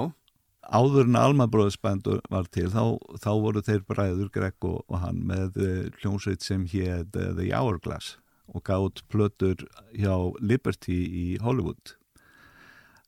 áður 0.70 1.08
en 1.08 1.42
bandur 1.82 2.20
var 2.30 2.46
til 2.52 2.68
þá, 2.70 2.98
þá 3.20 3.30
voru 3.42 3.62
þeir 3.62 3.82
bræður 3.88 4.30
Greg 4.32 4.54
og, 4.64 4.84
og 4.88 5.00
hann 5.02 5.24
með 5.26 5.58
uh, 5.60 5.90
hljómsveit 6.00 6.42
sem 6.42 6.64
hétt 6.66 7.16
uh, 7.16 7.32
The 7.36 7.50
Hourglass 7.52 8.18
og 8.48 8.62
gátt 8.64 9.02
plötur 9.08 9.64
hjá 9.96 10.14
Liberty 10.40 10.98
í 11.08 11.26
Hollywood. 11.40 11.96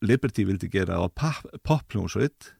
Liberty 0.01 0.45
vildi 0.45 0.69
gera 0.69 0.97
á 0.97 1.05
pop 1.09 1.93
hljómsveit 1.93 2.53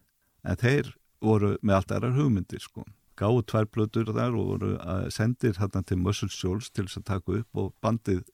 en 0.45 0.57
þeir 0.61 0.93
voru 1.21 1.55
með 1.61 1.79
allt 1.79 1.93
aðrar 1.95 2.17
hugmyndir 2.17 2.61
sko. 2.61 2.85
Gáðu 3.17 3.43
tvær 3.49 3.69
plötur 3.73 4.11
þar 4.13 4.37
og 4.37 4.51
voru 4.53 4.73
uh, 4.77 5.07
sendir 5.09 5.57
hérna 5.57 5.81
til 5.81 5.97
Muscle 6.01 6.29
Shoals 6.29 6.69
til 6.69 6.85
þess 6.85 7.01
að 7.01 7.07
taka 7.11 7.37
upp 7.41 7.61
og 7.61 7.73
bandið 7.81 8.25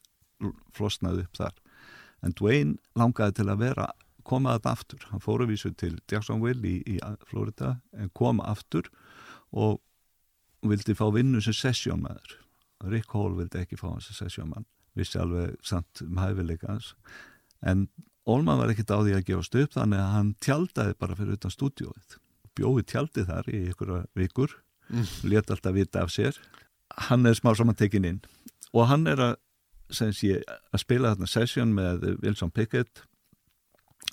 flosnaði 0.75 1.23
upp 1.23 1.39
þar. 1.39 1.59
En 2.23 2.35
Dwayne 2.35 2.77
langaði 2.99 3.39
til 3.39 3.49
að 3.51 3.63
vera 3.63 3.87
koma 4.27 4.55
þetta 4.57 4.71
aftur, 4.77 5.03
hann 5.11 5.23
fór 5.23 5.43
að 5.43 5.53
vísu 5.53 5.71
til 5.77 5.97
Jacksonville 6.11 6.63
í, 6.67 6.79
í 6.95 6.99
Florida 7.29 7.75
en 7.97 8.09
kom 8.15 8.39
aftur 8.41 8.89
og 9.51 9.81
vildi 10.63 10.95
fá 10.95 11.05
vinnu 11.13 11.41
sem 11.43 11.53
sessjónmaður 11.53 12.37
Rick 12.91 13.13
Hall 13.15 13.35
vildi 13.37 13.61
ekki 13.61 13.77
fá 13.79 13.89
hans 13.91 14.09
sem 14.09 14.17
sessjónmann 14.23 14.65
vissi 14.97 15.17
alveg 15.19 15.55
samt 15.65 16.01
um 16.05 16.17
hæfileika 16.21 16.67
hans. 16.69 16.93
En 17.65 17.87
Olman 18.29 18.59
var 18.59 18.69
ekkert 18.71 18.91
á 18.93 18.99
því 19.03 19.15
að 19.17 19.25
gefast 19.27 19.55
upp 19.59 19.73
þannig 19.75 19.99
að 19.99 20.11
hann 20.13 20.29
tjaldaði 20.43 20.93
bara 20.99 21.15
fyrir 21.17 21.37
utan 21.39 21.51
stúdíóið. 21.51 22.17
Bjóði 22.55 22.83
tjaldi 22.91 23.23
þar 23.27 23.49
í 23.49 23.63
ykkur 23.71 23.95
vikur 24.15 24.59
Mm. 24.91 25.05
leta 25.23 25.53
alltaf 25.55 25.73
vita 25.73 26.01
af 26.03 26.09
sér. 26.11 26.35
Hann 27.07 27.25
er 27.25 27.33
smá 27.33 27.53
saman 27.55 27.75
tekin 27.75 28.05
inn. 28.05 28.21
Og 28.73 28.87
hann 28.87 29.07
er 29.07 29.15
að, 29.15 29.35
sé, 29.89 30.43
að 30.73 30.79
spila 30.83 31.13
þarna 31.15 31.27
session 31.31 31.71
með 31.73 32.03
Wilson 32.21 32.51
Pickett 32.51 33.05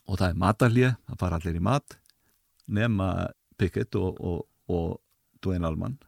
og 0.06 0.18
það 0.18 0.26
er 0.28 0.40
matarlið, 0.44 0.94
það 1.08 1.20
fara 1.20 1.40
allir 1.40 1.58
í 1.58 1.64
mat 1.64 1.98
nema 2.70 3.10
Pickett 3.58 3.96
og, 3.98 4.16
og, 4.20 4.46
og 4.70 5.00
Dwayne 5.42 5.66
Allman. 5.66 5.98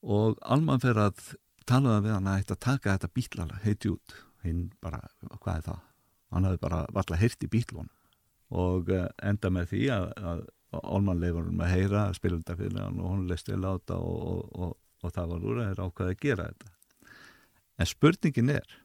Og 0.00 0.38
Allman 0.40 0.80
fer 0.80 0.96
að 0.96 1.34
tala 1.68 1.98
við 2.00 2.14
hann 2.14 2.30
að 2.30 2.40
eitthvað 2.40 2.64
taka 2.64 2.94
þetta 2.94 3.14
bítlala 3.18 3.60
heiti 3.64 3.90
út. 3.92 4.16
Hinn 4.46 4.70
bara, 4.80 5.02
hvað 5.42 5.56
er 5.58 5.64
það? 5.66 5.80
hann 6.34 6.46
hafði 6.46 6.62
bara 6.62 6.84
valla 6.94 7.18
heyrt 7.20 7.44
í 7.44 7.50
bítlun 7.50 7.90
og 8.50 8.90
uh, 8.94 9.06
enda 9.22 9.50
með 9.52 9.72
því 9.74 9.82
að, 9.94 10.08
að 10.32 10.48
Olman 10.80 11.18
leifur 11.18 11.48
um 11.50 11.62
að 11.64 11.72
heyra 11.72 12.04
að 12.06 12.20
þetta 12.22 12.54
fyrir 12.58 12.78
hann 12.78 13.00
og 13.02 13.10
hún 13.10 13.26
leisti 13.26 13.54
að 13.56 13.64
láta 13.64 13.96
og, 13.98 14.20
og, 14.30 14.42
og, 14.54 14.76
og 15.02 15.14
það 15.16 15.32
var 15.32 15.46
úr 15.48 15.58
að 15.58 15.70
þeirra 15.70 15.86
ákvaði 15.88 16.14
að 16.14 16.20
gera 16.22 16.44
þetta. 16.46 16.70
En 17.80 17.88
spurningin 17.90 18.52
er 18.54 18.76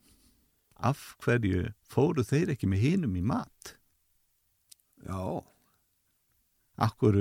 af 0.90 1.04
hverju 1.22 1.68
fóru 1.94 2.26
þeir 2.26 2.56
ekki 2.56 2.70
með 2.72 2.86
hinum 2.88 3.20
í 3.20 3.22
mat 3.26 3.76
Já, 5.06 5.44
akkur 6.88 7.18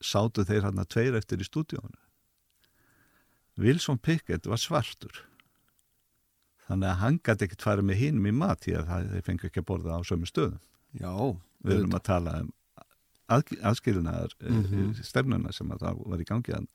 sátu 0.00 0.44
þeir 0.48 0.62
hann 0.68 0.78
að 0.80 0.88
tveir 0.94 1.16
eftir 1.18 1.42
í 1.42 1.46
stúdíónu 1.48 1.98
Wilson 3.58 3.98
Pickett 3.98 4.46
var 4.46 4.60
svartur. 4.62 5.24
Þannig 6.68 6.88
að 6.92 7.00
hann 7.00 7.16
gæti 7.26 7.46
ekkert 7.48 7.64
farið 7.66 7.86
með 7.88 7.96
hinum 8.04 8.28
í 8.30 8.32
mat 8.38 8.60
því 8.62 8.74
að 8.78 9.08
þeir 9.14 9.24
fengi 9.26 9.48
ekki 9.48 9.62
að 9.64 9.66
borða 9.72 9.96
á 9.98 10.00
sömu 10.06 10.28
stöðum. 10.30 10.60
Já 10.94 11.10
við 11.66 11.74
erum 11.80 11.96
að 11.98 12.04
tala 12.06 12.34
um 12.44 12.52
aðskilinaðar 13.34 14.36
mm 14.38 14.52
Mhm. 14.52 14.68
-hmm. 14.68 15.02
stefnuna 15.04 15.52
sem 15.52 15.70
að 15.74 15.82
það 15.82 15.98
var 16.06 16.18
í 16.22 16.28
gangi 16.28 16.54
að 16.54 16.66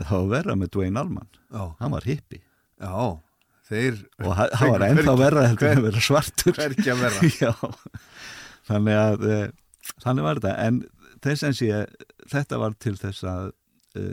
það 0.00 0.16
var 0.16 0.28
verra 0.32 0.54
með 0.56 0.70
Dwayne 0.72 0.98
Allman. 1.00 1.28
Já, 1.52 1.76
hann 1.78 1.90
var 1.92 2.02
hippi. 2.08 2.40
Já 2.80 3.20
Þeir 3.68 4.06
og 4.22 4.32
hann 4.36 4.48
hann 4.54 4.70
var 4.70 4.80
ennþá 4.88 5.14
verra 5.18 5.46
heldur 5.48 5.68
að 5.76 5.82
vera 5.82 6.00
svartur. 6.00 6.52
hvergi 6.54 6.90
að 6.90 7.00
vera 7.04 7.20
Já, 7.44 7.52
þannig 8.68 8.98
að 9.00 9.28
e, 9.30 9.38
þannig 10.02 10.26
var 10.26 10.40
þetta, 10.42 10.56
en 10.66 10.82
þess 11.24 11.46
að 11.46 11.56
sé 11.60 11.80
þetta 12.32 12.60
var 12.62 12.76
til 12.82 12.96
þess 13.00 13.26
að 13.26 13.48
e, 13.96 14.04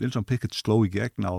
Wilson 0.00 0.26
Pickett 0.28 0.56
sló 0.56 0.80
í 0.86 0.92
gegn 0.92 1.28
á, 1.28 1.34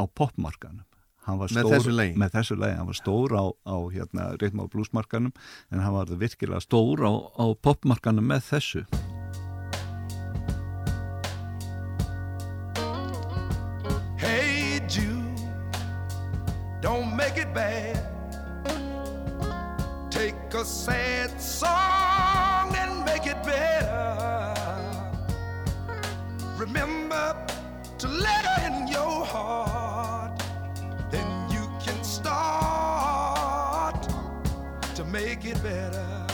á 0.00 0.04
popmarkanum. 0.06 0.86
Með 1.30 1.52
stór, 1.52 1.68
þessu 1.76 1.92
lagi? 1.94 2.14
með 2.18 2.32
þessu 2.34 2.56
lagi, 2.58 2.74
hann 2.80 2.88
var 2.88 2.98
stór 2.98 3.34
á, 3.38 3.44
á 3.68 3.76
hérna, 3.92 4.30
reytma 4.40 4.64
og 4.64 4.72
blúsmarkanum 4.72 5.30
en 5.70 5.84
hann 5.84 5.94
var 5.94 6.10
virkilega 6.10 6.64
stór 6.64 7.04
á, 7.06 7.12
á 7.38 7.46
popmarkanum 7.60 8.26
með 8.32 8.48
þessu 8.48 9.09
to 35.00 35.06
make 35.06 35.46
it 35.46 35.62
better. 35.62 36.26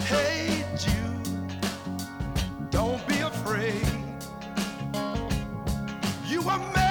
Hey 0.00 0.66
Jude, 0.76 1.56
don't 2.70 3.06
be 3.08 3.20
afraid. 3.20 3.86
You 6.28 6.42
were 6.42 6.81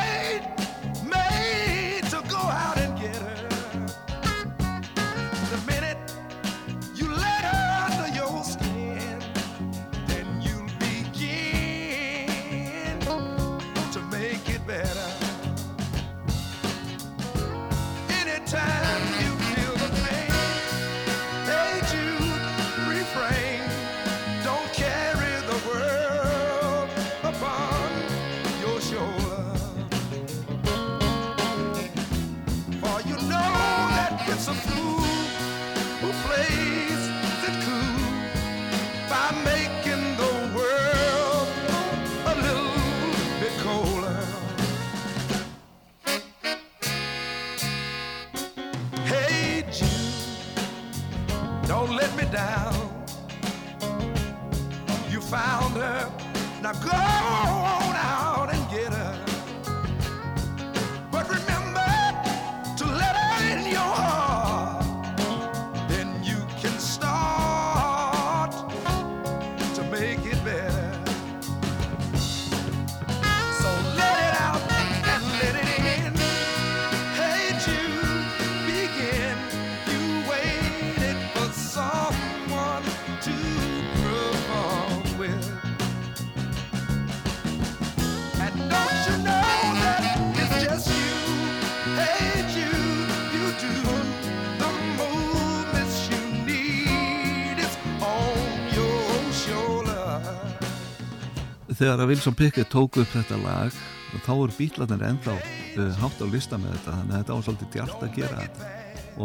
þegar 101.82 102.04
að 102.04 102.12
Wilson 102.12 102.36
Pickett 102.38 102.70
tók 102.70 103.00
upp 103.02 103.10
þetta 103.10 103.40
lag 103.42 103.78
þá 104.22 104.30
voru 104.36 104.54
bílarnir 104.54 105.06
ennþá 105.08 105.34
uh, 105.34 105.88
hátt 105.98 106.20
á 106.22 106.26
lista 106.30 106.60
með 106.62 106.76
þetta 106.76 106.98
þannig 106.98 107.16
að 107.16 107.22
þetta 107.22 107.38
var 107.38 107.46
svolítið 107.48 107.72
djart 107.74 108.04
að 108.06 108.18
gera 108.20 108.44
þetta. 108.44 108.68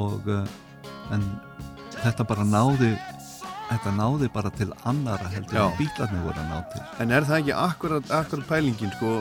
Og 0.00 0.30
uh, 0.32 0.46
en 1.12 1.26
þetta 1.98 2.26
bara 2.30 2.46
náði 2.48 2.90
þetta 3.66 3.92
náði 3.98 4.30
bara 4.32 4.52
til 4.54 4.68
annara 4.88 5.28
heldur 5.34 5.60
en 5.66 5.76
bílarnir 5.80 6.24
voru 6.24 6.44
að 6.44 6.52
ná 6.54 6.62
til. 6.72 6.84
En 7.04 7.12
er 7.12 7.26
það 7.28 7.42
ekki 7.42 7.56
akkurat, 7.60 8.12
akkurat 8.20 8.48
pælingin 8.48 8.94
sko, 8.94 9.12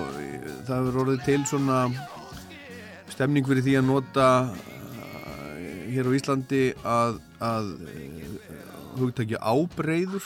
það 0.69 0.75
hefur 0.77 1.01
orðið 1.03 1.25
til 1.25 1.39
svona 1.49 1.81
stemning 3.11 3.47
fyrir 3.49 3.65
því 3.65 3.77
að 3.81 3.89
nota 3.89 4.29
uh, 4.53 5.51
hér 5.91 6.07
á 6.07 6.11
Íslandi 6.21 6.63
að, 6.87 7.19
að 7.43 7.73
hugtækja 8.99 9.39
ábreyður 9.41 10.25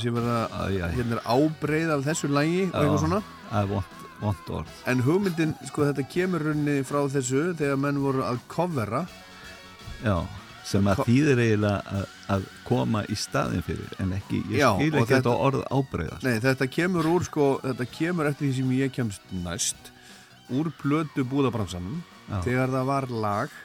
sé 0.00 0.10
vera, 0.14 0.48
Æ, 0.48 0.80
æ. 0.80 0.90
hérna 0.96 1.18
er 1.18 1.22
ábreyð 1.28 1.90
af 1.96 2.04
þessu 2.08 2.30
lægi 2.32 2.62
og 2.70 2.76
eitthvað 2.80 3.00
svona. 3.04 3.22
vond 4.20 4.50
orð. 4.52 4.68
En 4.86 5.00
hugmyndin, 5.00 5.54
sko 5.68 5.86
þetta 5.88 6.04
kemur 6.12 6.42
runni 6.50 6.82
frá 6.84 7.00
þessu 7.08 7.54
þegar 7.56 7.78
menn 7.80 8.00
voru 8.02 8.20
að 8.26 8.38
covera. 8.52 9.06
Já, 10.04 10.18
sem 10.64 10.86
að 10.88 11.00
þýðir 11.08 11.40
eiginlega 11.40 11.80
að, 11.98 12.04
að 12.34 12.44
koma 12.68 13.02
í 13.08 13.16
staðin 13.16 13.64
fyrir 13.64 13.94
en 14.00 14.12
ekki, 14.16 14.42
ég 14.52 14.60
skil 14.76 14.92
ekki 15.00 15.14
þetta 15.14 15.32
orð 15.46 15.64
ábreyðast 15.72 16.26
Nei, 16.26 16.36
þetta 16.44 16.68
kemur 16.70 17.08
úr 17.10 17.24
sko, 17.26 17.48
þetta 17.64 17.86
kemur 17.90 18.28
eftir 18.30 18.46
því 18.48 18.52
sem 18.60 18.70
ég 18.76 18.92
kemst 18.94 19.32
næst 19.44 19.90
úr 20.52 20.70
plötu 20.80 21.24
búðabransanum 21.24 22.00
þegar 22.44 22.70
það 22.76 22.88
var 22.92 23.08
lag 23.24 23.56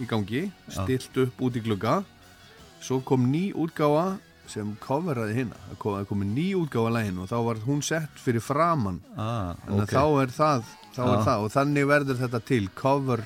í 0.00 0.06
gangi, 0.08 0.44
stilt 0.70 1.18
upp 1.24 1.42
út 1.44 1.58
í 1.58 1.62
glugga 1.64 1.98
svo 2.84 3.00
kom 3.06 3.28
ný 3.32 3.48
útgáfa 3.56 4.18
sem 4.50 4.74
coveraði 4.82 5.38
hérna 5.38 5.60
það 5.70 5.78
kom, 5.80 5.94
það 6.04 6.34
ný 6.34 6.48
útgáfa 6.58 6.92
lægin 6.92 7.22
og 7.22 7.30
þá 7.30 7.36
var 7.46 7.62
hún 7.64 7.80
sett 7.84 8.20
fyrir 8.20 8.44
framann 8.44 9.00
ah, 9.16 9.54
þannig 9.64 9.86
ok. 9.86 9.86
að 9.86 9.94
þá 9.94 10.22
er 10.24 10.34
það, 10.36 10.68
þá 10.96 11.00
er 11.06 11.14
Já. 11.14 11.24
það 11.28 11.46
og 11.46 11.54
þannig 11.54 11.88
verður 11.88 12.20
þetta 12.20 12.42
til 12.50 12.62
cover 12.76 13.24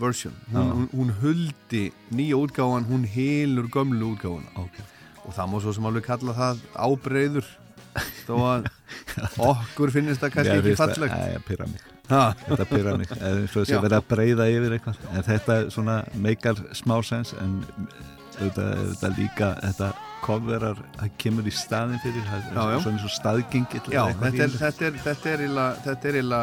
version 0.00 0.36
hún, 0.48 0.56
Já. 0.56 0.72
hún, 0.72 0.88
hún 0.94 1.14
huldi 1.20 1.84
nýja 2.16 2.40
útgáfan, 2.40 2.88
hún 2.88 3.06
hilur 3.10 3.68
gömlu 3.74 4.14
útgáfana 4.14 4.64
Ok. 4.64 4.80
og 5.26 5.36
það 5.36 5.52
má 5.52 5.60
svo 5.60 5.76
sem 5.76 5.90
alveg 5.90 6.08
kalla 6.08 6.36
það 6.40 6.64
ábreyður 6.88 7.50
þó 8.24 8.34
að 8.46 8.68
okkur 9.44 9.92
finnist 9.92 10.22
það 10.22 10.36
kannski 10.36 10.58
ekki 10.60 10.76
það- 10.78 10.94
fallegt 10.94 11.48
pyrra 11.48 11.66
mig 11.68 11.88
ha, 12.10 12.22
þetta 12.46 12.66
mig, 12.98 13.10
eða 13.18 13.34
eins 13.42 13.56
og 13.56 13.66
Já. 13.66 13.68
sé 13.74 13.82
verið 13.84 13.98
að 13.98 14.08
breyða 14.10 14.46
yfir 14.50 14.76
eitthvað, 14.76 15.02
en 15.12 15.26
þetta 15.26 15.58
svona 15.74 15.98
meikar 16.14 16.62
smá 16.74 16.96
sens 17.06 17.34
en 17.38 17.60
auðvitað, 18.40 19.16
líka 19.18 19.50
þetta 19.60 19.90
coverar, 20.24 20.84
það 20.98 21.16
kemur 21.22 21.48
í 21.48 21.54
staðin 21.54 22.02
fyrir 22.02 22.28
það 22.28 22.74
er 22.74 22.84
svona 22.84 23.08
og 23.08 23.14
staðgengill 23.14 23.82
já, 23.88 24.02
þetta 24.10 24.28
er, 24.28 24.34
í 24.34 24.42
þessu. 24.42 24.60
þetta 24.64 24.90
þetta 25.06 25.34
illa, 25.46 25.66
þetta 25.86 26.14
illa 26.20 26.40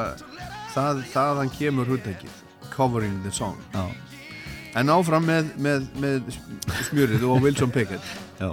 það, 0.74 1.02
þaðan 1.14 1.56
kemur 1.58 1.94
húttækið 1.94 2.44
covering 2.78 3.22
the 3.24 3.32
song. 3.34 3.58
Já, 3.74 3.86
en 4.78 4.94
áfram 4.94 5.26
með, 5.26 5.54
með, 5.58 5.86
með 6.02 6.34
smjörið 6.90 7.24
og 7.26 7.46
Wilson 7.46 7.74
Pickett. 7.74 8.12
Já, 8.38 8.52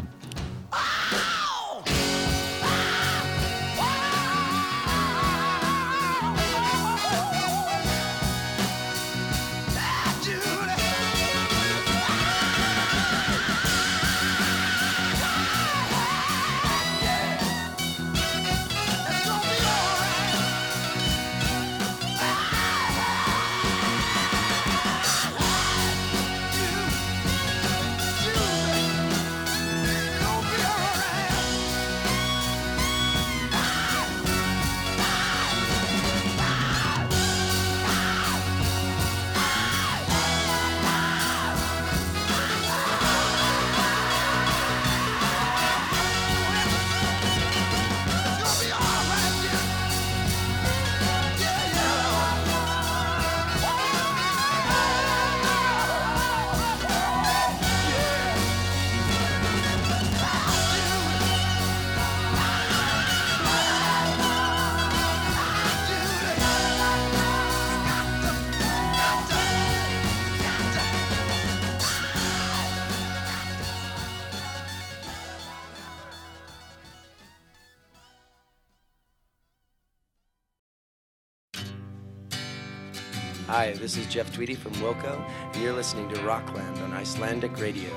this 83.95 84.07
is 84.07 84.12
Jeff 84.12 84.32
Tweedy 84.32 84.55
from 84.57 84.72
Wilco, 84.82 85.24
and 85.53 85.62
you're 85.62 85.76
listening 85.76 86.09
to 86.09 86.20
Rockland 86.22 86.78
on 86.78 86.92
Icelandic 86.92 87.53
Radio. 87.61 87.90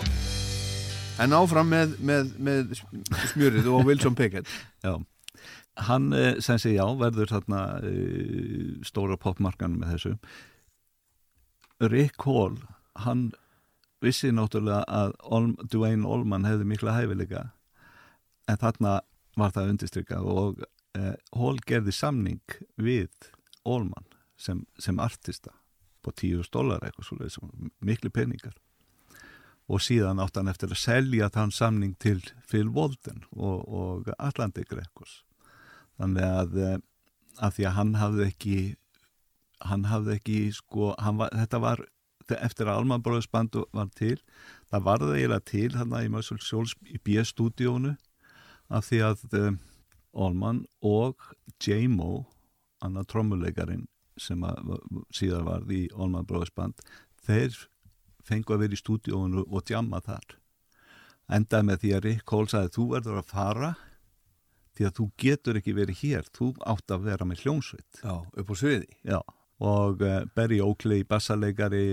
En 1.17 1.33
áfram 1.33 1.71
með, 1.73 1.95
með, 2.05 2.35
með 2.37 2.75
smjörið 3.31 3.69
og 3.73 3.87
Wilson 3.87 4.17
Pickett. 4.17 4.45
Já, 4.85 4.99
hann 5.87 6.13
eh, 6.13 6.37
sem 6.43 6.61
sé 6.61 6.75
já, 6.75 6.85
verður 6.99 7.31
þarna 7.33 7.63
uh, 7.81 8.77
stóra 8.85 9.17
popmarkan 9.17 9.79
með 9.81 9.95
þessu. 9.95 10.13
Rick 11.89 12.27
Hall, 12.29 12.59
hann 13.01 13.31
vissi 14.03 14.29
náttúrulega 14.29 14.83
að 14.85 15.17
Olm, 15.33 15.55
Dwayne 15.65 16.05
Allman 16.05 16.45
hefði 16.45 16.69
mikla 16.75 16.93
hæfileika 16.99 17.47
en 18.45 18.61
þarna 18.61 18.99
var 19.37 19.53
það 19.55 19.73
undistrykka 19.73 20.21
og 20.21 20.61
uh, 20.61 21.13
Hall 21.33 21.57
gerði 21.65 21.93
samning 21.93 22.59
við 22.77 23.31
Allman 23.65 24.05
sem, 24.37 24.67
sem 24.77 25.01
artista 25.01 25.56
på 26.07 26.15
tíu 26.23 26.47
dólar 26.53 26.87
eitthvað 26.87 27.11
svolítið, 27.11 27.69
miklu 27.83 28.13
peningar. 28.15 28.55
Og 29.67 29.83
síðan 29.83 30.21
átt 30.23 30.39
hann 30.39 30.47
eftir 30.47 30.71
að 30.71 30.79
selja 30.79 31.27
þann 31.35 31.51
samning 31.51 31.95
til 31.99 32.21
Phil 32.47 32.69
Walden 32.71 33.25
og, 33.35 33.67
og 33.67 34.11
Atlantic 34.15 34.71
Records 34.71 35.25
þannig 35.97 36.23
að, 36.23 36.57
eh, 36.63 36.77
að 37.43 37.55
því 37.57 37.67
að 37.67 37.77
hann 37.77 37.93
hafði 37.99 38.27
ekki 38.31 38.57
hann 39.67 39.87
hafði 39.89 40.17
ekki 40.19 40.39
sko, 40.53 40.91
var, 41.17 41.31
þetta 41.33 41.61
var 41.63 41.83
eftir 42.37 42.69
að 42.69 42.81
Alman 42.81 43.03
Brothers 43.03 43.29
bandu 43.31 43.63
var 43.73 43.89
til 43.97 44.17
það 44.69 44.85
var 44.85 45.03
það 45.03 45.15
eiginlega 45.15 45.47
til 45.51 45.69
hann 45.77 45.95
að 45.95 46.07
í 46.07 46.11
Muscle 46.13 46.43
Souls 46.43 46.75
í 46.85 46.99
B-stúdíónu 47.01 47.95
af 48.67 48.89
því 48.89 49.01
að 49.07 49.37
um, 49.39 49.59
Allman 50.13 50.65
og 50.85 51.29
J-Mo 51.63 52.27
annar 52.83 53.07
trommuleikarin 53.09 53.87
sem 54.21 54.43
að, 54.45 54.75
síðan 55.15 55.47
var 55.47 55.65
í 55.71 55.85
Allman 55.95 56.27
Brothers 56.27 56.53
band 56.55 56.81
þeir 57.27 57.55
fengu 58.27 58.55
að 58.55 58.65
vera 58.65 58.75
í 58.75 58.81
stúdíónu 58.81 59.45
og 59.47 59.65
djamma 59.67 60.01
þar. 60.03 60.37
Endaði 61.37 61.67
með 61.67 61.81
því 61.81 61.93
að 61.95 62.05
Rick 62.05 62.25
Cole 62.27 62.51
sagði 62.51 62.73
þú 62.75 62.85
verður 62.93 63.19
að 63.21 63.31
fara 63.31 63.71
því 64.77 64.87
að 64.87 64.93
þú 64.99 65.07
getur 65.23 65.59
ekki 65.59 65.75
verið 65.75 66.03
hér. 66.03 66.29
Þú 66.35 66.51
átt 66.69 66.93
að 66.93 67.07
vera 67.09 67.27
með 67.27 67.43
hljónsveit 67.43 68.01
Já, 68.03 68.13
upp 68.23 68.53
á 68.53 68.55
sviði. 68.59 68.89
Já, 69.07 69.19
og 69.67 70.03
uh, 70.05 70.19
Barry 70.37 70.59
Oakley, 70.63 71.05
bassalegari 71.07 71.87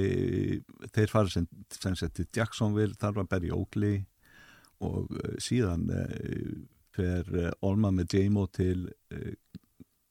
þeir 0.93 1.13
fara 1.13 1.33
sem, 1.33 1.49
sem 1.73 1.97
seti 1.99 2.27
Jacksonville, 2.37 2.99
þar 3.01 3.21
var 3.21 3.31
Barry 3.31 3.51
Oakley. 3.55 4.05
Og 4.85 5.11
uh, 5.17 5.35
síðan 5.43 5.89
uh, 5.95 6.53
fer 6.95 7.27
Olma 7.67 7.91
með 7.91 8.19
J-Mo 8.19 8.45
til 8.55 8.93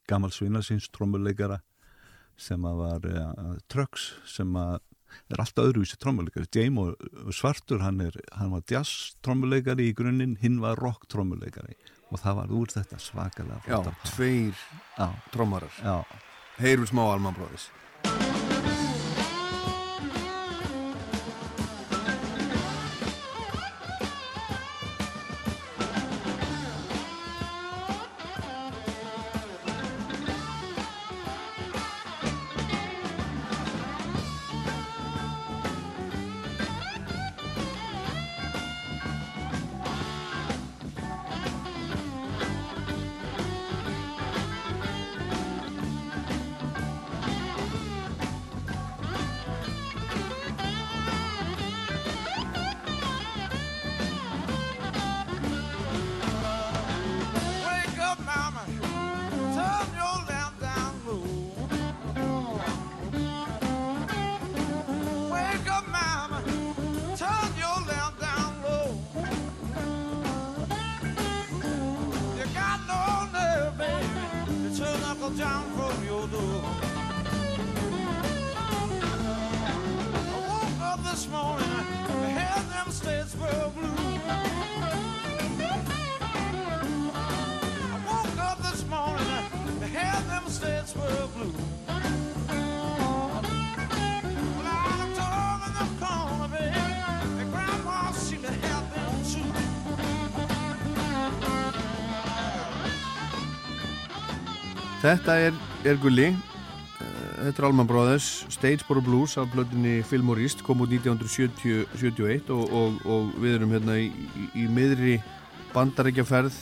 gammal 0.09 0.33
svinnarsins 0.35 0.89
trommuleikara 0.91 1.61
sem 2.39 2.65
að 2.65 2.81
var 2.81 3.07
Trucks 3.71 4.13
sem 4.29 4.57
að 4.57 4.79
er 5.29 5.41
alltaf 5.43 5.67
öðruvísi 5.69 5.99
trommuleikari. 6.01 6.47
J-Mo 6.49 6.87
Svartur, 7.33 7.83
hann, 7.85 8.01
er, 8.01 8.17
hann 8.37 8.53
var 8.53 8.63
jazz 8.69 9.13
trommuleikari 9.25 9.91
í 9.91 9.95
grunninn, 9.97 10.37
hinn 10.41 10.59
var 10.63 10.79
rock 10.81 11.07
trommuleikari 11.11 11.77
og 12.13 12.21
það 12.21 12.39
var 12.41 12.51
úr 12.53 12.73
þetta 12.73 12.99
svakalega 13.01 13.61
Já, 13.69 13.93
tveir 14.11 14.65
trommarar. 15.33 15.79
Heyrum 16.59 16.89
smá 16.89 17.05
Alman 17.07 17.37
Þetta 105.13 105.33
er, 105.37 105.57
er 105.85 105.97
gulli. 106.01 106.31
Eh, 106.33 107.33
Þetta 107.43 107.61
er 107.61 107.65
Alman 107.67 107.85
Brothers. 107.89 108.27
Stageboro 108.49 109.03
Blues 109.05 109.35
af 109.37 109.51
blöðinni 109.53 109.99
Filmorist 110.09 110.63
kom 110.65 110.81
út 110.81 110.89
1971 110.95 112.49
og, 112.49 112.63
og, 112.73 112.95
og 113.05 113.35
við 113.43 113.59
erum 113.59 113.75
hérna 113.75 113.99
í, 114.01 114.07
í, 114.09 114.47
í 114.63 114.65
miðri 114.73 115.19
bandarækjaferð 115.75 116.57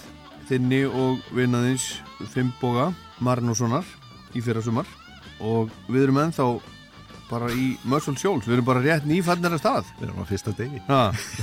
þinni 0.50 0.82
og 0.90 1.24
vinnaðins 1.36 1.86
Fimboga 2.34 2.90
Marnussonar 3.24 3.88
í 4.36 4.44
fyrra 4.44 4.64
sumar 4.66 4.90
og 5.40 5.72
við 5.88 6.10
erum 6.10 6.20
ennþá 6.26 6.50
bara 7.32 7.48
í 7.56 7.78
Muscle 7.88 8.18
Shoals, 8.20 8.44
við 8.44 8.58
erum 8.58 8.68
bara 8.68 8.84
rétt 8.84 9.06
nýfannara 9.08 9.56
stað. 9.62 9.88
Við 10.02 10.10
erum 10.10 10.20
á 10.20 10.26
fyrsta 10.28 10.52
degi. 10.58 10.82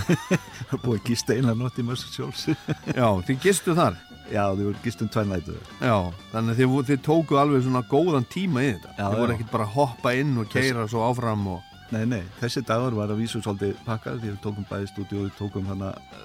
Búið 0.84 0.98
að 0.98 1.06
gista 1.08 1.32
einan 1.38 1.56
nótt 1.56 1.80
í 1.80 1.86
Muscle 1.88 2.12
Shoals 2.12 2.44
Já, 2.92 3.08
þið 3.24 3.40
gistu 3.46 3.72
þar 3.78 3.96
Já, 4.28 4.42
þið 4.52 4.66
voru 4.66 4.82
gistum 4.84 5.08
tvær 5.12 5.28
nætu 5.28 5.54
Já, 5.80 5.94
þannig 6.32 6.58
þið, 6.58 6.74
þið 6.90 7.00
tóku 7.06 7.38
alveg 7.40 7.64
svona 7.64 7.82
góðan 7.88 8.26
tíma 8.28 8.64
í 8.64 8.70
þetta. 8.74 8.92
Já, 8.98 9.04
Þið 9.04 9.22
voru 9.22 9.34
ekkert 9.34 9.52
bara 9.54 9.66
að 9.68 9.74
hoppa 9.76 10.12
inn 10.18 10.34
og 10.36 10.50
keira 10.52 10.84
Þess... 10.84 10.92
svo 10.92 11.04
áfram 11.06 11.46
og... 11.54 11.74
Nei, 11.88 12.02
nei, 12.04 12.22
þessi 12.36 12.62
dagur 12.68 12.98
var 12.98 13.12
að 13.14 13.22
vísu 13.22 13.40
svolítið 13.40 13.78
pakkað 13.86 14.18
því 14.20 14.32
við 14.34 14.40
tókum 14.44 14.66
bæði 14.68 14.90
stúdíu 14.90 15.20
og 15.22 15.28
við 15.28 15.36
tókum 15.38 15.70
hana 15.70 15.94
uh, 15.96 16.24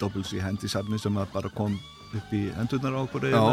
Doubles 0.00 0.32
í 0.34 0.42
hendi 0.42 0.70
safni 0.70 0.98
sem 0.98 1.20
bara 1.32 1.52
kom 1.54 1.76
upp 2.16 2.34
í 2.34 2.42
hendurnar 2.56 2.98
á 2.98 3.00
okkur 3.04 3.28
Já, 3.30 3.44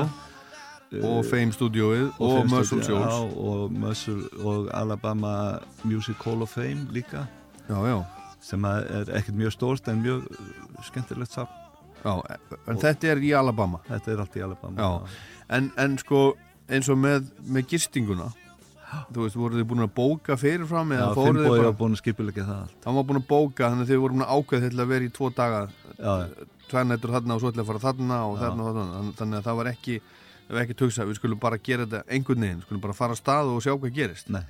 og 1.02 1.24
Fame 1.26 1.54
Studióið 1.54 2.10
og, 2.18 2.26
og 2.28 2.50
Muscle 2.50 2.84
Shoals 2.86 3.38
og 3.38 4.44
og 4.46 4.68
Alabama 4.74 5.60
Music 5.86 6.18
Hall 6.26 6.42
of 6.46 6.54
Fame 6.54 6.90
líka. 6.94 7.28
Já, 7.70 7.78
já. 7.86 7.98
Sem 8.44 8.66
er 8.66 9.10
ekkert 9.14 9.38
mjög 9.38 9.54
stórst 9.56 9.88
en 9.88 10.02
mjög 10.04 10.26
skemmtilegt 10.90 11.38
safn 11.38 11.63
Já, 12.04 12.14
en 12.20 12.76
og 12.76 12.80
þetta 12.84 13.12
er 13.14 13.24
í 13.24 13.34
Alabama. 13.40 13.80
Þetta 13.88 14.14
er 14.14 14.24
allt 14.24 14.40
í 14.40 14.46
Alabama 14.46 14.94
en, 15.50 15.70
en 15.80 15.98
sko 16.02 16.24
eins 16.72 16.90
og 16.92 16.98
með, 17.00 17.30
með 17.48 17.70
gistinguna 17.74 18.32
Þú 19.10 19.24
veist, 19.24 19.38
voruð 19.40 19.58
þið 19.58 19.70
búin 19.72 19.84
að 19.88 19.94
bóka 19.98 20.36
fyrirfram 20.38 20.92
Já, 20.94 21.06
Finnbóði 21.18 21.64
var 21.66 21.78
búin 21.80 21.96
að 21.96 22.02
skipilegja 22.04 22.44
það 22.46 22.74
Hann 22.86 22.98
var 23.00 23.08
búin 23.10 23.20
að 23.20 23.30
bóka, 23.32 23.70
þannig 23.70 23.88
að 23.88 23.94
þið 23.94 24.02
voru 24.04 24.18
búin 24.18 24.26
að 24.26 24.34
ákveða 24.36 24.66
þetta 24.68 24.84
að 24.84 24.92
vera 24.94 25.08
í 25.08 25.14
tvo 25.18 25.30
daga 25.34 25.62
Tværnættur 26.70 27.14
þarna 27.14 27.36
og 27.36 27.42
svo 27.42 27.52
ætla 27.52 27.64
að 27.64 27.70
fara 27.70 27.82
þarna 27.84 28.18
og 28.28 28.36
þarna 28.42 28.66
og 28.66 28.78
þarna. 28.78 29.14
Þannig 29.20 29.40
að 29.40 29.48
það 29.48 29.58
var 29.60 29.70
ekki, 29.74 29.98
það 30.48 30.56
var 30.56 30.64
ekki 30.64 30.78
töksa 30.80 31.08
Við 31.10 31.20
skulum 31.20 31.42
bara 31.44 31.60
gera 31.62 31.86
þetta 31.86 32.16
einhvern 32.16 32.46
veginn. 32.46 32.64
Skulum 32.66 32.84
bara 32.86 32.98
fara 32.98 33.16
að 33.18 33.22
stað 33.22 33.52
og 33.52 33.62
sjá 33.66 33.74
hvað 33.74 33.96
gerist. 33.98 34.32
Nei. 34.34 34.42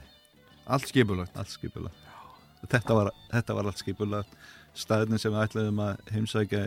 Allt 0.64 0.88
skipulagt. 0.88 1.36
Allt 1.36 1.52
skipulagt. 1.52 2.10
Þetta 2.72 2.96
var, 2.96 3.12
þetta 3.34 3.58
var 3.58 3.70
allt 3.72 3.82
skipulagt. 3.82 4.38
Staðin 4.78 5.20
sem 5.20 5.34
við 5.34 5.44
ætlaðum 5.48 5.82
að 5.84 6.14
heimsækja 6.16 6.64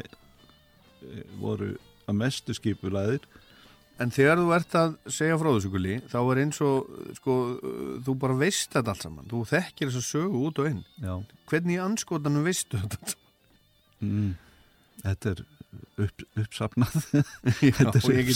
voru 1.41 1.75
að 2.07 2.19
mestu 2.21 2.55
skipulaðir 2.57 3.25
En 3.97 4.13
þegar 4.13 4.41
þú 4.43 4.49
ert 4.53 4.75
að 4.77 4.97
segja 5.09 5.37
gulli 5.73 5.99
þá 6.05 6.19
er 6.21 6.41
eins 6.43 6.59
og 6.65 6.89
sko, 7.17 7.35
þú 8.05 8.15
bara 8.21 8.37
veist 8.37 8.75
þetta 8.75 8.93
allt 8.93 9.05
saman. 9.07 9.29
Þú 9.31 9.45
þekkir 9.49 9.89
þess 9.89 10.01
að 10.03 10.09
sögu 10.11 10.41
út 10.49 10.59
og 10.61 10.69
inn. 10.69 10.83
Já. 11.01 11.15
hvernig 11.49 11.79
í 11.79 11.81
anskotanum 11.81 12.45
veistu 12.45 12.81
þetta? 12.83 13.15
Mm. 14.05 14.35
Þetta 15.01 15.33
er 15.33 15.41
upp, 16.05 16.27
uppsapnað 16.43 16.99
Já, 17.65 17.89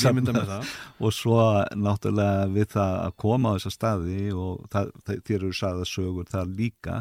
ímynda 0.08 0.32
með 0.38 0.48
það. 0.54 0.72
Og 0.96 1.14
svo 1.16 1.44
náttúrulega 1.76 2.48
við 2.56 2.72
það 2.78 2.96
að 3.02 3.14
koma 3.26 3.52
á 3.52 3.56
þessa 3.58 3.74
staði 3.76 4.24
og 4.32 4.64
það, 4.72 4.96
þér 5.10 5.36
eru 5.42 5.52
sagða 5.60 5.90
sögur 5.92 6.32
það 6.32 6.56
líka 6.56 6.98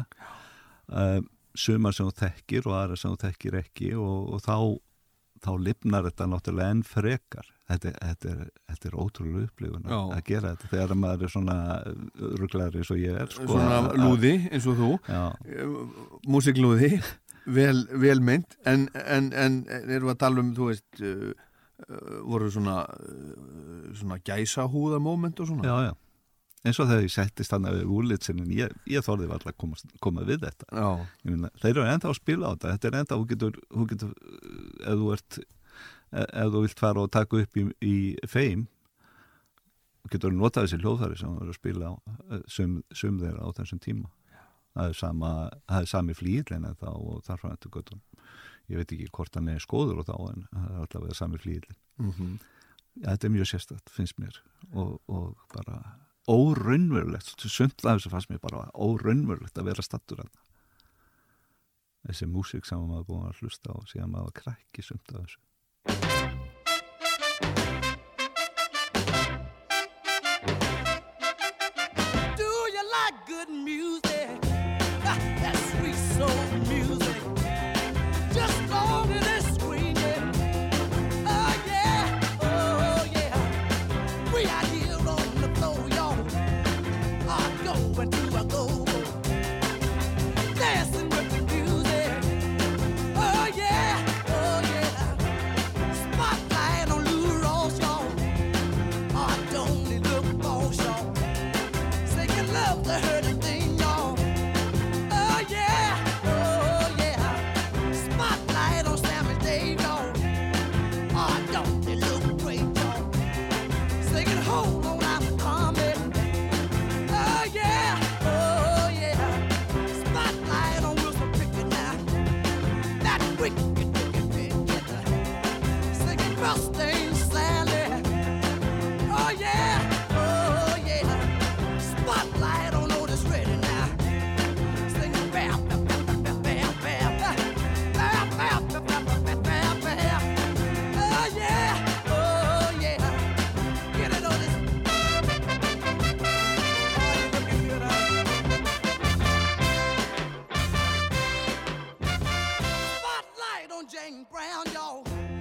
uh, 0.92 1.18
sumar 1.56 1.96
sem 1.96 2.12
þú 2.12 2.16
þekkir 2.26 2.68
og 2.68 2.76
aðra 2.76 3.00
sem 3.00 3.16
þú 3.16 3.24
þekkir 3.24 3.60
ekki 3.64 3.92
og, 3.96 4.34
og 4.36 4.44
þá 4.44 4.56
þá 5.40 5.50
lifnar 5.66 6.06
þetta 6.08 6.28
náttúrulega 6.30 6.74
enn 6.74 6.84
frekar. 6.86 7.48
Þetta, 7.70 7.92
þetta, 8.02 8.30
er, 8.34 8.46
þetta 8.66 8.88
er 8.88 8.94
ótrúlega 8.98 9.46
upplifun 9.46 9.84
að 9.94 10.22
gera 10.26 10.54
þetta 10.54 10.70
þegar 10.72 10.94
maður 10.98 11.26
er 11.26 11.32
svona 11.36 11.56
rugglæri 12.40 12.80
eins 12.80 12.90
og 12.90 12.98
ég 12.98 13.20
er 13.22 13.30
sko, 13.30 13.46
Svona 13.46 13.78
lúði 13.94 14.32
eins 14.50 14.66
og 14.66 14.80
þú. 14.80 14.88
Já, 15.06 15.22
Músiklúði 16.26 16.90
vel, 17.46 17.84
vel 18.02 18.18
mynd 18.26 18.58
en, 18.68 18.88
en, 18.98 19.30
en 19.30 19.62
erum 19.70 20.10
við 20.10 20.14
að 20.16 20.20
tala 20.24 20.42
um 20.42 20.50
þú 20.56 20.70
veist 20.72 21.02
uh, 21.06 21.30
uh, 21.86 22.20
voru 22.26 22.50
svona 22.52 22.82
uh, 22.90 23.90
svona 23.96 24.18
gæsa 24.26 24.66
húða 24.70 25.00
moment 25.02 25.40
og 25.40 25.52
svona? 25.52 25.66
Já, 25.70 25.90
já 25.90 25.94
eins 26.66 26.80
og 26.80 26.90
þegar 26.90 27.06
ég 27.06 27.14
settist 27.14 27.54
hann 27.54 27.68
við 27.68 27.94
úlitsinin 27.96 28.50
ég, 28.52 28.74
ég 28.90 29.04
þorði 29.06 29.30
var 29.30 29.46
að 29.46 29.56
koma, 29.60 29.78
koma 30.04 30.26
við 30.28 30.44
þetta. 30.44 30.68
Meina, 31.24 31.50
þeir 31.62 31.72
eru 31.72 31.86
ennþá 31.88 32.10
að 32.12 32.18
spila 32.20 32.50
á 32.50 32.52
þetta. 32.52 32.74
Þetta 32.74 32.90
er 32.90 32.98
ennþá, 33.00 33.16
þú 33.16 33.30
getur, 33.32 33.56
þú 33.70 33.86
getur 33.94 34.12
ef 34.84 35.00
þú 35.00 35.10
ert 35.16 35.40
ef 35.40 36.28
ef 36.42 36.52
þú 36.52 36.62
vilt 36.66 36.82
fara 36.82 37.04
og 37.04 37.10
taka 37.14 37.42
upp 37.44 37.58
í, 37.60 37.66
í 37.86 37.96
feim 38.28 38.66
getur 40.10 40.32
notað 40.34 40.66
þessi 40.66 40.80
hljóðfæri 40.82 41.18
sem 41.20 41.36
þú 41.36 41.44
eru 41.44 41.52
að 41.54 41.60
spila 41.60 41.90
á 41.90 41.94
eh, 42.34 42.40
sum, 42.50 42.80
sum 42.90 43.20
þeirra 43.22 43.46
á 43.46 43.48
þessum 43.60 43.82
tíma. 43.84 44.10
Það 44.74 44.92
er 44.92 44.96
sama, 44.98 45.30
það 45.70 45.84
er 45.84 45.90
sami 45.90 46.14
flýðlinn 46.14 46.66
en 46.66 46.78
þá 46.78 46.88
og 46.92 47.22
þar 47.26 47.42
frá 47.42 47.50
þetta 47.52 47.74
göttum 47.74 48.02
ég 48.70 48.78
veit 48.78 48.94
ekki 48.94 49.08
hvort 49.14 49.36
hann 49.38 49.50
er 49.50 49.62
skóður 49.62 50.02
og 50.02 50.06
þá 50.08 50.16
en 50.30 50.44
það 50.50 50.70
er 50.70 50.84
allavega 50.84 51.18
sami 51.18 51.42
flýðlinn 51.42 51.78
mm 51.98 52.38
Já, 52.98 53.12
þetta 53.14 53.26
er 53.26 53.32
mjög 53.32 53.46
sérstætt, 53.46 53.90
finnst 53.94 54.18
mér 54.18 54.36
og, 54.74 54.96
og 55.06 55.38
bara 55.54 55.76
óraunverulegt 56.30 57.46
sumt 57.46 57.84
af 57.84 57.98
þessu 57.98 58.12
fannst 58.12 58.30
mér 58.32 58.42
bara 58.42 58.68
óraunverulegt 58.74 59.58
að 59.58 59.72
vera 59.72 59.84
stattur 59.84 60.24
að 60.24 60.32
þessi 62.08 62.30
músík 62.30 62.68
sem 62.68 62.82
maður 62.86 63.08
búin 63.10 63.30
að 63.30 63.42
hlusta 63.42 63.74
á 63.74 63.78
síðan 63.90 64.14
maður 64.14 64.36
krækki 64.44 64.86
sumt 64.86 65.14
af 65.14 65.24
þessu 65.26 66.39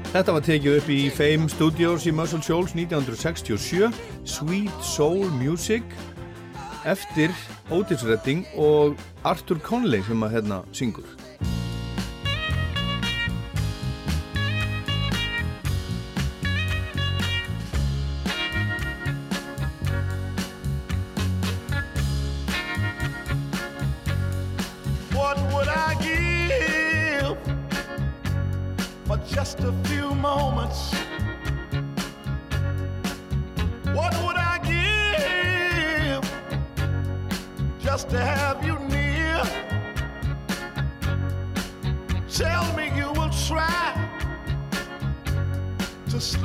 Þetta 0.10 0.34
var 0.34 0.42
tekið 0.42 0.76
upp 0.80 0.88
í 0.90 1.02
Fame 1.14 1.46
Studios 1.54 2.08
í 2.10 2.12
Muscle 2.18 2.42
Shoals 2.42 2.72
1967 2.74 3.94
Sweet 4.26 4.82
Soul 4.82 5.30
Music 5.38 5.86
eftir 6.90 7.30
Otis 7.70 8.02
Redding 8.10 8.42
og 8.58 8.98
Arthur 9.22 9.62
Conley 9.62 10.02
sem 10.10 10.26
að 10.26 10.40
hérna 10.40 10.64
syngur 10.74 11.19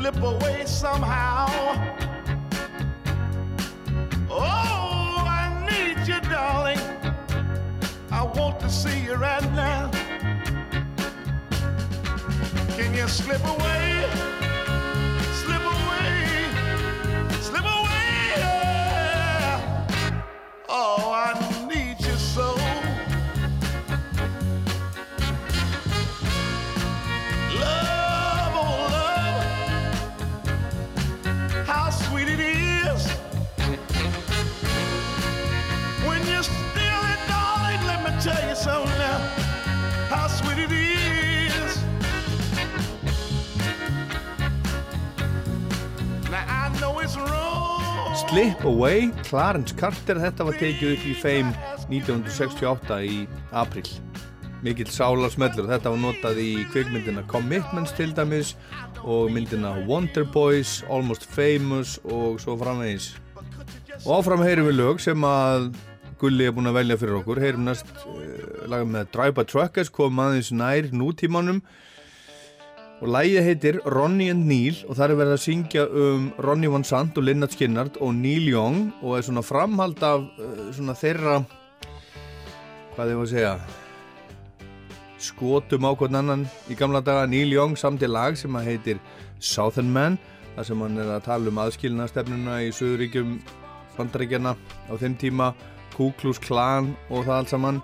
slip 0.04 0.22
away 0.22 0.66
somehow. 0.66 1.46
Oh, 4.28 5.24
I 5.26 5.48
need 5.64 6.06
you, 6.06 6.20
darling. 6.28 6.78
I 8.10 8.22
want 8.22 8.60
to 8.60 8.68
see 8.68 9.00
you 9.02 9.14
right 9.14 9.50
now. 9.54 9.90
Can 12.76 12.92
you 12.92 13.08
slip 13.08 13.42
away? 13.46 14.43
Something 38.64 38.98
now. 38.98 39.18
How 40.08 40.26
sweet 40.26 40.58
it 40.64 40.72
is. 40.72 41.72
Now 46.30 46.44
I 46.48 46.72
know 46.80 46.98
it's 47.00 47.16
wrong. 47.16 48.16
Slip 48.28 48.64
Away, 48.64 49.10
Clarence 49.28 49.76
Carter 49.76 50.16
þetta 50.22 50.48
var 50.48 50.56
tekið 50.56 50.96
upp 50.96 51.04
í 51.04 51.14
Fame 51.18 51.52
1968 51.90 53.00
í 53.04 53.16
april 53.52 53.84
mikill 54.64 54.88
sálarsmellur, 54.88 55.66
þetta 55.68 55.90
var 55.92 56.00
notað 56.00 56.38
í 56.40 56.50
kvikmyndina 56.72 57.26
Commitments 57.28 57.92
til 57.98 58.14
dæmis 58.16 58.54
og 59.02 59.28
myndina 59.34 59.74
Wonder 59.84 60.24
Boys 60.24 60.78
Almost 60.88 61.28
Famous 61.28 61.98
og 62.06 62.40
svo 62.40 62.56
framvegis 62.56 63.10
og 64.06 64.22
áfram 64.22 64.46
heyrum 64.46 64.70
við 64.70 64.80
lög 64.80 65.02
sem 65.04 65.28
að 65.28 65.74
Gulli 66.20 66.46
er 66.46 66.54
búinn 66.54 66.70
að 66.70 66.78
velja 66.78 66.98
fyrir 67.00 67.18
okkur. 67.20 67.40
Heyrum 67.42 67.66
næst 67.68 67.90
uh, 68.04 68.68
laga 68.70 68.86
með 68.88 69.10
Drive 69.14 69.36
by 69.38 69.44
Truckers 69.50 69.92
kom 69.92 70.20
aðeins 70.22 70.52
nær 70.54 70.90
nútímanum. 70.94 71.62
Og 73.02 73.10
lægið 73.10 73.46
heitir 73.48 73.78
Ronnie 73.90 74.32
and 74.32 74.46
Neil 74.48 74.78
og 74.88 74.96
það 74.96 75.10
er 75.10 75.18
verið 75.18 75.36
að 75.36 75.42
syngja 75.42 75.86
um 76.04 76.28
Ronnie 76.46 76.70
Van 76.72 76.86
Sant 76.86 77.18
og 77.18 77.26
Lynyrd 77.26 77.52
Skynyrd 77.52 77.98
og 78.00 78.14
Neil 78.16 78.46
Young 78.48 78.92
og 79.02 79.18
er 79.18 79.26
svona 79.26 79.42
framhald 79.44 80.04
af 80.06 80.28
uh, 80.38 80.68
svona 80.72 80.94
þeirra 80.96 81.40
hvað 82.94 83.16
var 83.18 83.24
að 83.24 83.32
segja 83.32 83.56
skotum 85.24 85.88
á 85.88 85.90
hvern 85.98 86.20
annan 86.20 86.46
í 86.70 86.78
gamla 86.78 87.02
daga. 87.04 87.26
Neil 87.26 87.52
Young 87.52 87.76
samti 87.80 88.08
lag 88.08 88.38
sem 88.38 88.54
að 88.56 88.70
heitir 88.70 89.02
Southern 89.42 89.90
Man 89.92 90.18
þar 90.54 90.68
sem 90.68 90.82
hann 90.86 90.98
er 91.02 91.12
að 91.16 91.26
tala 91.26 91.50
um 91.50 91.60
aðskilnastefnuna 91.64 92.60
í 92.62 92.72
Suðuríkjum 92.74 93.38
bandaríkjana 93.96 94.54
á 94.54 94.92
þeim 95.00 95.16
tíma 95.18 95.52
Ku 95.94 96.10
Klux 96.20 96.40
Klan 96.42 96.92
og 97.08 97.24
það 97.24 97.36
allt 97.38 97.52
saman. 97.54 97.82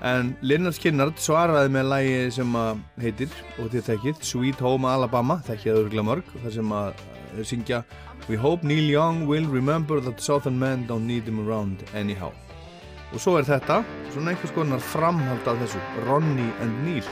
En 0.00 0.34
Lynyrd 0.40 0.78
Skynyrd 0.78 1.18
svaraði 1.20 1.72
með 1.74 1.90
lagi 1.92 2.20
sem 2.32 2.54
að 2.56 2.78
heitir 3.04 3.34
og 3.60 3.68
þið 3.72 3.88
þekkið 3.90 4.22
Sweet 4.24 4.62
Home 4.64 4.88
Alabama 4.88 5.40
þekkið 5.44 5.80
örgla 5.82 6.04
mörg 6.08 6.30
þar 6.40 6.54
sem 6.54 6.72
að 6.72 7.02
þeir 7.34 7.50
syngja 7.52 7.82
We 8.28 8.36
hope 8.36 8.64
Neil 8.64 8.88
Young 8.88 9.26
will 9.26 9.46
remember 9.46 10.00
that 10.00 10.20
Southern 10.20 10.58
men 10.58 10.86
don't 10.86 11.06
need 11.06 11.24
him 11.28 11.40
around 11.46 11.84
anyhow. 11.94 12.32
Og 13.12 13.20
svo 13.20 13.36
er 13.40 13.48
þetta 13.48 13.80
svona 14.14 14.32
einhvers 14.32 14.54
konar 14.54 14.84
framhald 14.92 15.48
af 15.50 15.58
þessu 15.64 15.80
Ronnie 16.06 16.52
and 16.62 16.84
Neil 16.86 17.04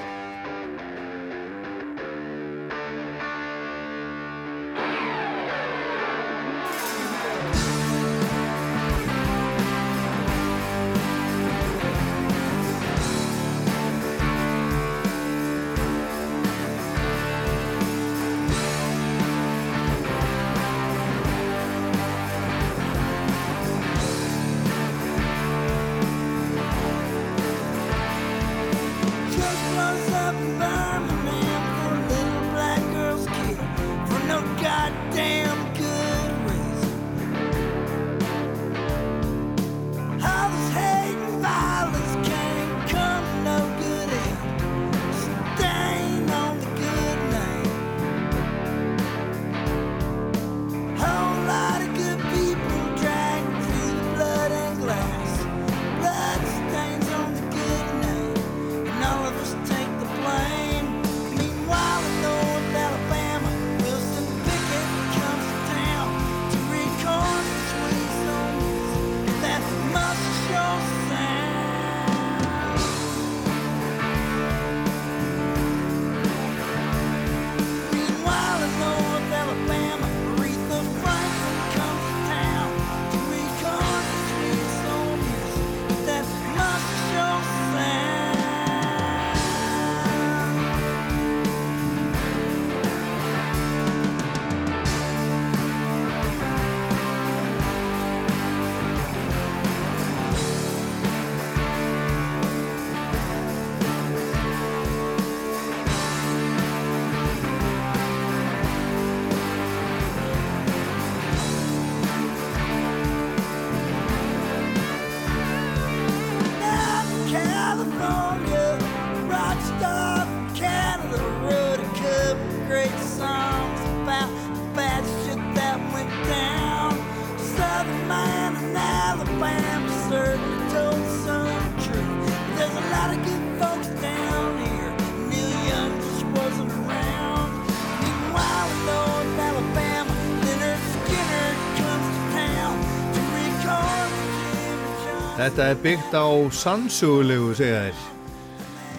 Þetta 145.38 145.68
er 145.70 145.76
byggt 145.78 146.14
á 146.18 146.26
sannsögulegu, 146.50 147.52
segja 147.54 147.82
þeir. 147.84 147.98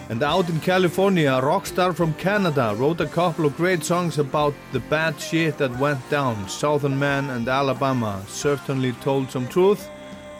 And 0.08 0.22
out 0.22 0.48
in 0.48 0.58
California, 0.64 1.34
a 1.34 1.42
rock 1.44 1.66
star 1.66 1.92
from 1.92 2.14
Canada 2.14 2.74
wrote 2.78 3.02
a 3.02 3.06
couple 3.06 3.44
of 3.44 3.58
great 3.58 3.84
songs 3.84 4.16
about 4.18 4.54
the 4.72 4.80
bad 4.88 5.20
shit 5.20 5.58
that 5.58 5.78
went 5.78 6.00
down. 6.08 6.48
Southern 6.48 6.98
Man 6.98 7.28
and 7.28 7.46
Alabama 7.46 8.22
certainly 8.26 8.92
told 9.02 9.30
some 9.30 9.48
truth. 9.48 9.90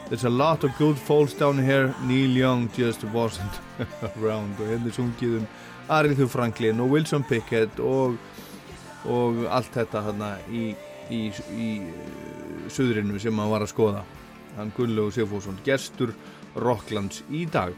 There's 0.09 0.25
a 0.25 0.29
lot 0.29 0.63
of 0.63 0.75
good 0.79 0.97
folks 0.97 1.33
down 1.33 1.63
here. 1.63 1.93
Neil 2.01 2.31
Young 2.31 2.71
just 2.73 3.03
wasn't 3.13 3.59
around. 4.17 4.57
Og 4.57 4.71
hérna 4.73 4.89
sungið 4.95 5.35
um 5.43 5.45
Aretha 5.87 6.25
Franklin 6.27 6.81
og 6.81 6.95
Wilson 6.95 7.21
Pickett 7.29 7.77
og, 7.77 8.17
og 9.05 9.45
allt 9.53 9.69
þetta 9.77 10.01
hérna 10.09 10.31
í, 10.49 10.73
í, 11.13 11.21
í 11.53 11.69
uh, 11.85 12.65
suðrinu 12.73 13.21
sem 13.21 13.37
hann 13.37 13.53
var 13.53 13.67
að 13.67 13.71
skoða. 13.75 14.03
Hann 14.57 14.73
Gunnlaugur 14.77 15.13
Sigfússon, 15.15 15.59
gestur 15.65 16.13
Rocklands 16.55 17.23
í 17.31 17.45
dag. 17.51 17.75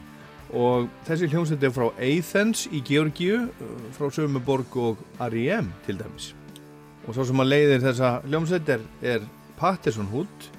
Og 0.54 0.88
þessi 1.06 1.28
hljómsveit 1.32 1.64
er 1.64 1.72
frá 1.74 1.86
Athens 1.98 2.66
í 2.70 2.82
Georgiu, 2.86 3.46
uh, 3.48 3.86
frá 3.96 4.10
Sömuborg 4.12 4.76
og 4.78 5.00
R.E.M. 5.22 5.72
til 5.86 5.98
dæmis. 5.98 6.32
Og 7.04 7.16
svo 7.16 7.26
sem 7.28 7.42
að 7.42 7.50
leiðir 7.52 7.82
þessa 7.84 8.12
hljómsveit 8.26 8.74
er, 8.76 8.84
er 9.14 9.26
Patterson 9.58 10.10
Hood, 10.12 10.50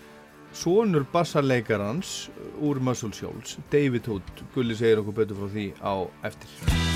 sonur 0.55 1.05
bassarleikarans 1.11 2.29
úr 2.63 2.79
Muscle 2.79 3.13
Shoals, 3.13 3.57
David 3.71 4.07
Hood. 4.11 4.45
Gulli 4.55 4.77
segir 4.77 5.03
okkur 5.03 5.23
betur 5.23 5.41
frá 5.41 5.51
því 5.55 5.71
á 5.83 5.93
eftir. 6.31 6.94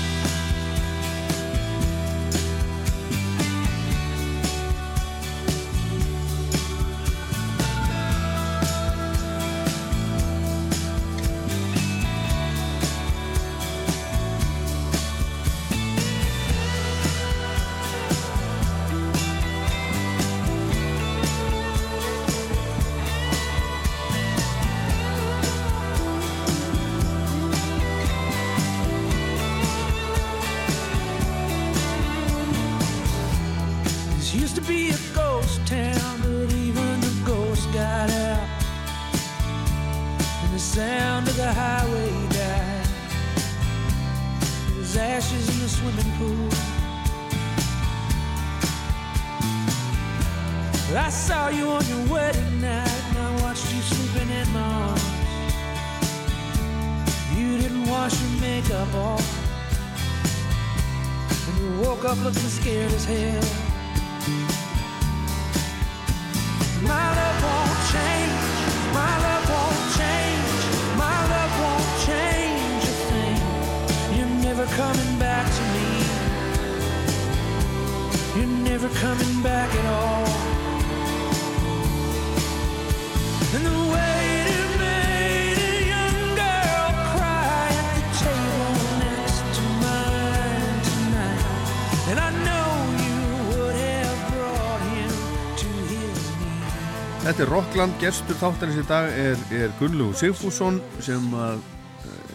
Er 97.80 97.86
Rockland, 97.86 98.02
gestur 98.02 98.36
þáttarins 98.36 98.76
í 98.76 98.82
dag 98.84 99.06
er, 99.16 99.42
er 99.56 99.70
Gunnlaugur 99.78 100.16
Sigfússon 100.20 100.82
sem 101.00 101.30
að 101.32 101.62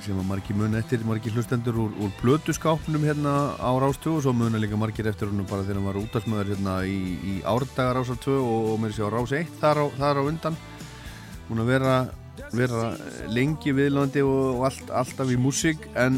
sem 0.02 0.18
að 0.18 0.26
margir 0.26 0.58
mun 0.58 0.74
eftir, 0.80 1.04
margir 1.06 1.36
hlustendur 1.36 1.78
úr, 1.84 1.92
úr 2.02 2.16
blötuskápnum 2.18 3.06
hérna 3.06 3.54
á 3.62 3.70
Rástöðu 3.78 4.16
og 4.16 4.24
svo 4.26 4.34
muna 4.34 4.58
líka 4.58 4.80
margir 4.82 5.06
eftir 5.12 5.30
húnum 5.30 5.46
bara 5.46 5.62
þegar 5.68 5.78
hann 5.78 5.90
var 5.92 6.00
útastmöður 6.02 6.50
hérna 6.56 6.80
í, 6.90 6.98
í 7.22 7.36
árdagar 7.46 8.00
Rástöðu 8.00 8.40
og, 8.42 8.72
og 8.72 8.82
mér 8.82 8.98
sé 8.98 9.06
á 9.06 9.14
Rás 9.14 9.36
1 9.38 9.54
þar 9.62 9.84
á, 9.84 9.88
þar 10.00 10.18
á 10.18 10.24
undan. 10.24 10.58
Hún 11.52 11.62
að 11.62 11.70
vera, 11.76 11.94
vera 12.50 12.88
lengi 13.30 13.78
viðlandi 13.78 14.26
og, 14.26 14.66
allt, 14.66 14.90
alltaf 14.90 15.30
í 15.30 15.38
músík 15.38 15.86
en 15.94 16.18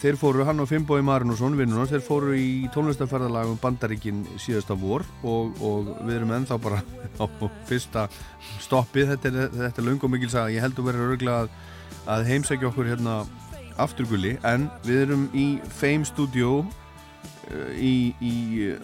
þeir 0.00 0.18
fóru, 0.18 0.44
hann 0.46 0.62
og 0.62 0.68
Fimboði 0.70 1.04
Marinusson 1.06 1.56
vinnunars, 1.58 1.92
þeir 1.92 2.04
fóru 2.04 2.34
í 2.38 2.68
tónlistarferðalagum 2.74 3.58
Bandaríkin 3.62 4.24
síðasta 4.40 4.76
vor 4.78 5.04
og, 5.22 5.58
og 5.64 5.92
við 6.06 6.18
erum 6.18 6.34
ennþá 6.36 6.58
bara 6.62 6.82
á 7.22 7.24
fyrsta 7.68 8.06
stoppið, 8.64 9.14
þetta 9.14 9.32
er, 9.32 9.52
þetta 9.54 9.82
er 9.82 9.88
löngum 9.88 10.14
mikil 10.14 10.30
saga, 10.32 10.54
ég 10.54 10.64
held 10.64 10.80
að 10.80 10.90
vera 10.90 11.06
örgulega 11.08 11.48
að 12.08 12.26
heimsækja 12.30 12.70
okkur 12.70 12.90
hérna 12.90 13.20
afturgulli 13.78 14.36
en 14.48 14.66
við 14.86 15.04
erum 15.06 15.24
í 15.36 15.46
Fame 15.78 16.06
Studio 16.08 16.60
uh, 16.64 17.72
í, 17.74 18.12
í 18.18 18.34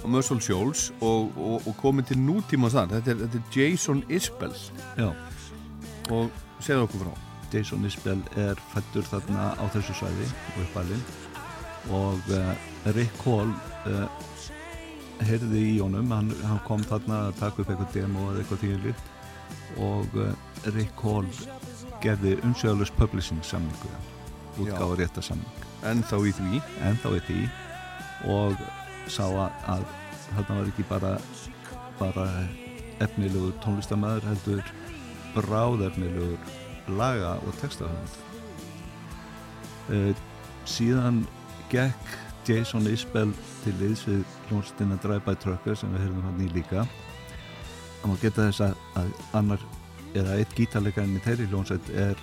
Muscle 0.07 0.41
Shoals 0.45 0.89
og, 1.01 1.35
og, 1.35 1.61
og 1.65 1.77
komið 1.83 2.13
til 2.13 2.23
nútíma 2.23 2.71
þar. 2.73 2.97
Þetta 2.99 3.15
er, 3.15 3.23
þetta 3.27 3.43
er 3.43 3.61
Jason 3.61 4.03
Isbell. 4.09 4.57
Já, 5.01 5.11
og 6.15 6.43
segðu 6.63 6.89
okkur 6.89 7.07
frá 7.07 7.24
Jason 7.55 7.87
Isbell 7.87 8.23
er 8.41 8.61
fættur 8.73 9.07
þarna 9.09 9.53
á 9.55 9.65
þessu 9.75 9.97
svæði 10.01 10.29
og 10.29 10.61
uppalinn 10.67 11.05
og 11.95 12.31
uh, 12.35 12.55
Rick 12.97 13.27
Hall 13.27 13.53
uh, 13.91 14.07
heyrði 15.25 15.67
í 15.75 15.75
honum, 15.79 16.11
hann, 16.11 16.33
hann 16.45 16.63
kom 16.67 16.83
þarna 16.85 17.29
að 17.29 17.37
taka 17.43 17.63
upp 17.63 17.71
eitthvað 17.71 17.93
demo 17.95 18.31
eða 18.33 18.43
eitthvað 18.43 18.65
þýrlíkt 18.65 19.79
og 19.85 20.19
uh, 20.19 20.33
Rick 20.75 21.05
Hall 21.05 21.29
gerði 22.05 22.39
umsjöðalus 22.43 22.93
publishing 22.99 23.45
samningu 23.47 23.93
útgáður 24.61 25.01
rétta 25.05 25.23
samning 25.25 25.65
en 25.85 26.03
þá 26.09 26.17
í 26.25 26.33
því? 26.35 26.61
En 26.87 26.99
þá 27.03 27.09
í 27.19 27.23
því. 27.29 27.41
Og 28.33 28.61
sá 29.13 29.25
að 29.29 29.85
þarna 30.31 30.59
var 30.59 30.71
ekki 30.71 30.87
bara 30.89 31.15
bara 31.99 32.27
efnilegur 33.05 33.55
tónlistamæður 33.63 34.29
heldur 34.31 34.71
bráðefnilegur 35.35 36.39
laga 36.89 37.37
og 37.45 37.57
textahöfund. 37.61 38.21
Uh, 39.89 40.13
síðan 40.69 41.25
gekk 41.73 42.15
Jason 42.49 42.87
Isbell 42.89 43.33
til 43.65 43.75
liðs 43.81 44.05
við 44.09 44.25
hljónstina 44.49 44.99
Drive 45.03 45.25
by 45.25 45.37
Trucker 45.41 45.77
sem 45.77 45.93
við 45.95 46.07
höfum 46.07 46.27
hann 46.27 46.43
í 46.45 46.51
líka. 46.53 46.85
Og 48.03 48.11
maður 48.11 48.27
geta 48.27 48.49
þess 48.49 48.65
að, 48.67 48.75
að 49.01 49.15
annar 49.41 49.65
eða 50.15 50.39
eitt 50.39 50.57
gítarleikarinn 50.57 51.17
í 51.19 51.23
þeirri 51.25 51.49
hljónsett 51.51 51.89
er 51.97 52.21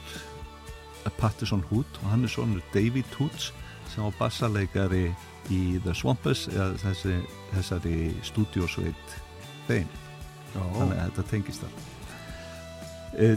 Pattison 1.18 1.64
Hood 1.72 1.98
og 2.04 2.12
hann 2.12 2.26
er 2.26 2.32
svonur 2.32 2.62
David 2.76 3.10
Hoods 3.18 3.50
sem 3.92 4.06
var 4.06 4.14
bassarleikari 4.20 5.08
í 5.52 5.62
The 5.84 5.96
Swampers 5.98 6.46
eða 6.54 6.76
þessi, 6.86 7.18
þessari 7.56 7.98
stúdiósveit 8.24 9.18
þeim 9.68 9.90
þannig 10.54 11.02
að 11.02 11.10
þetta 11.10 11.28
tengist 11.34 11.66
það 11.66 11.82
Eh, 11.82 12.01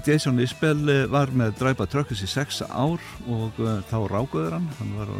Jason 0.06 0.38
Isbell 0.38 0.88
eh, 0.92 1.06
var 1.10 1.32
með 1.34 1.56
Dræpa 1.58 1.86
Truckers 1.90 2.22
í 2.22 2.28
sex 2.30 2.60
ár 2.68 3.02
og 3.26 3.58
uh, 3.58 3.80
þá 3.90 3.98
rákuður 4.12 4.54
hann, 4.58 4.68
hann 4.78 4.92
var 5.00 5.10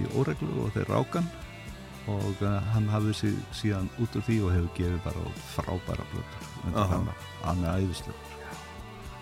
í 0.00 0.06
óreglu 0.16 0.64
og 0.64 0.72
þeir 0.76 0.88
rákan 0.94 1.28
og 2.08 2.40
hann 2.72 2.86
hafði 2.88 3.12
sig 3.12 3.34
síðan 3.52 3.90
út 4.00 4.14
úr 4.16 4.24
því 4.24 4.38
og 4.46 4.54
hefur 4.54 4.70
gefið 4.78 5.02
bara 5.04 5.24
frábæra 5.52 6.06
blöður 6.08 7.10
hann, 7.44 7.64
er 7.68 7.82
æðislegur. 7.82 8.38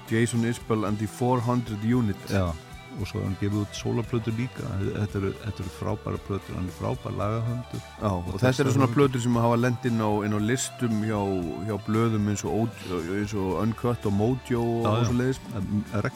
Jason 0.07 0.45
Isbell 0.47 0.85
and 0.87 0.99
the 0.99 1.07
400 1.07 1.83
Unit. 1.83 2.17
Já, 2.31 2.55
og 2.97 3.09
svo 3.09 3.21
hefur 3.21 3.27
hann 3.27 3.37
gefið 3.41 3.63
út 3.63 3.79
sólaplötur 3.79 4.37
líka. 4.39 4.67
Þetta 4.83 5.19
eru, 5.21 5.33
þetta 5.43 5.65
eru 5.65 5.73
frábæra 5.77 6.21
plötur 6.27 6.57
hann 6.57 6.69
er 6.71 6.77
frábær 6.77 7.17
lagahöndur 7.21 7.83
Já, 7.85 8.11
og 8.11 8.29
þetta 8.41 8.65
eru 8.65 8.75
svona 8.77 8.91
blöður 8.93 9.25
sem 9.27 9.39
hafa 9.43 9.61
lend 9.61 9.89
inn 9.91 10.03
á, 10.03 10.11
inn 10.27 10.37
á 10.37 10.41
listum 10.41 11.01
hjá, 11.05 11.21
hjá 11.69 11.77
blöðum 11.87 12.31
eins 12.33 12.45
og, 12.49 12.83
eins 13.17 13.35
og 13.37 13.57
Uncut 13.63 14.09
og 14.09 14.17
Mojo 14.17 14.63
og, 14.63 14.91
og 14.91 15.09
svo 15.09 15.19
leiðis 15.21 15.43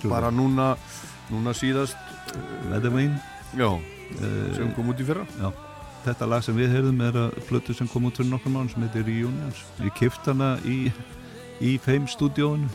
bara 0.09 0.33
núna, 0.35 0.73
núna 1.31 1.55
síðast 1.57 1.99
Weathervane 2.71 3.19
já, 3.57 3.69
uh, 3.69 4.55
sem 4.57 4.71
kom 4.77 4.93
út 4.93 5.01
í 5.01 5.07
fyrra. 5.07 5.27
Já, 5.41 5.51
þetta 6.07 6.29
lag 6.31 6.45
sem 6.47 6.57
við 6.57 6.77
heyrðum 6.77 7.03
er 7.09 7.19
að 7.27 7.41
plötu 7.49 7.77
sem 7.77 7.89
kom 7.91 8.07
út 8.09 8.21
fyrir 8.21 8.33
nokkur 8.33 8.55
mánu 8.55 8.73
sem 8.73 8.87
heitir 8.87 9.07
Reunions. 9.09 9.65
Ég 9.85 9.95
kipt 9.99 10.31
hana 10.31 10.55
í, 10.69 10.79
í 11.61 11.77
Fame 11.83 12.11
stúdíóinu. 12.11 12.71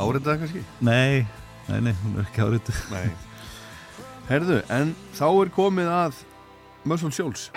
Áritaði 0.00 0.40
kannski? 0.40 0.64
Nei, 0.80 1.26
nei, 1.68 1.80
nei, 1.88 1.94
hún 2.02 2.16
er 2.18 2.26
ekki 2.26 2.46
árið. 2.46 2.72
Nei 2.92 3.06
Herðu, 4.28 4.60
en 4.72 4.94
þá 5.18 5.26
er 5.28 5.50
komið 5.52 5.88
að 5.92 6.20
Muscle 6.88 7.10
Shoals 7.14 7.50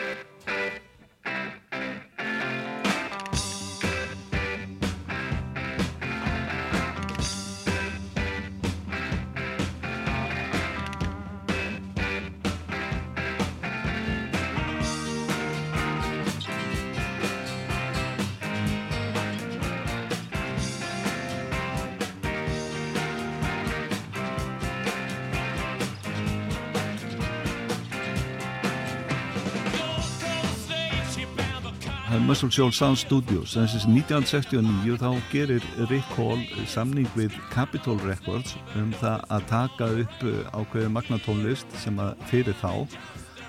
Það 32.46 32.50
Muscle 32.52 32.62
Shoals 32.62 32.78
Sound 32.78 32.98
Studios. 33.02 33.54
Þessi 33.58 33.80
1969 33.90 35.00
þá 35.02 35.30
gerir 35.32 35.64
Rick 35.90 36.12
Hall 36.14 36.44
samning 36.70 37.08
við 37.18 37.34
Capitol 37.50 37.96
Records 38.04 38.54
um 38.78 38.92
það 39.00 39.24
að 39.34 39.48
taka 39.50 39.88
upp 40.04 40.26
uh, 40.30 40.36
ákveðið 40.54 40.92
magnatónlist 40.94 41.74
sem 41.82 41.98
að 41.98 42.22
fyrir 42.30 42.54
þá 42.60 42.86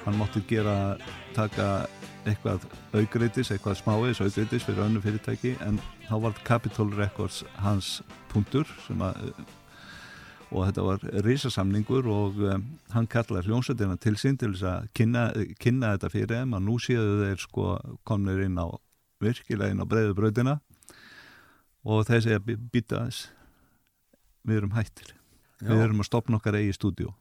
hann 0.07 0.17
mátti 0.17 0.41
gera, 0.49 0.97
taka 1.37 1.67
eitthvað 2.25 2.65
augreitis, 2.97 3.51
eitthvað 3.53 3.77
smáis 3.83 4.23
augreitis 4.25 4.65
fyrir 4.65 4.87
önnu 4.87 5.05
fyrirtæki 5.05 5.59
en 5.67 5.77
þá 6.07 6.17
var 6.25 6.41
Capitol 6.49 6.89
Records 6.97 7.43
hans 7.61 7.99
punktur 8.33 8.65
sem 8.87 9.05
að 9.05 9.29
og 10.55 10.63
þetta 10.71 10.87
var 10.87 11.07
risasamningur 11.27 12.09
og 12.09 12.41
um, 12.49 12.65
hann 12.95 13.09
kallaði 13.11 13.51
hljómsveitina 13.51 14.01
til 14.01 14.17
sín 14.17 14.41
til 14.41 14.55
þess 14.55 14.67
að 14.71 14.91
kynna, 14.97 15.29
kynna 15.61 15.97
þetta 15.97 16.13
fyrir 16.17 16.35
þeim 16.37 16.57
að 16.57 16.67
nú 16.71 16.81
séu 16.81 17.07
þeir 17.27 17.45
sko 17.45 17.71
komnir 18.07 18.47
inn 18.47 18.57
á 18.57 18.73
virkilega 19.21 19.71
inn 19.75 19.83
á 19.83 19.87
breiðu 19.89 20.15
brautina 20.19 20.59
og 21.85 22.05
þeir 22.09 22.23
segja 22.27 22.41
"Bí- 22.43 22.59
býta 22.59 23.01
aðeins 23.01 23.29
við 24.47 24.57
erum 24.61 24.75
hættir. 24.77 25.15
Við 25.63 25.81
erum 25.87 26.01
að 26.03 26.09
stopna 26.11 26.37
okkar 26.37 26.55
eigi 26.61 26.75
stúdíu 26.77 27.15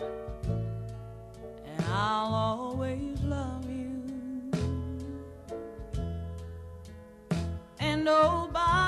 and 0.00 1.84
I'll 1.86 2.34
always 2.34 3.20
love 3.22 3.64
you. 3.70 4.50
And 7.78 8.04
nobody 8.04 8.87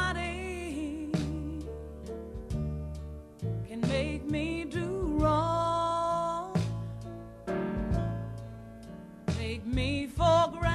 me 9.81 10.07
for 10.07 10.51
granted 10.53 10.70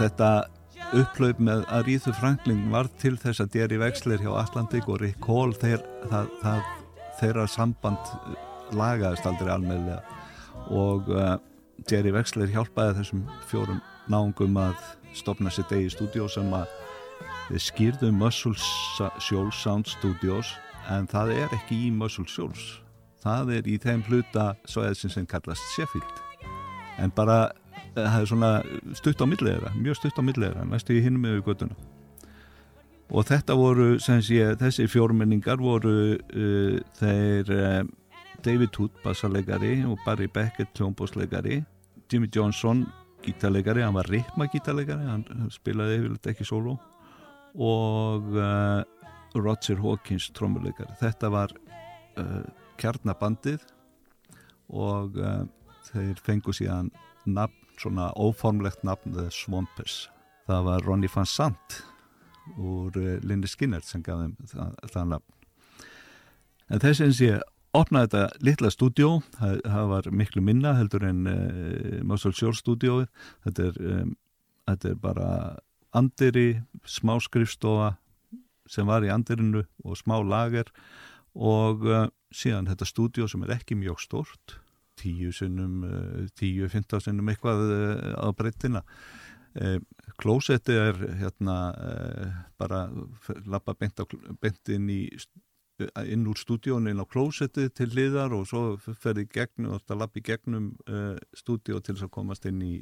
Þetta 0.00 0.28
upplaup 0.96 1.40
með 1.44 1.66
Arethu 1.76 2.12
Franklin 2.16 2.62
var 2.72 2.88
til 3.02 3.18
þess 3.20 3.42
að 3.42 3.58
Jerry 3.58 3.76
Wexler 3.82 4.22
hjá 4.22 4.30
Atlantic 4.40 4.88
og 4.88 5.02
Rick 5.02 5.26
Hall 5.28 5.52
þeir, 5.52 5.82
það, 6.08 6.30
það, 6.40 6.70
þeirra 7.20 7.44
samband 7.52 8.14
lagaðist 8.72 9.28
aldrei 9.28 9.50
almeðlega 9.52 10.00
og 10.72 11.10
uh, 11.12 11.36
Jerry 11.90 12.14
Wexler 12.14 12.48
hjálpaði 12.48 12.96
þessum 13.00 13.22
fjórum 13.50 13.82
náungum 14.10 14.56
að 14.62 14.80
stopna 15.20 15.52
sitt 15.52 15.72
eigi 15.74 15.92
stúdjó 15.92 16.30
sem 16.32 16.48
að 16.56 16.72
við 17.50 17.64
skýrðum 17.66 18.20
Muscle 18.24 18.56
Shoals 19.20 19.60
Sound 19.60 19.90
Studios 19.90 20.54
en 20.88 21.08
það 21.10 21.34
er 21.42 21.56
ekki 21.60 21.76
í 21.86 21.94
Muscle 21.94 22.24
Shoals. 22.30 22.78
Það 23.20 23.56
er 23.58 23.68
í 23.68 23.76
þeim 23.82 24.02
hluta 24.08 24.54
svoðið 24.64 25.12
sem 25.12 25.28
kallast 25.28 25.74
Sheffield. 25.74 26.22
En 27.00 27.12
bara 27.12 27.50
eh, 27.50 27.69
það 27.94 28.20
er 28.20 28.28
svona 28.28 28.50
stutt 28.98 29.22
á 29.22 29.26
milliðra 29.28 29.72
mjög 29.76 29.98
stutt 29.98 30.20
á 30.20 30.22
milliðra, 30.24 30.66
næstu 30.68 30.96
í 30.96 31.02
hinum 31.04 31.26
yfir 31.28 31.42
göttuna 31.48 31.76
og 33.10 33.26
þetta 33.26 33.56
voru 33.58 33.88
sé, 33.98 34.38
þessi 34.60 34.86
fjórmenningar 34.90 35.60
voru 35.62 35.94
uh, 36.16 36.76
þeir 37.00 37.50
uh, 37.56 37.80
David 38.44 38.76
Hood, 38.78 38.94
bassalegari 39.04 39.80
og 39.84 39.98
Barry 40.06 40.30
Beckett, 40.30 40.72
hljómbóslegari 40.78 41.60
Jimmy 42.10 42.30
Johnson, 42.34 42.86
gítarlegari 43.24 43.84
hann 43.84 43.98
var 43.98 44.08
ritma 44.10 44.46
gítarlegari, 44.50 45.06
hann 45.10 45.50
spilaði 45.52 46.00
yfirleitt 46.00 46.30
ekki 46.32 46.46
solo 46.48 46.78
og 47.58 48.30
uh, 48.38 48.80
Roger 49.36 49.78
Hawkins 49.82 50.30
trommulegari, 50.34 50.94
þetta 50.98 51.28
var 51.30 51.52
kjarnabandið 52.80 53.62
og 54.74 55.14
þeir 55.86 56.18
fengu 56.26 56.52
síðan 56.52 56.90
nafn, 57.24 57.59
svona 57.80 58.10
óformlegt 58.16 58.84
nafn 58.86 59.14
The 59.16 59.28
Swampers. 59.34 60.08
Það 60.48 60.66
var 60.66 60.84
Ronnie 60.86 61.10
Van 61.12 61.28
Sant 61.28 61.80
úr 62.58 62.96
uh, 62.98 63.16
Lindy 63.22 63.48
Skinner 63.50 63.84
sem 63.86 64.02
gaf 64.04 64.20
þeim 64.22 64.36
það, 64.50 64.76
það 64.92 65.08
nafn. 65.14 65.38
En 66.70 66.82
þess 66.82 67.02
eins 67.04 67.22
ég 67.22 67.40
opnaði 67.76 68.08
þetta 68.08 68.44
litla 68.46 68.70
stúdjó, 68.72 69.10
það, 69.38 69.56
það 69.64 69.90
var 69.92 70.08
miklu 70.22 70.42
minna 70.44 70.74
heldur 70.78 71.06
en 71.06 71.24
uh, 71.30 71.98
Muscle 72.06 72.34
Shore 72.34 72.58
stúdjóið, 72.58 73.08
þetta 73.46 73.68
er, 73.68 73.80
um, 73.94 74.14
þetta 74.70 74.92
er 74.92 75.02
bara 75.02 75.28
andiri, 75.96 76.48
smá 76.86 77.16
skrifstofa 77.22 77.94
sem 78.70 78.86
var 78.86 79.06
í 79.06 79.10
andirinu 79.10 79.64
og 79.82 79.98
smá 79.98 80.18
lager 80.22 80.70
og 81.34 81.86
uh, 81.86 82.08
síðan 82.34 82.70
þetta 82.70 82.88
stúdjó 82.88 83.30
sem 83.30 83.46
er 83.46 83.56
ekki 83.58 83.78
mjög 83.78 84.02
stort, 84.02 84.58
tíu 85.00 85.32
sinnum, 85.34 85.82
uh, 85.88 86.22
tíu, 86.38 86.68
fynda 86.72 87.00
sinnum 87.02 87.32
eitthvað 87.32 87.66
á 88.20 88.28
breyttina. 88.36 88.84
Klósetti 90.22 90.76
er 90.78 90.94
hérna 91.18 91.54
bara 92.54 92.84
lappa 93.50 93.74
beint, 93.74 93.98
beint 94.38 94.70
inn 94.70 94.84
í 94.94 95.00
inn 96.06 96.28
úr 96.28 96.38
stúdíónu 96.38 96.92
inn 96.92 97.02
á 97.02 97.06
klósettið 97.08 97.72
til 97.74 97.88
hliðar 97.90 98.34
og 98.36 98.46
svo 98.46 98.62
ferði 98.78 99.26
gegnum 99.32 99.80
það 99.88 100.00
lappi 100.04 100.22
gegnum 100.22 100.70
stúdíó 101.34 101.80
til 101.80 101.96
þess 101.96 102.06
að 102.06 102.14
komast 102.14 102.46
inn 102.46 102.62
í 102.62 102.72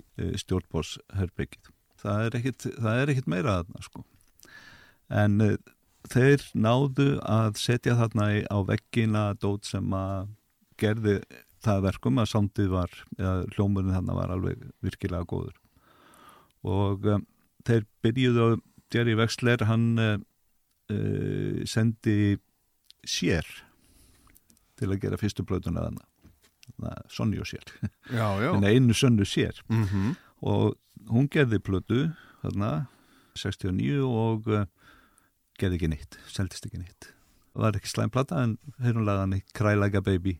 stjórnbórsherbyggið. 0.42 1.72
Það 2.02 2.22
er 2.26 3.12
ekkit 3.14 3.30
meira 3.30 3.58
þarna 3.62 3.84
sko. 3.86 4.04
En 5.08 5.40
þeir 6.12 6.44
náðu 6.54 7.10
að 7.24 7.58
setja 7.60 7.96
þarna 7.98 8.28
á 8.48 8.58
veggina 8.68 9.24
dót 9.40 9.68
sem 9.68 9.94
að 9.94 10.34
gerði 10.78 11.18
það 11.64 11.85
verkum 11.89 12.20
að 12.22 12.30
sándið 12.32 12.72
var, 12.72 12.98
eða 13.18 13.35
hljómurinn 13.55 13.94
þarna 13.97 14.18
var 14.18 14.35
alveg 14.35 14.64
virkilega 14.85 15.28
góður. 15.28 15.56
Og 16.68 17.06
um, 17.06 17.24
þeir 17.66 17.86
byrjuðu 18.05 18.44
að 18.47 18.59
Jerry 18.94 19.14
Wexler, 19.18 19.64
hann 19.68 19.89
sendi 21.68 22.39
sér 23.05 23.44
til 24.78 24.89
að 24.93 25.02
gera 25.02 25.18
fyrstu 25.20 25.44
blöðuna 25.44 25.89
þannig 26.78 27.43
og 27.43 27.48
sér. 27.48 27.72
En 28.55 28.64
einu 28.64 28.94
sönnu 28.94 29.24
sér. 29.24 29.60
Mm 29.68 29.85
-hmm. 29.85 30.16
og 30.40 30.76
hún 31.09 31.28
gerði 31.28 31.59
blödu 31.59 32.12
þarna 32.43 32.86
69 33.35 34.02
og 34.02 34.48
uh, 34.48 34.66
gerði 35.59 35.78
ekki 35.78 35.89
neitt 35.89 36.18
seldist 36.26 36.66
ekki 36.66 36.78
neitt. 36.78 37.12
Það 37.52 37.62
var 37.62 37.76
ekki 37.76 37.89
slæmplata 37.89 38.43
en 38.43 38.59
hérna 38.78 39.05
lagði 39.05 39.20
hann 39.20 39.39
í 39.39 39.43
Cry 39.52 39.74
Like 39.74 39.98
a 39.98 40.01
Baby 40.01 40.39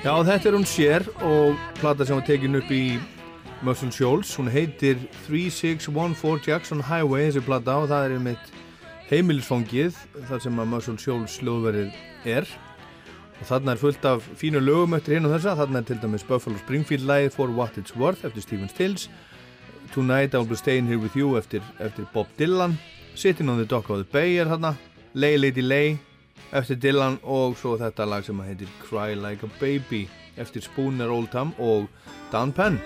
Já, 0.00 0.14
þetta 0.24 0.48
er 0.48 0.54
hún 0.56 0.62
sér 0.64 1.04
og 1.28 1.58
plata 1.76 2.06
sem 2.08 2.16
var 2.16 2.24
tekin 2.24 2.56
upp 2.56 2.70
í 2.72 2.96
Muscle 3.60 3.90
Shoals. 3.92 4.30
Hún 4.38 4.48
heitir 4.48 4.96
3614 5.26 6.46
Jackson 6.48 6.80
Highway, 6.80 7.26
þessi 7.26 7.42
plata, 7.44 7.74
og 7.82 7.90
það 7.90 8.06
er 8.06 8.14
einmitt 8.16 8.54
heimilisfangið, 9.10 9.98
þar 10.30 10.40
sem 10.40 10.64
að 10.64 10.72
Muscle 10.72 10.96
Shoals 11.04 11.36
hljóðverið 11.42 11.92
er. 12.32 12.48
Og 13.42 13.44
þarna 13.52 13.76
er 13.76 13.84
fullt 13.84 14.08
af 14.08 14.24
fínu 14.40 14.64
lögum 14.64 14.96
eftir 14.96 15.18
hinn 15.18 15.28
og 15.28 15.36
þessa. 15.36 15.58
Þarna 15.60 15.84
er 15.84 15.90
til 15.92 16.00
dæmis 16.00 16.28
Buffalo 16.32 16.56
Springfield 16.64 17.04
lægið 17.04 17.36
For 17.36 17.52
What 17.60 17.76
It's 17.76 17.92
Worth 17.92 18.24
eftir 18.24 18.48
Stephen 18.48 18.72
Stills. 18.72 19.10
Tonight 19.92 20.32
I'll 20.32 20.48
Be 20.48 20.56
Staying 20.56 20.88
Here 20.88 21.02
With 21.02 21.12
You 21.12 21.36
eftir, 21.36 21.60
eftir 21.76 22.08
Bob 22.14 22.32
Dylan. 22.40 22.80
Sitting 23.14 23.52
on 23.52 23.60
the 23.60 23.68
Dock 23.68 23.90
of 23.90 24.00
the 24.00 24.08
Bay 24.08 24.40
er 24.40 24.48
þarna. 24.48 24.78
Lay 25.12 25.36
Lady 25.36 25.60
Lay 25.60 25.98
eftir 26.52 26.80
Dylan 26.82 27.18
og 27.22 27.56
svo 27.60 27.76
þetta 27.80 28.06
lag 28.08 28.24
sem 28.26 28.40
heitir 28.44 28.70
Cry 28.84 29.14
Like 29.14 29.46
a 29.46 29.50
Baby 29.60 30.06
eftir 30.40 30.64
Spooner 30.64 31.10
Oldham 31.10 31.52
og 31.58 31.88
Dan 32.32 32.52
Penn. 32.52 32.80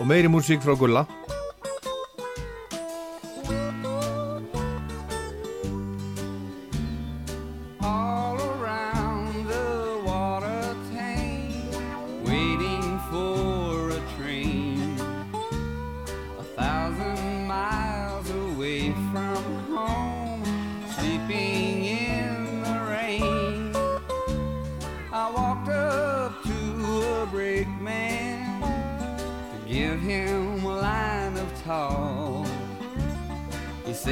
Og 0.00 0.08
meiri 0.08 0.28
músík 0.32 0.64
frá 0.64 0.76
Gulla 0.78 1.06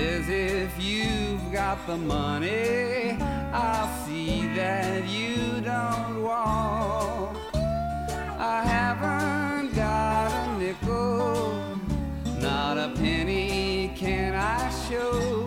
says, 0.01 0.29
if 0.29 0.83
you've 0.83 1.53
got 1.53 1.87
the 1.87 1.97
money, 1.97 3.19
I'll 3.53 4.07
see 4.07 4.47
that 4.55 5.07
you 5.07 5.61
don't 5.61 6.23
walk. 6.23 7.37
I 8.39 8.65
haven't 8.75 9.75
got 9.75 10.33
a 10.33 10.59
nickel, 10.59 11.79
not 12.41 12.79
a 12.79 12.89
penny 12.97 13.93
can 13.95 14.35
I 14.35 14.71
show. 14.89 15.47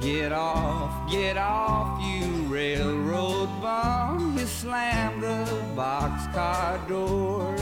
Get 0.00 0.32
off, 0.32 1.10
get 1.10 1.36
off, 1.36 2.00
you 2.02 2.24
railroad 2.46 3.50
bum. 3.60 4.38
He 4.38 4.46
slammed 4.46 5.22
the 5.22 5.44
boxcar 5.76 6.88
door. 6.88 7.54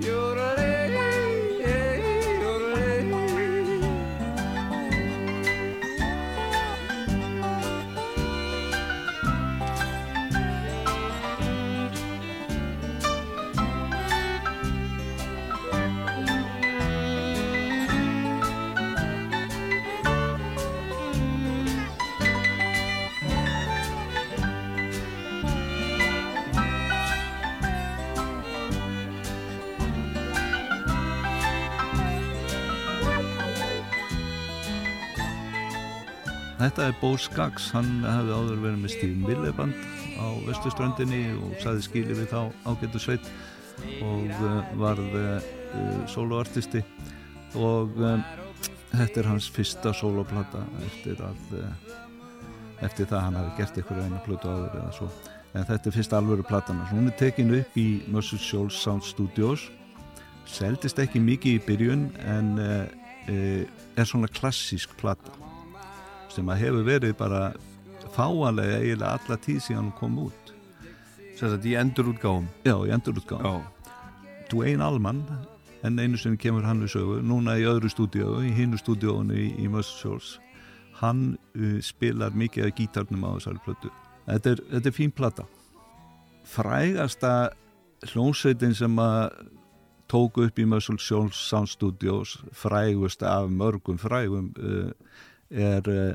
Yodelay, 0.00 0.85
Þetta 36.66 36.86
er 36.90 36.94
Bo 36.98 37.12
Skaggs, 37.14 37.68
hann 37.76 38.00
hefði 38.02 38.32
áður 38.34 38.62
verið 38.64 38.78
með 38.82 38.90
Steve 38.90 39.20
Miller 39.22 39.52
band 39.54 39.76
á 40.18 40.26
vestuströndinni 40.48 41.20
og 41.38 41.52
saði 41.62 41.84
skili 41.84 42.16
við 42.18 42.32
þá 42.32 42.40
ágættu 42.66 43.02
sveit 43.04 43.28
og 44.02 44.32
uh, 44.34 44.72
varð 44.80 45.14
uh, 45.20 45.46
soloartisti 46.10 46.82
og 47.54 47.94
um, 48.02 48.26
þetta 48.96 49.22
er 49.22 49.30
hans 49.30 49.46
fyrsta 49.54 49.94
soloplata 49.94 50.64
eftir 50.88 51.22
að 51.28 51.54
uh, 51.60 51.70
eftir 52.82 53.12
það 53.14 53.24
hann 53.28 53.40
hafi 53.44 53.54
gert 53.62 53.80
ykkur 53.84 54.02
eina 54.02 54.26
plötu 54.26 54.50
áður 54.50 54.76
eða 54.82 54.90
svo. 54.98 55.10
En 55.54 55.70
þetta 55.70 55.92
er 55.92 55.98
fyrsta 56.00 56.18
alvöru 56.18 56.50
platana 56.50 56.90
hún 56.90 57.06
er 57.06 57.18
tekin 57.22 57.54
upp 57.62 57.78
í 57.78 57.88
Muscle 58.10 58.42
Shoals 58.42 58.82
Sound 58.82 59.06
Studios. 59.06 59.70
Seldist 60.50 60.98
ekki 60.98 61.22
mikið 61.22 61.60
í 61.60 61.64
byrjun 61.70 62.08
en 62.26 62.54
uh, 62.58 62.78
uh, 63.30 63.66
er 63.94 64.16
svona 64.16 64.34
klassísk 64.34 64.98
plata 64.98 65.45
sem 66.36 66.52
að 66.52 66.62
hefur 66.64 66.86
verið 66.86 67.16
bara 67.18 67.46
fáanlega 68.16 68.82
eiginlega 68.82 69.14
alla 69.16 69.40
tíð 69.46 69.62
síðan 69.64 69.88
hún 69.88 69.96
kom 69.98 70.20
út. 70.26 70.52
Sér 71.36 71.56
þetta 71.56 71.68
í 71.68 71.74
endurútgáfum. 71.80 72.46
Já, 72.64 72.76
í 72.86 72.92
endurútgáðum 72.96 73.64
Dwayne 74.50 74.84
Allman 74.84 75.22
en 75.82 75.98
einu 75.98 76.18
sem 76.18 76.36
kemur 76.38 76.64
hann 76.66 76.82
við 76.84 76.96
sögu 76.96 77.18
núna 77.22 77.56
í 77.58 77.66
öðru 77.66 77.90
stúdíu, 77.90 78.38
í 78.46 78.52
hinnu 78.54 78.78
stúdíónu 78.80 79.36
í, 79.36 79.46
í 79.62 79.68
Muscle 79.70 79.98
Shoals 80.00 80.36
hann 81.00 81.36
uh, 81.58 81.76
spilar 81.84 82.34
mikið 82.34 82.70
af 82.70 82.76
gítarnum 82.78 83.26
á 83.28 83.36
þessari 83.36 83.62
plötu. 83.66 83.92
Þetta 84.26 84.52
er, 84.54 84.62
þetta 84.72 84.90
er 84.90 84.96
fín 84.96 85.12
plata. 85.14 85.44
Frægasta 86.46 87.32
hljónsveitin 88.06 88.74
sem 88.76 88.98
að 89.02 89.42
tóku 90.10 90.46
upp 90.46 90.58
í 90.62 90.66
Muscle 90.68 90.98
Shoals 91.02 91.38
Sound 91.50 91.70
Studios 91.70 92.36
frægust 92.54 93.24
af 93.26 93.50
mörgum 93.50 93.98
frægum 94.00 94.52
uh, 94.56 94.90
er 95.50 95.90
uh, 95.90 96.14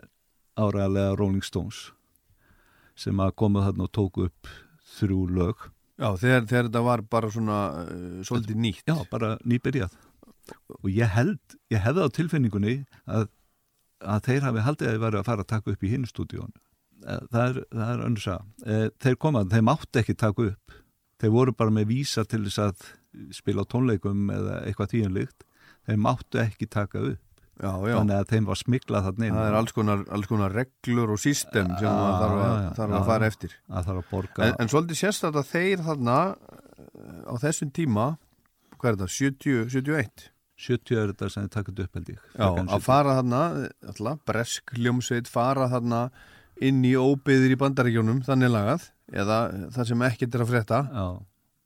áræðarlega 0.60 1.18
Rolling 1.20 1.46
Stones 1.46 1.90
sem 3.00 3.20
að 3.24 3.36
komu 3.40 3.64
þarna 3.64 3.88
og 3.88 3.94
tóku 3.96 4.26
upp 4.28 4.50
þrjú 4.98 5.20
lög. 5.32 5.68
Já, 6.02 6.10
þegar, 6.20 6.48
þegar 6.50 6.66
þetta 6.68 6.82
var 6.86 7.04
bara 7.10 7.30
svona 7.34 7.60
uh, 7.82 8.18
svolítið 8.28 8.60
nýtt. 8.62 8.84
Já, 8.90 8.98
bara 9.12 9.36
nýbyrjað. 9.48 9.96
Og 10.82 10.90
ég 10.92 11.14
held, 11.16 11.56
ég 11.72 11.82
hefði 11.82 12.06
á 12.06 12.16
tilfinningunni 12.18 12.76
að, 13.06 13.30
að 14.04 14.28
þeir 14.28 14.48
hafi 14.50 14.66
haldið 14.66 14.90
að 14.90 14.96
þeir 14.96 15.04
væri 15.06 15.22
að 15.22 15.30
fara 15.30 15.46
að 15.46 15.52
taka 15.54 15.74
upp 15.74 15.86
í 15.86 15.92
hinn 15.94 16.10
stúdíón 16.10 16.54
það 17.02 17.42
er, 17.42 17.60
er 17.74 18.02
önnur 18.06 18.22
sá 18.22 18.36
þeir 19.02 19.18
komaði, 19.22 19.56
þeir 19.56 19.64
mátti 19.66 20.02
ekki 20.02 20.16
taka 20.22 20.48
upp. 20.52 20.76
Þeir 21.22 21.34
voru 21.34 21.54
bara 21.58 21.74
með 21.74 21.88
vísa 21.92 22.24
til 22.26 22.44
þess 22.46 22.62
að 22.62 22.86
spila 23.36 23.66
tónleikum 23.70 24.30
eða 24.34 24.62
eitthvað 24.66 24.94
tíunlíkt 24.96 25.46
þeir 25.88 26.00
máttu 26.02 26.42
ekki 26.42 26.70
taka 26.72 27.02
upp 27.12 27.31
Já, 27.62 27.72
já. 27.86 27.96
þannig 28.00 28.16
að 28.18 28.32
þeim 28.32 28.48
var 28.48 28.60
smiklað 28.62 29.08
þarna 29.08 29.28
inn. 29.28 29.38
Það 29.38 29.50
er 29.50 29.58
alls 29.60 29.76
konar, 29.76 30.04
alls 30.18 30.30
konar 30.30 30.56
reglur 30.56 31.14
og 31.14 31.22
system 31.22 31.72
sem 31.78 31.88
maður 31.88 32.24
þarf, 32.24 32.42
að, 32.42 32.68
þarf 32.80 32.98
að 32.98 33.08
fara 33.12 33.30
eftir. 33.30 33.56
Að 33.70 33.90
það 33.90 34.00
En, 34.48 34.54
en 34.64 34.72
svolítið 34.72 34.98
að 35.30 35.50
þeir 35.52 35.84
þarna 35.86 36.18
uh, 36.32 37.22
á 37.30 37.34
þessum 37.44 37.74
tíma 37.76 38.08
hvað 38.82 38.92
er 38.92 38.98
þetta, 38.98 39.16
70, 39.18 39.66
71 39.76 40.30
70 40.62 41.00
er 41.00 41.12
þetta 41.12 41.30
sem 41.34 41.46
þið 41.46 41.54
takit 41.56 41.82
upp 41.84 41.98
held 41.98 42.12
ég. 42.12 42.22
Já, 42.36 42.48
að 42.62 42.86
fara 42.86 43.18
þarna 43.18 43.42
alltaf, 43.90 44.22
bresk 44.30 44.74
hljómsveit 44.78 45.30
fara 45.32 45.68
þarna 45.72 46.02
inn 46.62 46.84
í 46.86 46.94
óbyðir 46.98 47.56
í 47.56 47.60
bandaríkjónum 47.62 48.22
þannig 48.28 48.54
lagað 48.54 48.88
eða 49.12 49.40
það 49.74 49.90
sem 49.90 50.04
ekkert 50.08 50.38
er 50.38 50.44
að 50.44 50.52
frétta 50.52 50.82
Já, 50.86 51.06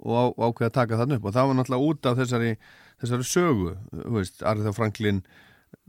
og 0.05 0.15
á, 0.15 0.23
ákveða 0.47 0.69
að 0.69 0.77
taka 0.77 0.99
þarna 1.01 1.17
upp. 1.19 1.27
Og 1.27 1.35
það 1.35 1.49
var 1.49 1.59
náttúrulega 1.59 1.89
út 1.89 2.09
af 2.09 2.21
þessari, 2.21 2.53
þessari 3.03 3.27
sögu, 3.31 3.73
þú 3.91 4.15
veist, 4.15 4.45
Arthur 4.45 4.77
Franklin 4.77 5.21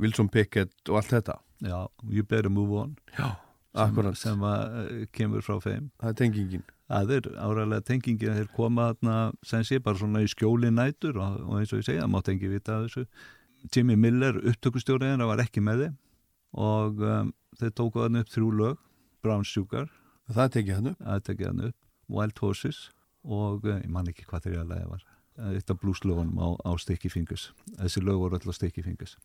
Wilson 0.02 0.30
Pickett 0.32 0.90
og 0.90 1.00
allt 1.00 1.12
þetta. 1.14 1.40
Já, 1.64 1.88
you 2.10 2.22
better 2.22 2.52
move 2.52 2.76
on. 2.76 2.96
Já, 3.16 3.32
sem, 3.76 4.14
sem 4.20 4.42
að 4.44 4.80
eh, 4.82 5.04
kemur 5.12 5.44
frá 5.44 5.56
þeim. 5.64 5.90
Það 6.00 6.10
er 6.10 6.18
tengingin. 6.20 6.66
Það 6.86 7.12
er 7.16 7.28
áræðilega 7.34 7.86
tengingin. 7.88 8.32
Að 8.32 8.40
þeir 8.42 8.50
koma 8.56 8.90
þarna 8.90 9.16
sem 9.46 9.64
sé 9.66 9.80
bara 9.82 10.00
svona 10.00 10.22
í 10.24 10.30
skjóli 10.30 10.70
nætur 10.74 11.18
og, 11.22 11.40
og 11.46 11.60
eins 11.60 11.72
og 11.72 11.82
ég 11.82 11.88
segja, 11.88 12.04
það 12.04 12.12
mátt 12.12 12.30
engi 12.32 12.52
vita 12.52 12.76
af 12.76 12.86
þessu. 12.86 13.06
Jimmy 13.72 13.96
Miller, 13.98 14.36
upptökustjóriðin, 14.52 15.24
var 15.26 15.42
ekki 15.42 15.64
með 15.64 15.86
þeim 15.86 15.96
og 16.56 17.00
um, 17.04 17.32
þeir 17.58 17.72
tóku 17.76 18.00
þarna 18.00 18.22
upp 18.22 18.30
þrjú 18.32 18.50
lög, 18.60 18.84
Brown 19.24 19.44
Sugar, 19.44 19.90
það 20.32 20.52
tekið 20.54 20.78
hann 20.78 20.90
upp. 20.92 21.02
Að 21.04 21.24
tekja 21.26 21.50
þarna 21.50 21.70
upp, 21.72 21.78
Wild 22.12 22.40
Horses 22.44 22.78
og 23.26 23.66
uh, 23.66 23.80
ég 23.80 23.90
man 23.92 24.08
ekki 24.12 24.28
hvað 24.28 24.46
þeirra 24.46 24.66
lagi 24.70 24.90
var. 24.92 25.06
Eitt 25.50 25.68
af 25.68 25.80
blueslögunum 25.82 26.38
á, 26.40 26.48
á 26.64 26.70
Sticky 26.80 27.10
Fingers. 27.12 27.50
Þessi 27.76 28.00
lög 28.04 28.22
voru 28.22 28.38
alltaf 28.38 28.56
Sticky 28.56 28.84
Fingers. 28.86 29.18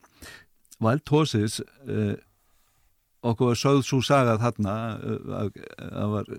Wild 0.82 1.08
Horses... 1.14 1.62
Uh, 1.86 2.18
okkur 3.22 3.52
var 3.52 3.60
sögð 3.60 3.84
svo 3.86 4.02
sagað 4.06 4.42
þarna 4.42 4.76
að, 5.38 5.58
að 5.78 6.14
var 6.16 6.30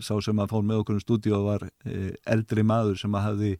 sá 0.00 0.14
sem 0.24 0.40
að 0.40 0.54
fór 0.54 0.66
með 0.66 0.82
okkur 0.82 0.98
um 0.98 1.02
stúdíu 1.02 1.40
var 1.44 1.66
eh, 1.84 2.14
eldri 2.30 2.64
maður 2.64 2.96
sem 3.00 3.16
að 3.16 3.26
hafði 3.28 3.50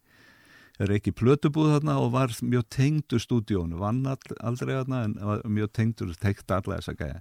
reiki 0.90 1.12
plötubúð 1.14 1.74
þarna 1.74 1.98
og 2.02 2.14
var 2.16 2.32
mjög 2.42 2.64
tengdur 2.72 3.22
stúdíónu, 3.22 3.78
vann 3.78 4.02
aldrei 4.08 4.74
þarna 4.74 5.02
en 5.06 5.18
var 5.20 5.44
mjög 5.46 5.74
tengdur, 5.76 6.16
tekt 6.18 6.50
alla 6.50 6.80
þessa 6.80 6.96
gæja. 6.98 7.20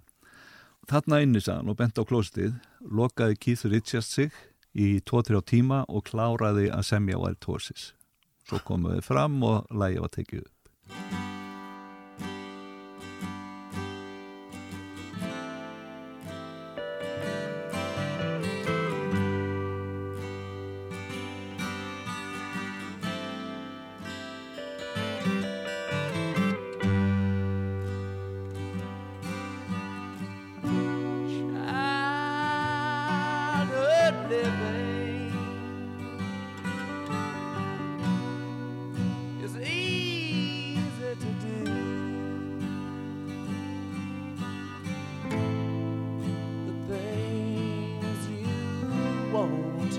Þarna 0.90 1.22
inni 1.24 1.44
sann 1.44 1.70
og 1.72 1.78
bent 1.80 2.00
á 2.00 2.04
klóstið, 2.08 2.56
lokaði 2.82 3.38
Keith 3.40 3.68
Richards 3.70 4.10
sig 4.16 4.34
í 4.74 4.98
2-3 5.06 5.44
tíma 5.54 5.84
og 5.88 6.08
kláraði 6.10 6.72
að 6.74 6.88
semja 6.90 7.20
Wild 7.22 7.46
Horses. 7.48 7.92
Svo 8.50 8.60
komuði 8.66 9.04
fram 9.06 9.38
og 9.48 9.70
lægi 9.72 10.02
var 10.04 10.18
tekið 10.18 10.44
upp. 10.48 11.33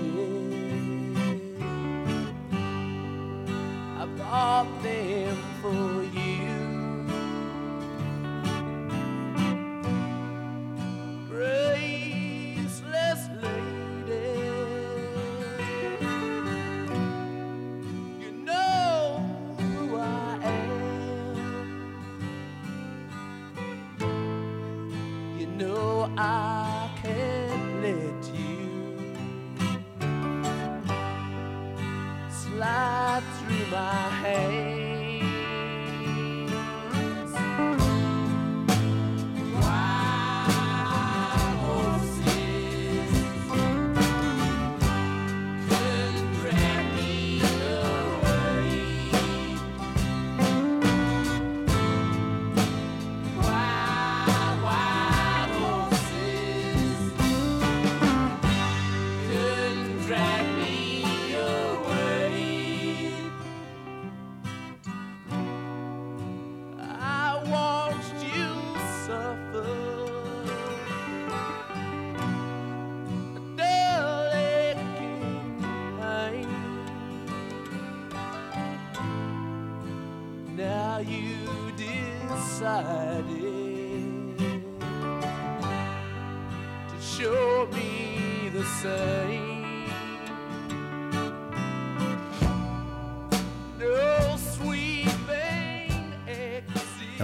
waiting. 0.01 1.57
I 3.97 4.05
bought 4.17 4.83
them 4.83 5.37
for 5.61 6.03
you. 6.17 6.24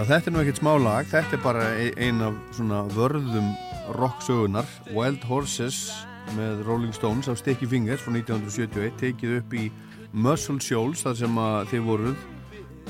Já, 0.02 0.08
þetta 0.08 0.26
er 0.26 0.34
nú 0.34 0.40
ekkert 0.42 0.58
smá 0.58 0.70
lag, 0.82 1.06
þetta 1.06 1.36
er 1.36 1.40
bara 1.44 1.64
e- 1.78 1.92
ein 2.02 2.16
af 2.26 2.34
svona 2.56 2.80
vörðum 2.90 3.52
rocksögunar, 3.94 4.66
Wild 4.90 5.22
Horses 5.30 5.92
með 6.34 6.64
Rolling 6.66 6.90
Stones 6.96 7.28
af 7.30 7.38
Sticky 7.38 7.68
Fingers 7.70 8.02
frá 8.02 8.10
1971, 8.16 8.96
tekið 8.98 9.36
upp 9.36 9.54
í 9.54 9.68
Muscle 10.10 10.58
Shoals, 10.58 11.04
þar 11.06 11.14
sem 11.20 11.38
að 11.38 11.70
þið 11.70 11.86
voruð 11.86 12.26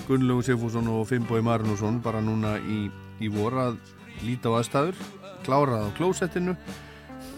Gunnlaugur 0.06 0.48
Sigfússon 0.48 0.88
og 0.88 1.04
Finnbói 1.10 1.42
Marinusson 1.44 2.00
bara 2.00 2.24
núna 2.24 2.54
í, 2.64 2.86
í 3.20 3.28
vor 3.36 3.60
að 3.60 3.76
líta 4.24 4.48
á 4.48 4.56
aðstæður, 4.62 5.04
klárað 5.44 5.92
á 5.92 5.96
klósettinu. 6.00 6.56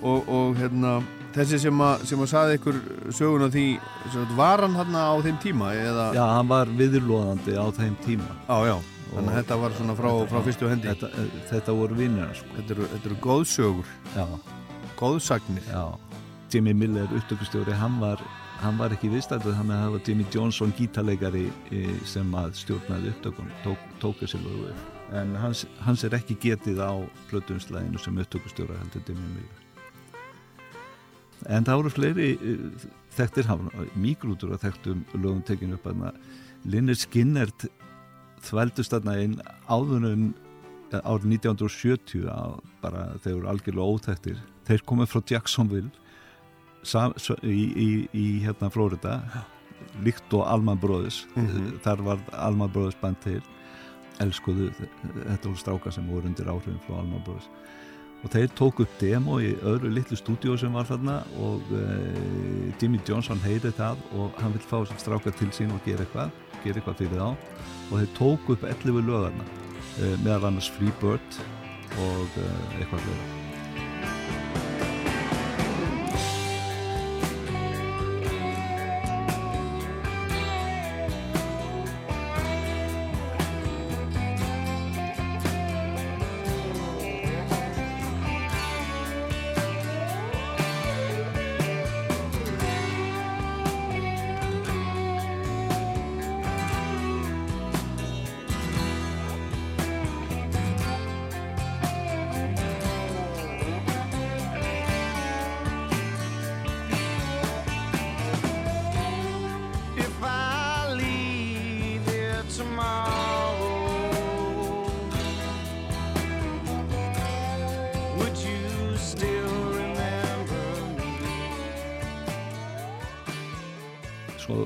Og, 0.06 0.26
og 0.30 0.56
hérna, 0.60 1.01
þessi 1.34 1.64
sem 1.66 1.82
að, 1.82 2.06
sem 2.06 2.22
að 2.22 2.30
saði 2.30 2.59
ykkur 2.60 2.82
söguna 3.10 3.51
því, 3.51 3.68
sem 4.05 4.20
sagt, 4.20 4.38
var 4.38 4.62
hann 4.62 4.78
hérna 4.78 5.09
á 5.10 5.14
þeim 5.24 5.38
tíma 5.42 5.74
eða, 5.74 6.10
Já, 6.14 6.26
hann 6.36 6.51
var 6.55 6.70
viðurlóðandi 6.78 7.59
á 7.59 7.66
þeim 7.74 8.02
tíma. 8.06 8.36
Já, 8.46 8.59
já, 8.70 8.76
þannig 9.10 9.31
að 9.32 9.39
þetta 9.40 9.59
var 9.62 9.76
svona 9.78 9.97
frá, 9.98 10.10
frá 10.31 10.40
fyrstu 10.47 10.70
hendi. 10.70 10.89
Þetta, 10.90 11.26
þetta 11.51 11.76
voru 11.81 11.98
vinnir 11.98 12.32
sko. 12.39 12.55
Þetta 12.56 12.74
eru, 12.76 12.89
þetta 12.94 13.10
eru 13.10 13.18
góðsögur, 13.28 13.93
Já, 14.14 14.24
góðsagnir. 15.01 15.68
já 15.70 15.85
Jimmy 16.55 16.72
Miller, 16.72 17.09
upptökustjóri, 17.18 17.74
hann 17.74 17.98
var 18.01 18.20
hann 18.62 18.78
var 18.78 18.94
ekki 18.94 19.10
viðstættuð, 19.12 19.56
hann 19.59 19.72
það 19.72 19.90
var 19.97 20.05
Jimmy 20.09 20.24
Johnson 20.32 20.72
gítarleikari 20.78 21.48
sem 22.09 22.31
að 22.39 22.55
stjórnaði 22.60 23.10
upptökun, 23.12 23.51
tók, 23.64 23.82
tók 24.01 24.22
þessi 24.22 24.40
lögu 24.44 24.70
upp. 24.70 24.90
en 25.14 25.35
hans, 25.36 25.66
hans 25.85 26.05
er 26.05 26.14
ekki 26.16 26.36
getið 26.40 26.81
á 26.81 26.93
plötunslæðinu 27.31 28.01
sem 28.01 28.18
upptökustjóra 28.18 28.78
heldur 28.81 29.02
Jimmy 29.09 29.28
Miller 29.35 29.64
en 31.48 31.66
það 31.66 31.81
voru 31.81 31.93
fleiri 31.93 32.28
eh, 32.40 32.89
þekktir 33.18 33.51
mikrútur 34.01 34.55
að 34.55 34.64
þekktum 34.64 35.05
lögum 35.18 35.43
tekinu 35.44 35.76
upp 35.76 35.86
að 35.93 36.14
Linner 36.64 36.97
Skinnert 36.97 37.66
þvældust 38.49 38.95
þarna 38.95 39.19
inn 39.25 39.37
áðunum 39.69 40.33
árið 40.95 41.31
1970 41.41 42.29
á, 42.31 42.55
bara 42.85 43.07
þeir 43.25 43.39
eru 43.39 43.51
algjörlega 43.51 43.95
óþæktir 43.95 44.43
þeir 44.69 44.85
komið 44.87 45.11
frá 45.11 45.23
Jacksonville 45.33 45.91
sam, 46.87 47.15
í, 47.43 47.65
í, 47.75 47.89
í 48.12 48.27
hérna 48.45 48.71
Florida 48.73 49.19
líkt 50.05 50.33
og 50.35 50.47
Alman 50.49 50.81
Brothers. 50.81 51.25
Mhm. 51.37 51.79
þar 51.85 52.03
var 52.03 52.19
Alman 52.33 52.73
Brothers 52.73 52.97
band 53.01 53.21
til. 53.25 53.43
Elskuðu, 54.23 54.71
þetta 55.03 55.49
voru 55.49 55.59
strákar 55.59 55.93
sem 55.93 56.07
voru 56.07 56.29
undir 56.31 56.47
áhrifin 56.47 56.81
frá 56.87 57.01
Alman 57.01 57.23
Brothers. 57.25 57.49
Og 58.25 58.31
þeir 58.31 58.49
tók 58.57 58.81
upp 58.81 58.93
demo 59.01 59.41
í 59.43 59.53
öðru 59.61 59.91
litlu 59.93 60.16
stúdíu 60.16 60.57
sem 60.57 60.73
var 60.73 60.87
þarna 60.89 61.19
og 61.37 61.61
uh, 61.75 62.73
Jimmy 62.81 63.01
Johnson 63.05 63.43
heyrði 63.43 63.75
það 63.77 64.01
og 64.16 64.39
hann 64.41 64.55
vill 64.55 64.65
fá 64.65 64.79
þessar 64.79 65.03
strákar 65.03 65.35
til 65.37 65.51
sín 65.53 65.75
og 65.75 65.83
gera 65.85 66.07
eitthvað 66.07 66.31
gera 66.65 66.81
eitthvað 66.81 67.01
fyrir 67.03 67.23
þá. 67.23 67.31
Og 67.85 67.95
þeir 68.01 68.12
tók 68.19 68.53
upp 68.57 68.69
11 68.73 69.07
lögarna 69.07 69.47
uh, 69.47 70.19
meðal 70.24 70.51
annars 70.51 70.73
Free 70.74 70.93
Bird 71.03 71.41
og 72.01 72.39
uh, 72.43 72.53
eitthvað 72.81 73.09
lögur 73.09 73.32
If 73.35 73.44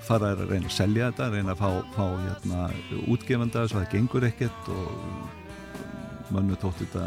fara 0.09 0.33
að 0.33 0.45
reyna 0.49 0.69
að 0.69 0.77
selja 0.77 1.11
þetta 1.11 1.29
reyna 1.33 1.55
að 1.55 1.61
fá, 1.61 1.71
fá 1.95 2.07
hérna, 2.23 2.69
útgefanda 3.13 3.67
svo 3.69 3.83
það 3.83 3.91
gengur 3.95 4.27
ekkert 4.29 4.71
og 4.73 6.33
mönnu 6.33 6.57
þóttu 6.61 6.87
þetta 6.87 7.05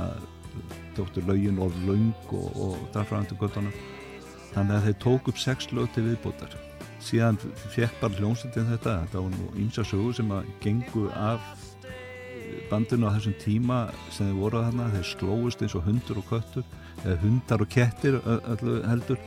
þóttu 0.97 1.23
lögin 1.27 1.61
of 1.63 1.75
löng 1.87 2.11
og, 2.35 2.49
og 2.55 2.77
þarfraðandu 2.93 3.37
göttunum 3.39 3.73
þannig 4.51 4.75
að 4.75 4.85
þeir 4.87 4.99
tók 5.05 5.31
upp 5.31 5.39
sex 5.39 5.71
lög 5.71 5.89
til 5.95 6.05
viðbótar. 6.09 6.55
Síðan 7.01 7.39
fekk 7.73 7.97
bara 8.01 8.19
hljómsveitin 8.19 8.69
þetta 8.69 8.97
þetta 9.05 9.23
var 9.23 9.33
nú 9.33 9.49
ímsa 9.63 9.85
sögur 9.87 10.17
sem 10.17 10.33
að 10.35 10.49
gengu 10.61 11.07
af 11.17 11.41
bandinu 12.69 13.07
á 13.09 13.15
þessum 13.15 13.37
tíma 13.41 13.79
sem 14.11 14.27
þeir 14.27 14.39
voru 14.41 14.63
þarna. 14.65 14.89
Þeir 14.95 15.07
slóist 15.13 15.63
eins 15.63 15.77
og 15.79 15.87
hundur 15.87 16.21
og 16.21 16.27
köttur 16.29 16.67
hundar 17.23 17.63
og 17.63 17.69
kettir 17.73 18.19
ö- 18.22 18.41
öllu 18.55 18.76
heldur. 18.88 19.18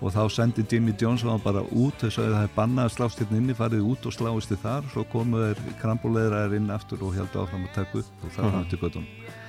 Og 0.00 0.12
þá 0.14 0.22
sendi 0.32 0.64
Jimmy 0.70 0.94
Johnson 1.00 1.40
bara 1.44 1.60
út 1.70 1.98
þess 2.00 2.18
að 2.22 2.32
það 2.32 2.46
er 2.48 2.54
bannað 2.56 2.88
að 2.88 2.94
slást 2.96 3.20
hérna 3.20 3.36
inni 3.42 3.54
farið 3.58 3.84
út 3.92 4.06
og 4.08 4.16
sláist 4.16 4.52
þið 4.52 4.62
þar. 4.64 4.90
Svo 4.94 5.04
komu 5.12 5.42
þeir 5.44 5.62
krambuleðraðir 5.82 6.56
inn 6.56 6.70
aftur 6.72 7.04
og 7.04 7.14
heldur 7.18 7.44
áfram 7.44 7.68
að 7.68 7.74
taka 7.76 7.98
upp 8.00 8.24
og 8.24 8.36
það 8.38 8.52
var 8.56 8.68
til 8.70 8.82
göttunum 8.86 9.40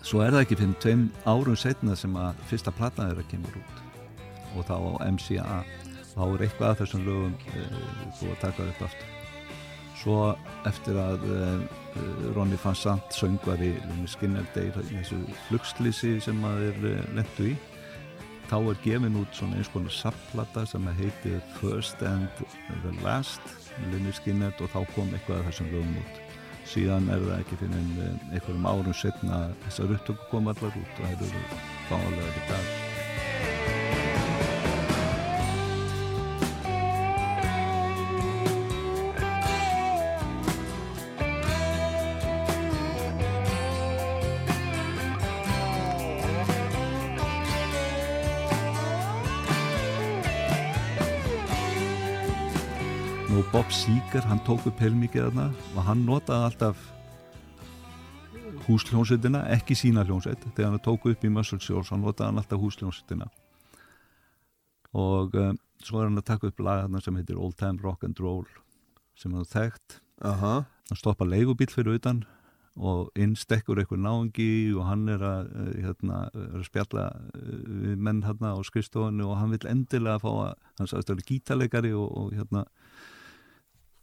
svo 0.00 0.22
er 0.24 0.32
það 0.32 0.44
ekki 0.46 0.56
fyrir 0.56 0.76
tveim 0.80 1.02
árum 1.28 1.56
setna 1.60 1.94
sem 1.98 2.14
að 2.16 2.38
fyrsta 2.48 2.72
platan 2.72 3.10
þeirra 3.10 3.26
kemur 3.28 3.58
út. 3.60 3.80
Og 4.56 4.64
þá 4.66 4.76
á 4.80 4.90
MCA 5.12 5.58
þá 6.14 6.22
er 6.24 6.44
eitthvað 6.46 6.70
að 6.70 6.78
þessum 6.80 7.04
lögum 7.06 7.34
e, 7.52 7.64
búið 8.20 8.32
að 8.32 8.40
taka 8.40 8.68
upp 8.70 8.80
aftur. 8.88 9.10
Svo 10.00 10.16
eftir 10.70 10.98
að 11.00 11.26
e, 11.28 11.50
Ronny 12.34 12.58
Van 12.62 12.76
Sant 12.76 13.14
söngvari 13.14 13.72
Skinner 14.10 14.46
Deyr 14.54 14.76
í 14.84 14.96
þessu 15.00 15.18
flugslýsi 15.48 16.16
sem 16.22 16.44
að 16.46 16.64
þeir 16.64 16.88
e, 16.90 16.94
lendu 17.18 17.48
í. 17.50 17.54
Þá 18.50 18.56
er 18.58 18.80
gefin 18.82 19.18
út 19.20 19.36
svona 19.36 19.60
eins 19.60 19.70
konar 19.70 19.94
sapplata 19.94 20.64
sem 20.66 20.88
að 20.90 21.04
heiti 21.04 21.36
First 21.60 22.02
and 22.06 22.44
the 22.82 22.94
Last 23.04 23.54
Linni 23.92 24.14
Skinner 24.14 24.54
og 24.58 24.72
þá 24.74 24.80
kom 24.96 25.14
eitthvað 25.14 25.42
af 25.42 25.50
þessum 25.50 25.72
lögum 25.74 25.96
út. 26.02 26.20
Síðan 26.70 27.10
er 27.10 27.24
það 27.24 27.40
ekki 27.40 27.62
fyrir 27.62 27.80
en 27.80 28.20
einhverjum 28.30 28.70
árum 28.70 28.94
setna 28.94 29.42
þessar 29.64 29.96
upptöku 29.96 30.30
kom 30.34 30.52
allar 30.52 30.78
út 30.84 31.02
og 31.02 31.10
það 31.10 31.26
eru 31.26 31.44
fálega 31.88 32.30
í 32.30 32.46
dag 32.52 32.89
Seeger, 53.70 54.24
hann 54.26 54.40
tók 54.42 54.64
upp 54.66 54.80
heilmikið 54.82 55.28
þarna 55.28 55.44
og 55.78 55.84
hann 55.86 56.00
notaði 56.02 56.46
alltaf 56.48 56.80
húsljónsettina, 58.64 59.44
ekki 59.54 59.76
sína 59.78 60.02
hljónsett 60.08 60.42
þegar 60.56 60.72
hann 60.72 60.82
tók 60.82 61.06
upp 61.06 61.22
í 61.22 61.30
Muscle 61.30 61.60
Shoals 61.62 61.92
hann 61.94 62.02
notaði 62.02 62.32
hann 62.32 62.40
alltaf 62.42 62.58
húsljónsettina. 62.58 63.28
Og 64.98 65.38
um, 65.38 65.60
svo 65.86 66.00
er 66.00 66.10
hann 66.10 66.18
að 66.18 66.26
taka 66.32 66.50
upp 66.50 66.64
lag 66.66 66.82
þarna 66.82 67.04
sem 67.04 67.20
heitir 67.20 67.38
Old 67.38 67.60
Time 67.62 67.78
Rock 67.84 68.08
and 68.08 68.18
Roll 68.18 68.48
sem 69.14 69.38
hann 69.38 69.46
þekkt. 69.46 70.00
Aha. 70.26 70.66
hann 70.90 70.98
stoppa 70.98 71.24
leigubíl 71.24 71.70
fyrir 71.70 72.00
utan 72.00 72.24
og 72.74 73.14
innstekkur 73.18 73.78
einhver 73.80 74.02
náungi 74.02 74.74
og 74.74 74.84
hann 74.88 75.08
er 75.14 75.22
að, 75.22 75.54
eh, 75.54 75.80
hérna, 75.86 76.20
er 76.34 76.58
að 76.58 76.66
spjalla 76.66 77.06
eh, 77.38 77.64
við 77.86 78.02
menn 78.02 78.22
hérna 78.26 78.54
á 78.54 78.58
skrifstofunni 78.66 79.24
og 79.26 79.38
hann 79.38 79.54
vil 79.54 79.70
endilega 79.70 80.20
fá 80.22 80.30
að, 80.30 80.54
hann 80.80 80.94
er 81.00 81.26
gítalegari 81.28 81.94
og, 81.94 82.08
og 82.10 82.34
hérna 82.34 82.66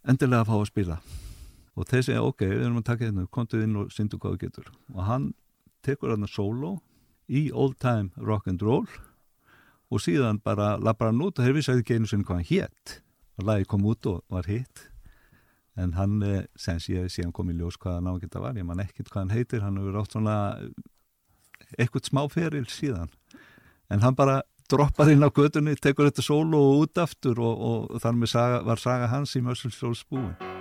endilega 0.08 0.46
fá 0.48 0.56
að 0.56 0.68
spila. 0.70 0.98
Og 1.78 1.86
þeir 1.86 2.04
segja 2.06 2.24
ok, 2.26 2.44
við 2.48 2.64
erum 2.64 2.80
að 2.80 2.88
taka 2.88 3.06
hérna, 3.06 3.26
komdu 3.30 3.60
inn 3.62 3.76
og 3.78 3.92
syndu 3.94 4.18
hvað 4.18 4.34
þú 4.34 4.42
getur. 4.44 4.70
Og 4.96 5.02
hann 5.06 5.32
tekur 5.86 6.14
hérna 6.14 6.28
solo 6.30 6.78
í 7.28 7.48
old 7.52 7.78
time 7.82 8.10
rock 8.16 8.48
and 8.50 8.62
roll 8.64 8.88
og 9.88 10.02
síðan 10.02 10.40
bara 10.44 10.76
labbar 10.80 11.12
hann 11.12 11.22
út 11.24 11.38
og 11.38 11.44
þeir 11.44 11.56
vissi 11.56 11.74
ekki 11.74 11.98
einu 11.98 12.08
sinni 12.10 12.26
hvað 12.28 12.40
hann 12.40 12.50
hétt 12.50 12.94
og 13.38 13.46
lagi 13.48 13.68
kom 13.70 13.86
út 13.88 14.08
og 14.10 14.24
var 14.32 14.48
hitt. 14.50 14.88
En 15.78 15.94
hann, 15.94 16.22
eh, 16.26 16.46
sem 16.56 16.80
sé, 16.82 17.04
síðan 17.06 17.32
kom 17.32 17.50
í 17.52 17.54
ljós 17.54 17.78
hvað 17.78 18.00
hann 18.00 18.10
á 18.10 18.12
að 18.16 18.22
geta 18.24 18.42
var, 18.42 18.56
ég 18.58 18.66
man 18.66 18.82
ekkit 18.82 19.12
hvað 19.12 19.22
hann 19.22 19.36
heitir. 19.36 19.62
Hann 19.62 19.78
hefur 19.78 20.00
átt 20.00 20.16
svona 20.16 20.36
eitthvað 21.78 22.08
smá 22.08 22.24
feril 22.32 22.66
síðan. 22.66 23.12
En 23.88 24.00
hann 24.00 24.16
bara 24.18 24.42
droppar 24.68 25.12
inn 25.12 25.24
á 25.24 25.30
götunni 25.32 25.76
tekur 25.80 26.10
þetta 26.10 26.24
solo 26.24 26.60
og 26.60 26.84
út 26.84 27.00
aftur 27.00 27.40
og, 27.40 27.66
og 27.70 28.02
þar 28.02 28.20
með 28.20 28.34
saga, 28.34 28.62
var 28.68 28.82
saga 28.82 29.10
hans 29.14 29.36
í 29.38 29.44
Mössulsfjóls 29.44 30.04
búin 30.10 30.57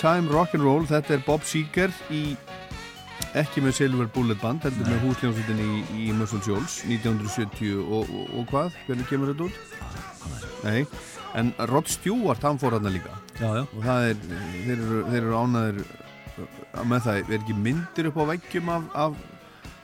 Time 0.00 0.32
Rock'n'Roll, 0.32 0.86
þetta 0.88 1.18
er 1.18 1.24
Bob 1.26 1.44
Seeger 1.44 1.92
í 2.08 2.34
ekki 3.36 3.60
með 3.60 3.74
Silver 3.76 4.08
Bullet 4.14 4.40
Band, 4.40 4.64
heldur 4.64 4.88
með 4.88 5.02
húsljónsutin 5.04 5.60
í, 5.60 5.72
í 5.92 6.06
Muscle 6.16 6.40
Shoals 6.46 6.78
1970 6.86 7.82
og, 7.84 8.08
og, 8.08 8.30
og 8.40 8.46
hvað? 8.48 8.78
Hvernig 8.86 9.10
kemur 9.10 9.34
þetta 9.34 9.50
út? 9.50 9.58
Nei, 10.64 10.86
en 11.36 11.52
Rod 11.68 11.90
Stewart 11.92 12.42
hann 12.48 12.60
fór 12.60 12.78
hann 12.78 12.88
líka 12.92 13.12
já, 13.38 13.50
já. 13.60 13.62
og 13.64 13.84
það 13.84 14.06
er, 14.08 14.24
þeir 14.30 14.72
eru, 14.78 15.02
þeir 15.10 15.20
eru 15.20 15.36
ánæður 15.36 15.82
með 16.88 17.04
það, 17.06 17.20
er 17.20 17.38
ekki 17.38 17.58
myndir 17.60 18.10
upp 18.10 18.18
á 18.20 18.24
veggjum 18.32 18.72
af, 18.72 18.88
af 19.04 19.20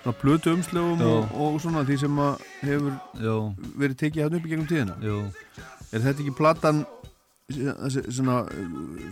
svona 0.02 0.16
plötu 0.22 0.52
umslögum 0.56 1.00
Já. 1.00 1.06
og, 1.06 1.32
og 1.42 1.60
svona 1.60 1.84
því 1.84 1.96
sem 1.98 2.20
hefur 2.62 2.92
Jú, 3.20 3.38
verið 3.76 3.96
tekið 4.04 4.26
hann 4.26 4.38
upp 4.38 4.46
í 4.46 4.52
gegnum 4.52 4.68
tíðina 4.70 4.96
er 5.92 6.04
þetta 6.04 6.22
ekki 6.22 6.36
platan 6.36 6.84
svona, 7.52 8.40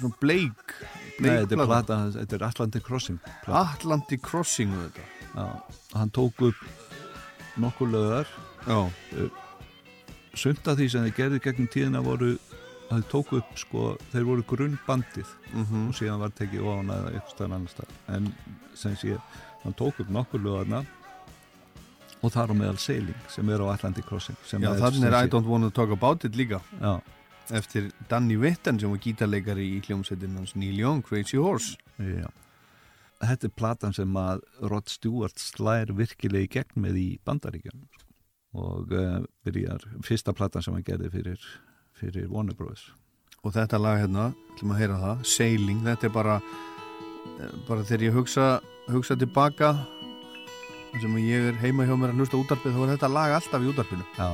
svona 0.01 0.15
bleik 0.20 0.74
Nei, 1.23 1.44
þetta 1.44 1.55
er 1.55 1.69
plata, 1.69 1.98
þetta 2.16 2.36
er 2.39 2.47
Atlantic 2.48 2.86
Crossing 2.86 3.20
plata. 3.44 3.77
Atlantic 3.77 4.24
Crossing 4.24 4.74
Já, 5.35 5.47
hann 5.94 6.11
tók 6.15 6.40
upp 6.47 6.59
nokkur 7.59 7.90
löðar. 7.90 8.28
Já, 8.66 8.90
sumt 10.35 10.66
af 10.66 10.78
því 10.78 10.89
sem 10.90 11.06
þeir 11.06 11.16
gerði 11.19 11.40
gegnum 11.44 11.70
tíðina 11.70 12.02
voru 12.02 12.35
að 12.90 12.98
þeir 12.98 13.06
tóku 13.12 13.39
upp 13.40 13.55
sko, 13.59 13.85
þeir 14.12 14.27
voru 14.28 14.44
grunnbandið 14.51 15.31
mhm, 15.52 15.89
og 15.89 15.97
síðan 15.98 16.20
var 16.23 16.35
tekið 16.36 16.66
ofan 16.66 16.93
eða 16.94 17.15
eitthvað 17.15 17.56
annar 17.56 17.73
stað 17.73 17.94
en 18.16 18.28
sem 18.78 18.97
sé, 19.01 19.16
hann 19.62 19.77
tók 19.78 20.02
upp 20.02 20.12
nokkur 20.12 20.43
löðarna 20.44 20.82
og 22.24 22.32
þar 22.32 22.52
á 22.52 22.55
meðal 22.56 22.81
Sailing 22.81 23.27
sem 23.32 23.51
er 23.52 23.62
á 23.65 23.66
Atlantic 23.74 24.06
Crossing 24.09 24.39
Já 24.51 24.70
þannig 24.81 25.09
er 25.11 25.19
I 25.23 25.31
don't 25.31 25.48
wanna 25.48 25.70
talk 25.70 25.93
about 25.94 26.24
it 26.27 26.36
líka. 26.39 26.61
Já, 26.81 26.98
eftir 27.52 27.90
Danny 28.08 28.36
Witten 28.40 28.78
sem 28.80 28.92
var 28.92 29.02
gítarleikari 29.02 29.66
í 29.76 29.82
hljómsveitin 29.84 30.38
hans 30.38 30.54
Neil 30.56 30.78
Young, 30.80 31.02
Crazy 31.04 31.36
Horse. 31.40 31.76
Já. 31.98 32.28
Þetta 33.24 33.48
er 33.48 33.54
platan 33.56 33.94
sem 33.96 34.16
að 34.18 34.42
Rod 34.64 34.90
Stewart 34.92 35.40
slær 35.40 35.92
virkilega 35.96 36.44
í 36.44 36.50
gegn 36.56 36.82
með 36.84 36.98
í 37.00 37.08
bandaríkjum 37.24 37.84
og 38.54 38.92
uh, 38.94 39.22
byrjar 39.46 39.82
fyrsta 40.06 40.34
platan 40.36 40.62
sem 40.62 40.76
hann 40.76 40.86
gerði 40.86 41.10
fyrir, 41.10 41.48
fyrir 41.98 42.28
Warner 42.30 42.54
Bros. 42.58 42.92
og 43.42 43.54
þetta 43.56 43.80
lag 43.80 43.98
hérna, 44.02 44.28
ætlum 44.54 44.74
að 44.74 44.80
heyra 44.82 45.00
það 45.00 45.24
Sailing, 45.32 45.80
þetta 45.84 46.06
er 46.06 46.14
bara 46.14 46.36
eh, 46.38 47.56
bara 47.66 47.82
þegar 47.82 48.06
ég 48.06 48.14
hugsa 48.18 48.46
hugsa 48.92 49.18
tilbaka 49.18 49.72
sem 51.00 51.18
ég 51.24 51.50
er 51.50 51.58
heima 51.64 51.88
hjá 51.88 51.96
mér 51.98 52.14
að 52.14 52.22
hlusta 52.22 52.38
útarpið 52.38 52.76
þá 52.76 52.84
er 52.84 52.94
þetta 52.94 53.12
lag 53.16 53.34
alltaf 53.40 53.66
í 53.66 53.72
útarpinu 53.72 54.06
Já, 54.14 54.30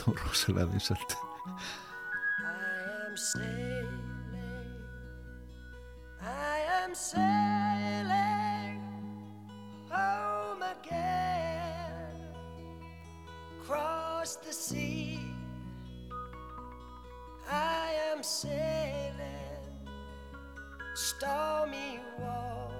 það 0.00 0.06
var 0.10 0.26
rosalega 0.26 0.70
vinsælt. 0.74 1.18
I 1.20 1.83
am 3.14 3.18
sailing, 3.18 3.86
I 6.20 6.58
am 6.82 6.94
sailing 6.96 8.82
home 9.88 10.64
again, 10.80 12.16
across 13.60 14.34
the 14.34 14.52
sea. 14.52 15.20
I 17.48 17.94
am 18.10 18.24
sailing 18.24 19.12
stormy 20.94 22.00
waters 22.18 22.73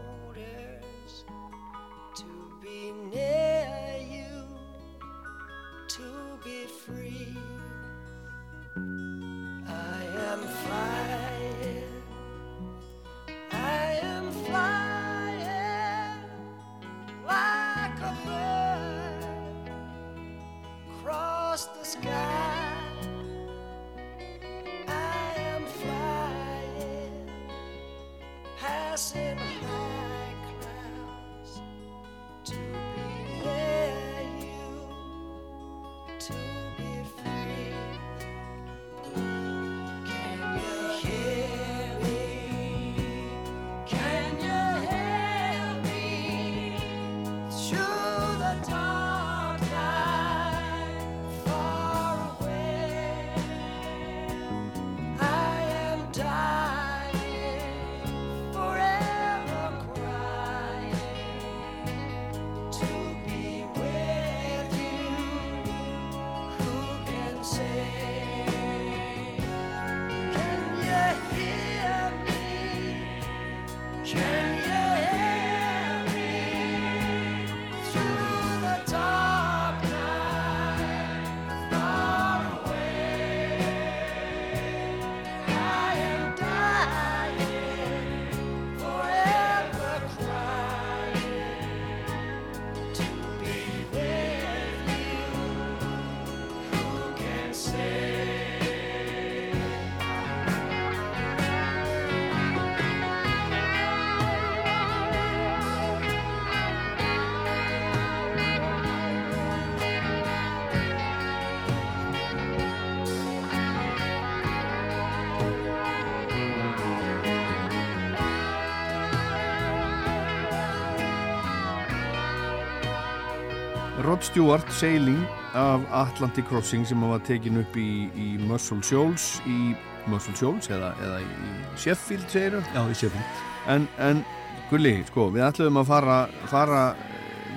Rod 124.34 124.40
Stewart, 124.40 124.72
Sailing 124.72 125.26
af 125.54 125.80
Atlantic 125.92 126.44
Crossing 126.44 126.86
sem 126.86 127.00
var 127.00 127.20
tekin 127.22 127.60
upp 127.60 127.76
í, 127.78 128.10
í 128.18 128.38
Muscle 128.48 128.82
Shoals 128.82 129.36
í 129.46 129.76
Muscle 130.10 130.34
Shoals 130.34 130.66
eða, 130.74 130.88
eða 130.98 131.20
í 131.22 131.52
Sheffield 131.78 132.24
segir 132.32 132.56
Já, 132.74 132.80
í 132.82 132.96
Sheffield. 132.98 133.44
en, 133.70 133.86
en 134.02 134.24
Gulli, 134.72 134.96
sko, 135.06 135.28
við 135.30 135.44
ætlum 135.46 135.78
að 135.78 135.86
fara, 135.86 136.16
fara 136.50 136.80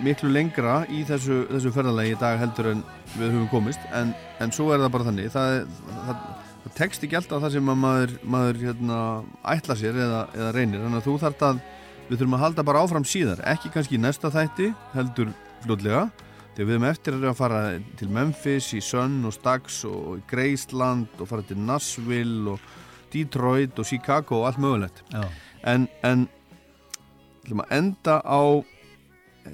miklu 0.05 0.29
lengra 0.29 0.83
í 0.93 1.01
þessu, 1.07 1.47
þessu 1.49 1.71
ferðalagi 1.73 2.13
í 2.13 2.19
dag 2.21 2.37
heldur 2.43 2.69
en 2.75 2.85
við 3.15 3.33
höfum 3.33 3.49
komist 3.55 3.89
en, 3.97 4.13
en 4.37 4.53
svo 4.53 4.69
er 4.75 4.83
það 4.85 4.93
bara 4.99 5.09
þannig. 5.09 5.33
Það, 5.33 5.57
það, 5.95 6.21
það 6.67 6.77
tekst 6.77 7.09
ekki 7.09 7.19
alltaf 7.23 7.43
það 7.47 7.57
sem 7.57 7.73
að 7.73 7.81
maður, 7.87 8.15
maður 8.37 8.61
hérna, 8.67 9.01
ætla 9.55 9.79
sér 9.81 9.97
eða, 9.97 10.21
eða 10.37 10.53
reynir, 10.59 10.85
þannig 10.85 11.01
að 11.01 11.09
þú 11.09 11.17
þarft 11.25 11.49
að 11.49 11.65
við 12.05 12.15
þurfum 12.19 12.37
að 12.37 12.45
halda 12.45 12.69
bara 12.69 12.85
áfram 12.85 13.09
síðar. 13.15 13.41
Ekki 13.55 13.73
kannski 13.73 13.97
í 13.97 14.05
næsta 14.05 14.29
þætti, 14.37 14.69
heldur 14.93 15.33
fljótlega, 15.65 16.05
þegar 16.57 16.65
við 16.71 16.73
höfum 16.73 16.87
eftir 16.89 17.17
að 17.21 17.35
fara 17.37 17.59
til 17.99 18.09
Memphis, 18.09 18.71
í 18.73 18.81
Sun 18.81 19.19
og 19.29 19.35
Stags 19.35 19.83
og 19.85 20.17
í 20.17 20.23
Graceland 20.29 21.21
og 21.21 21.29
fara 21.29 21.45
til 21.45 21.59
Nashville 21.61 22.55
og 22.55 22.63
Detroit 23.13 23.77
og 23.77 23.85
Chicago 23.85 24.41
og 24.41 24.47
allt 24.49 24.61
mögulegt 24.63 25.03
en, 25.63 25.85
en 26.03 26.25
enda 27.71 28.17
á 28.25 28.41
e, 29.45 29.53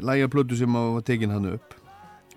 lægjaplötu 0.00 0.56
sem 0.56 0.78
að 0.78 0.92
var 0.94 1.06
tekin 1.10 1.34
hann 1.34 1.50
upp 1.56 1.74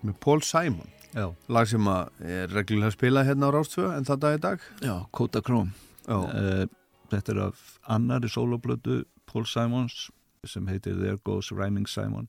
með 0.02 0.18
Paul 0.20 0.42
Simon 0.42 0.90
Já. 1.14 1.30
lag 1.48 1.70
sem 1.70 1.86
er 1.88 2.50
reglulega 2.52 2.92
spilað 2.92 3.30
hérna 3.30 3.48
á 3.48 3.54
Rástfjö 3.54 3.86
en 3.96 4.04
það 4.04 4.20
dag 4.24 4.34
í 4.36 4.42
dag 4.42 4.66
Já, 4.84 4.96
Kota 5.10 5.40
Króm. 5.40 5.70
Já. 6.04 6.18
Eh, 6.34 6.66
Þetta 7.08 7.32
er 7.32 7.38
af 7.46 7.60
annari 7.88 8.28
soloplötu 8.28 9.02
Paul 9.28 9.46
Simons 9.48 10.10
sem 10.44 10.66
heitir 10.68 10.98
There 10.98 11.16
Goes 11.24 11.48
Rhyming 11.52 11.88
Simon. 11.88 12.28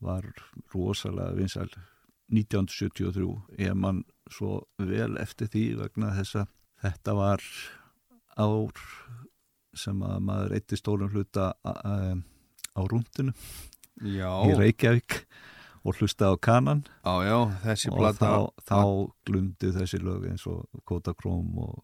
Var 0.00 0.28
rosalega 0.74 1.36
vinsæl. 1.36 1.70
1973. 2.30 3.26
Ég 3.58 3.74
man 3.74 4.04
svo 4.30 4.62
vel 4.78 5.18
eftir 5.18 5.50
því 5.50 5.64
vegna 5.80 6.12
þess 6.14 6.42
að 6.42 6.52
þetta 6.84 7.14
var 7.18 7.46
ár 8.38 8.84
sem 9.76 10.02
að 10.02 10.20
maður 10.26 10.54
eitti 10.56 10.78
stórum 10.78 11.10
hluta 11.12 11.52
á 11.60 12.80
rúndinu 12.90 13.34
Já, 14.00 14.30
í 14.48 14.54
Reykjavík 14.56 15.24
og 15.84 15.96
hlusta 15.96 16.30
á 16.32 16.34
kanan. 16.40 16.84
Já, 17.04 17.14
já, 17.24 17.38
og 17.92 18.16
þá, 18.16 18.32
þá 18.68 18.80
glumdi 19.26 19.72
þessi 19.74 20.00
lög 20.02 20.26
eins 20.30 20.46
og 20.48 20.64
Kota 20.88 21.14
Króm 21.16 21.58
og, 21.60 21.82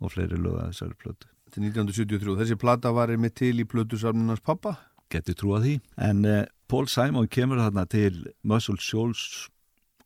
og 0.00 0.12
fleiri 0.12 0.40
lög 0.40 0.58
að 0.60 0.72
þessari 0.72 0.98
plötu. 1.00 1.28
Til 1.52 1.66
1973, 1.68 2.36
þessi 2.40 2.56
plata 2.60 2.92
var 2.96 3.12
einmitt 3.12 3.36
til 3.40 3.58
í 3.60 3.68
plötusafnunars 3.68 4.44
pappa 4.44 4.76
geti 5.12 5.34
trúað 5.36 5.66
því. 5.66 5.74
En 6.08 6.24
uh, 6.24 6.44
Paul 6.72 6.86
Simon 6.88 7.26
kemur 7.28 7.58
þarna 7.60 7.82
til 7.84 8.14
Muscle 8.48 8.80
Shoals 8.80 9.50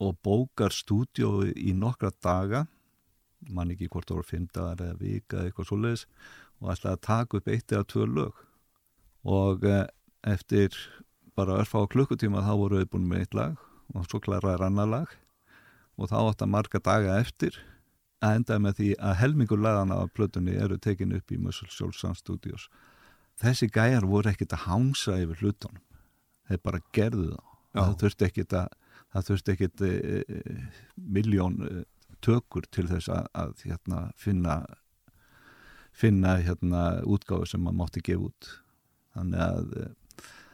og 0.02 0.16
bókar 0.26 0.72
stúdíó 0.74 1.44
í 1.46 1.70
nokkra 1.78 2.10
daga. 2.26 2.64
Man 3.54 3.70
ekki 3.70 3.86
hvort 3.86 4.08
það 4.10 4.18
voru 4.18 4.26
fimm 4.32 4.48
dagar 4.50 4.82
eða 4.82 4.96
vika 4.98 5.36
eða 5.36 5.52
eitthvað 5.52 5.68
svoleiðis 5.68 6.02
og 6.58 6.72
ætlaði 6.74 6.98
að 6.98 7.04
taka 7.06 7.38
upp 7.38 7.52
eitt 7.54 7.76
eða 7.76 7.86
tvö 7.94 8.08
lög. 8.16 8.42
Og 9.36 9.68
uh, 9.70 9.86
eftir 10.26 10.80
bara 11.38 11.60
örfa 11.62 11.86
á 11.86 11.92
klukkutíma 11.94 12.42
þá 12.42 12.52
voru 12.58 12.82
við 12.82 12.90
búin 12.96 13.06
með 13.14 13.22
eitt 13.22 13.38
lag 13.38 13.64
og 13.94 14.10
svo 14.10 14.24
klaraði 14.26 14.66
annar 14.66 14.90
lag. 14.96 15.16
Og 15.94 16.10
þá 16.10 16.18
átt 16.24 16.42
að 16.42 16.54
marga 16.58 16.82
daga 16.82 17.22
eftir 17.22 17.62
að 18.18 18.40
enda 18.40 18.58
með 18.66 18.80
því 18.82 18.92
að 18.98 19.18
helmingur 19.22 19.62
lagana 19.62 20.02
af 20.02 20.16
plötunni 20.18 20.58
eru 20.58 20.82
tekin 20.82 21.14
upp 21.14 21.30
í 21.30 21.38
Muscle 21.38 21.70
Shoals 21.70 22.02
Sound 22.02 22.18
Studios. 22.18 22.66
Þessi 23.38 23.70
gæjar 23.70 24.10
voru 24.10 24.34
ekkit 24.34 24.58
að 24.58 24.66
hangsa 24.66 25.22
yfir 25.22 25.44
hlutunum 25.44 25.85
þeir 26.48 26.62
bara 26.64 26.82
gerðu 26.96 27.30
Já. 27.34 27.80
það 27.80 27.94
þurfti 28.02 28.28
ekkit 28.30 28.56
að 28.60 28.72
það 29.14 29.28
þurfti 29.28 29.54
ekkit 29.54 29.84
e, 29.86 29.92
e, 29.92 30.56
miljón 31.16 31.60
e, 31.64 31.84
tökur 32.24 32.66
til 32.74 32.86
þess 32.90 33.10
að, 33.12 33.28
að 33.38 33.62
hérna, 33.64 34.02
finna 34.16 34.56
finna 35.96 36.36
hérna 36.44 36.82
útgáfu 37.08 37.48
sem 37.48 37.62
maður 37.64 37.78
mátti 37.80 38.02
gefa 38.04 38.28
út. 38.28 38.48
Þannig 39.16 39.40
að 39.40 39.70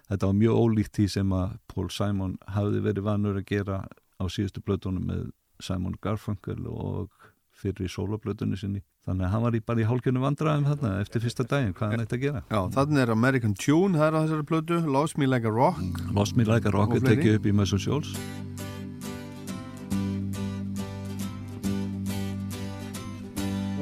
þetta 0.06 0.28
var 0.28 0.36
mjög 0.38 0.60
ólíkt 0.62 0.98
því 0.98 1.06
sem 1.16 1.34
að 1.34 1.56
Paul 1.72 1.88
Simon 1.90 2.36
hafði 2.54 2.82
verið 2.84 3.08
vanur 3.08 3.40
að 3.40 3.48
gera 3.50 3.80
á 4.22 4.24
síðustu 4.30 4.62
blötunum 4.62 5.08
með 5.10 5.24
Simon 5.62 5.98
Garfunkel 6.02 6.60
og 6.70 7.10
fyrir 7.58 7.88
í 7.88 7.90
soloplötunni 7.90 8.58
sinni 8.58 8.84
þannig 9.06 9.26
að 9.26 9.32
hann 9.34 9.42
var 9.42 9.56
í, 9.58 9.60
bara 9.66 9.82
í 9.82 9.86
hálkjörnu 9.88 10.22
vandræðum 10.22 10.66
þarna 10.70 10.92
eftir 11.02 11.24
fyrsta 11.24 11.46
daginn, 11.50 11.74
hvað 11.74 11.94
hann 11.94 12.04
ætti 12.04 12.18
að 12.18 12.24
gera. 12.26 12.42
Já, 12.46 12.60
þannig 12.76 13.02
er 13.02 13.14
American 13.16 13.56
Tune, 13.58 13.98
það 13.98 14.06
er 14.06 14.14
á 14.14 14.20
þessari 14.22 14.48
plötu 14.52 14.78
Lost 14.86 15.18
Me 15.18 15.26
Like 15.26 15.48
a 15.48 15.54
Rock. 15.54 15.82
Lost 16.14 16.38
Me 16.38 16.46
Like 16.46 16.70
a 16.70 16.74
Rock 16.74 16.94
er 16.98 17.06
tekið 17.08 17.40
upp 17.40 17.50
í 17.50 17.54
Muscle 17.56 17.82
Shoals 17.82 18.14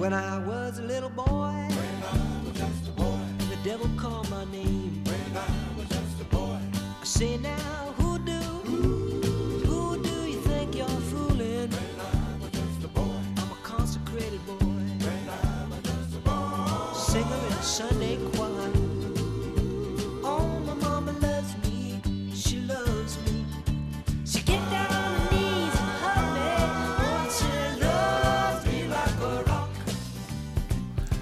When 0.01 0.15
I 0.15 0.39
was 0.39 0.50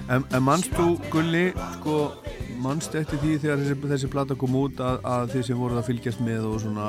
En, 0.09 0.25
en 0.33 0.41
mannst 0.41 0.73
þú, 0.73 0.95
Gulli, 1.13 1.51
sko, 1.75 1.95
mannst 2.65 2.95
eftir 2.97 3.21
því 3.21 3.33
þegar 3.43 3.59
þessi, 3.61 3.89
þessi 3.91 4.09
plata 4.13 4.37
kom 4.41 4.55
út 4.57 4.79
að, 4.81 5.03
að 5.05 5.33
þið 5.35 5.43
sem 5.45 5.59
voruð 5.61 5.81
að 5.83 5.89
fylgjast 5.91 6.23
með 6.25 6.47
og 6.49 6.55
svona, 6.63 6.87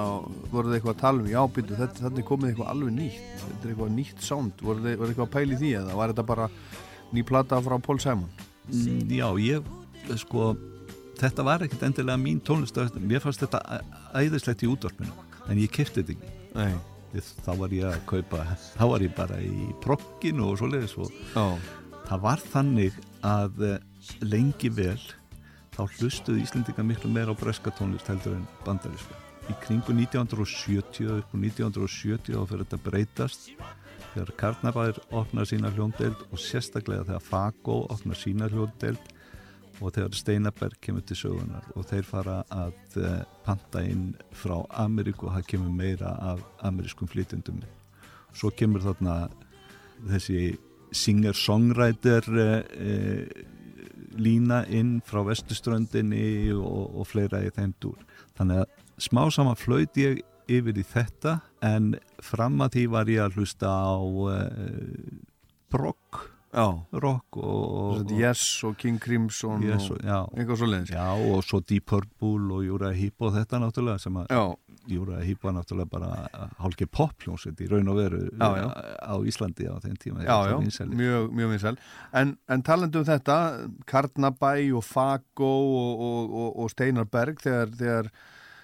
voruð 0.53 0.71
þið 0.71 0.77
eitthvað 0.77 0.93
að 0.93 1.01
tala 1.01 1.23
um, 1.23 1.27
já, 1.33 1.39
býtu, 1.57 1.79
þetta, 1.81 2.11
er 2.13 2.27
komið 2.29 2.51
eitthvað 2.53 2.69
alveg 2.73 2.95
nýtt, 2.95 3.25
þetta 3.41 3.59
er 3.59 3.73
eitthvað 3.73 3.91
nýtt 3.97 4.23
sound, 4.23 4.63
voruð 4.63 4.87
voruð 4.87 5.11
eitthvað 5.11 5.25
að 5.27 5.33
pæli 5.33 5.57
því 5.59 5.71
eða 5.81 5.97
var 5.99 6.13
þetta 6.13 6.25
bara 6.29 6.47
ný 7.11 7.25
plata 7.27 7.59
frá 7.65 7.75
Paul 7.89 7.99
Simon? 7.99 8.45
Mm, 8.69 9.11
Já, 9.17 9.27
ég, 9.43 9.67
sko, 10.23 10.47
þetta 11.19 11.47
var 11.49 11.67
ekkert 11.67 11.83
endilega 11.89 12.23
mín 12.23 12.39
tónlistöð, 12.39 12.95
mér 13.03 13.25
fannst 13.25 13.43
þetta 13.43 13.81
æðislegt 14.15 14.63
í 14.63 14.71
útvarpinu, 14.71 15.11
en 15.49 15.59
ég 15.59 15.75
kefti 15.75 16.05
þetta 16.05 16.15
ekki. 16.15 16.33
Nei. 16.55 16.79
Þá 17.43 17.51
var 17.57 17.71
ég 17.73 17.85
að 17.89 18.01
kaupa, 18.07 18.47
þá 18.77 18.83
var 18.93 19.03
ég 19.03 19.13
bara 19.17 19.39
í 19.41 19.71
progginu 19.83 20.51
og 20.53 20.59
svoleiðis 20.61 20.93
og 21.01 21.09
Já, 21.33 21.45
það 22.05 22.25
var 22.27 22.43
þannig 22.53 22.99
að 23.25 23.63
eh, 23.67 23.79
lengi 24.23 24.71
vel 24.73 24.99
þá 25.75 25.83
hlustuðu 25.97 26.43
Íslendingar 26.43 26.87
miklu 26.87 27.11
meira 27.11 27.33
á 27.33 27.39
breska 27.39 27.71
tónlist 27.75 28.09
heldur 28.11 28.37
en 28.37 28.47
bandaríska. 28.65 29.15
Í 29.49 29.55
kringu 29.63 29.95
1970 29.95 31.13
upp 31.15 31.35
úr 31.35 31.45
1970 31.45 32.35
þá 32.35 32.41
fyrir 32.49 32.65
þetta 32.65 32.81
breytast 32.85 33.47
þegar 34.09 34.33
Karnabæður 34.41 34.99
opnar 35.15 35.47
sína 35.49 35.71
hljóndeld 35.73 36.25
og 36.29 36.41
sérstaklega 36.41 37.07
þegar 37.07 37.25
Fago 37.25 37.79
opnar 37.93 38.19
sína 38.19 38.49
hljóndeld 38.51 39.15
og 39.79 39.93
þegar 39.95 40.15
Steinaberg 40.17 40.79
kemur 40.83 41.05
til 41.07 41.17
sögunar 41.17 41.67
og 41.75 41.87
þeir 41.87 42.07
fara 42.07 42.39
að 42.51 42.99
uh, 42.99 43.19
panta 43.45 43.83
inn 43.87 44.11
frá 44.35 44.57
Ameríku 44.83 45.29
og 45.29 45.37
það 45.37 45.51
kemur 45.53 45.75
meira 45.75 46.15
af 46.33 46.43
amerískum 46.67 47.09
flytjendum. 47.09 47.61
Svo 48.35 48.51
kemur 48.51 48.83
þarna 48.83 49.29
þessi 50.09 50.57
singer-songwriter 50.95 52.29
uh, 52.33 52.59
uh, 52.63 53.45
lína 54.19 54.63
inn 54.73 54.99
frá 55.05 55.21
vestuströndinni 55.27 56.51
og, 56.55 56.95
og 56.99 57.07
fleira 57.07 57.43
í 57.45 57.51
þeim 57.55 57.75
dúr. 57.81 57.99
Þannig 58.39 58.63
að 58.63 58.73
smá 58.99 59.21
saman 59.31 59.59
flöyti 59.59 60.07
ég 60.07 60.19
yfir 60.49 60.79
í 60.81 60.83
þetta 60.87 61.37
en 61.63 61.93
fram 62.25 62.57
að 62.65 62.75
því 62.79 62.83
var 62.95 63.11
ég 63.11 63.21
að 63.27 63.37
hlusta 63.39 63.69
á 63.69 63.93
uh, 64.01 64.33
rock, 65.77 66.23
já, 66.49 66.65
rock 67.03 67.37
og, 67.37 67.99
Þetta 67.99 68.17
Yes 68.17 68.43
og 68.65 68.77
King 68.81 68.97
Crimson 69.03 69.61
yes, 69.67 69.85
og 69.91 69.99
og, 69.99 70.07
já, 70.09 70.17
eitthvað 70.33 70.61
svo 70.63 70.69
leiðis. 70.71 70.93
já, 70.95 71.05
og 71.29 71.43
svo 71.45 71.61
Deep 71.61 71.85
Purple 71.91 72.55
og 72.57 72.65
Júra 72.65 72.89
Hip 72.97 73.21
og 73.21 73.35
þetta 73.37 73.61
náttúrulega 73.61 74.01
sem 74.01 74.17
að 74.17 74.33
Já, 74.33 74.41
Júra 74.89 75.19
Hip 75.25 75.43
var 75.45 75.53
náttúrulega 75.55 75.89
bara 75.91 76.49
hálki 76.59 76.87
popljónsett 76.89 77.61
í 77.61 77.67
raun 77.69 77.91
og 77.91 77.99
veru 77.99 78.21
Já, 78.29 78.49
já. 78.57 78.67
á 79.05 79.15
Íslandi 79.29 79.67
á 79.69 79.75
þeim 79.83 79.97
tíma 80.01 80.25
já, 80.25 80.37
mjög, 80.89 81.29
mjög 81.35 81.53
vinsæl. 81.53 81.77
En, 82.13 82.35
en 82.49 82.63
talandi 82.65 82.99
um 83.01 83.07
þetta, 83.07 83.37
Karnabæ 83.89 84.53
og 84.77 84.83
Fago 84.87 85.49
og, 85.49 86.03
og, 86.09 86.35
og, 86.41 86.49
og 86.63 86.73
Steinar 86.73 87.09
Berg 87.11 87.41
þegar, 87.43 87.73
þegar 87.79 88.11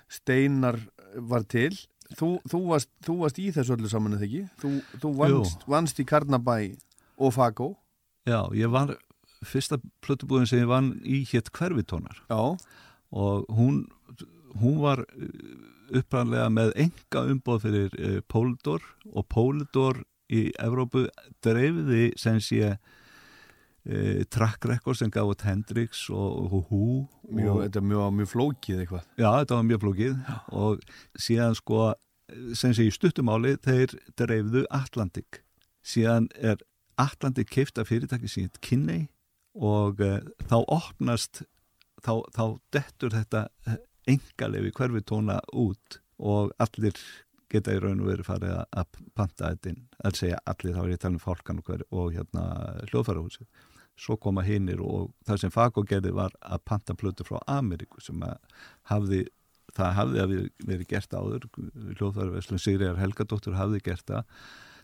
Steinar 0.09 0.79
var 1.15 1.45
til, 1.49 1.71
þú, 2.17 2.35
þú, 2.49 2.61
varst, 2.73 2.91
þú 3.05 3.17
varst 3.23 3.39
í 3.41 3.49
þessu 3.55 3.77
öllu 3.77 3.89
saman 3.91 4.17
eða 4.17 4.27
ekki? 4.27 4.43
Þú, 4.61 4.71
þú 5.01 5.13
vannst, 5.21 5.65
vannst 5.71 6.01
í 6.01 6.07
Karnabæ 6.07 6.59
og 7.15 7.33
Fago. 7.35 7.73
Já, 8.25 8.41
ég 8.57 8.71
var 8.73 8.95
fyrsta 9.45 9.77
plötubúðin 10.01 10.49
sem 10.49 10.63
ég 10.63 10.69
vann 10.69 10.95
í 11.05 11.21
hétt 11.29 11.51
hverfitónar 11.53 12.17
Já, 12.31 12.55
og 13.15 13.45
hún, 13.53 13.83
hún 14.61 14.81
var 14.83 15.03
uppræðanlega 15.93 16.49
með 16.53 16.73
enga 16.85 17.23
umboð 17.31 17.63
fyrir 17.65 17.97
uh, 17.99 18.19
Póldor 18.31 18.83
og 19.11 19.27
Póldor 19.31 20.03
í 20.33 20.47
Evrópu 20.61 21.05
dreifiði 21.45 22.07
sem 22.19 22.39
sé 22.41 22.75
uh, 22.75 24.21
track 24.33 24.65
record 24.69 24.99
sem 24.99 25.13
gaf 25.13 25.35
út 25.35 25.45
Hendrix 25.45 26.07
og 26.09 26.55
og, 27.29 27.61
þetta 27.61 27.81
er 27.81 27.87
mjög, 27.91 28.07
mjög 28.21 28.31
flókið 28.33 28.81
eitthvað. 28.83 29.05
Já, 29.19 29.29
þetta 29.29 29.59
var 29.59 29.69
mjög 29.69 29.83
flókið 29.85 30.17
og 30.63 30.87
síðan 31.27 31.57
sko 31.57 31.91
sem 32.57 32.73
sé 32.73 32.87
í 32.87 32.93
stuttumáli 32.93 33.53
þeir 33.61 33.93
dreifðu 34.17 34.65
Atlantic 34.73 35.43
síðan 35.85 36.31
er 36.35 36.57
Atlantic 36.97 37.51
keift 37.53 37.77
af 37.77 37.91
fyrirtæki 37.91 38.29
síðan 38.31 38.61
kynni 38.65 39.01
og 39.55 40.01
uh, 40.03 40.23
þá 40.49 40.57
opnast 40.63 41.43
þá, 42.03 42.23
þá 42.33 42.45
dettur 42.73 43.13
þetta 43.13 43.47
engalefi 44.07 44.73
hverfi 44.75 45.03
tóna 45.05 45.39
út 45.53 45.99
og 46.19 46.51
allir 46.61 46.97
geta 47.51 47.75
í 47.75 47.79
raun 47.81 48.01
og 48.01 48.09
verið 48.09 48.27
farið 48.27 48.53
að- 48.65 48.99
panta 49.15 49.51
þetta 49.53 49.69
inn, 49.69 49.87
að 50.03 50.19
segja 50.19 50.39
allir 50.45 50.75
þá 50.75 50.81
er 50.83 50.89
ég 50.89 50.97
að 50.99 51.03
tala 51.05 51.13
um 51.19 51.23
fálkan 51.23 51.61
og, 51.61 51.81
og 51.91 52.13
hérna 52.13 52.43
hljóðfærahúsið. 52.89 53.47
Svo 53.95 54.17
koma 54.19 54.43
hinnir 54.43 54.81
og 54.83 55.13
það 55.25 55.39
sem 55.39 55.51
Fago 55.51 55.83
gerði 55.87 56.11
var 56.11 56.31
að 56.41 56.63
panta 56.65 56.93
plötu 56.93 57.23
frá 57.23 57.39
Ameríku 57.47 58.01
sem 58.03 58.19
hafði 58.91 59.27
það 59.75 59.93
hafði 59.95 60.19
að 60.23 60.33
verið 60.67 60.87
gert 60.87 61.13
áður. 61.15 61.47
Hljóðfæraverslun 61.95 62.59
Sigriðar 62.59 62.99
Helgadóttur 62.99 63.55
hafði 63.55 63.81
gert 63.83 64.05
það 64.07 64.23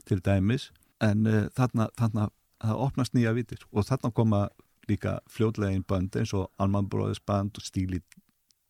til 0.06 0.20
dæmis. 0.24 0.72
En 1.02 1.28
uh, 1.28 1.48
þarna, 1.58 1.90
þarna 1.98 2.30
það 2.62 2.84
opnast 2.86 3.16
nýja 3.18 3.34
vitir 3.36 3.64
og 3.72 3.88
þarna 3.88 4.12
koma 4.16 4.42
líka 4.90 5.20
fljótlega 5.30 5.76
inn 5.76 5.86
band 5.88 6.16
eins 6.18 6.34
og 6.38 6.50
Alman 6.62 6.90
Brothers 6.90 7.22
band 7.26 7.58
og 7.58 7.66
Stíli 7.66 8.02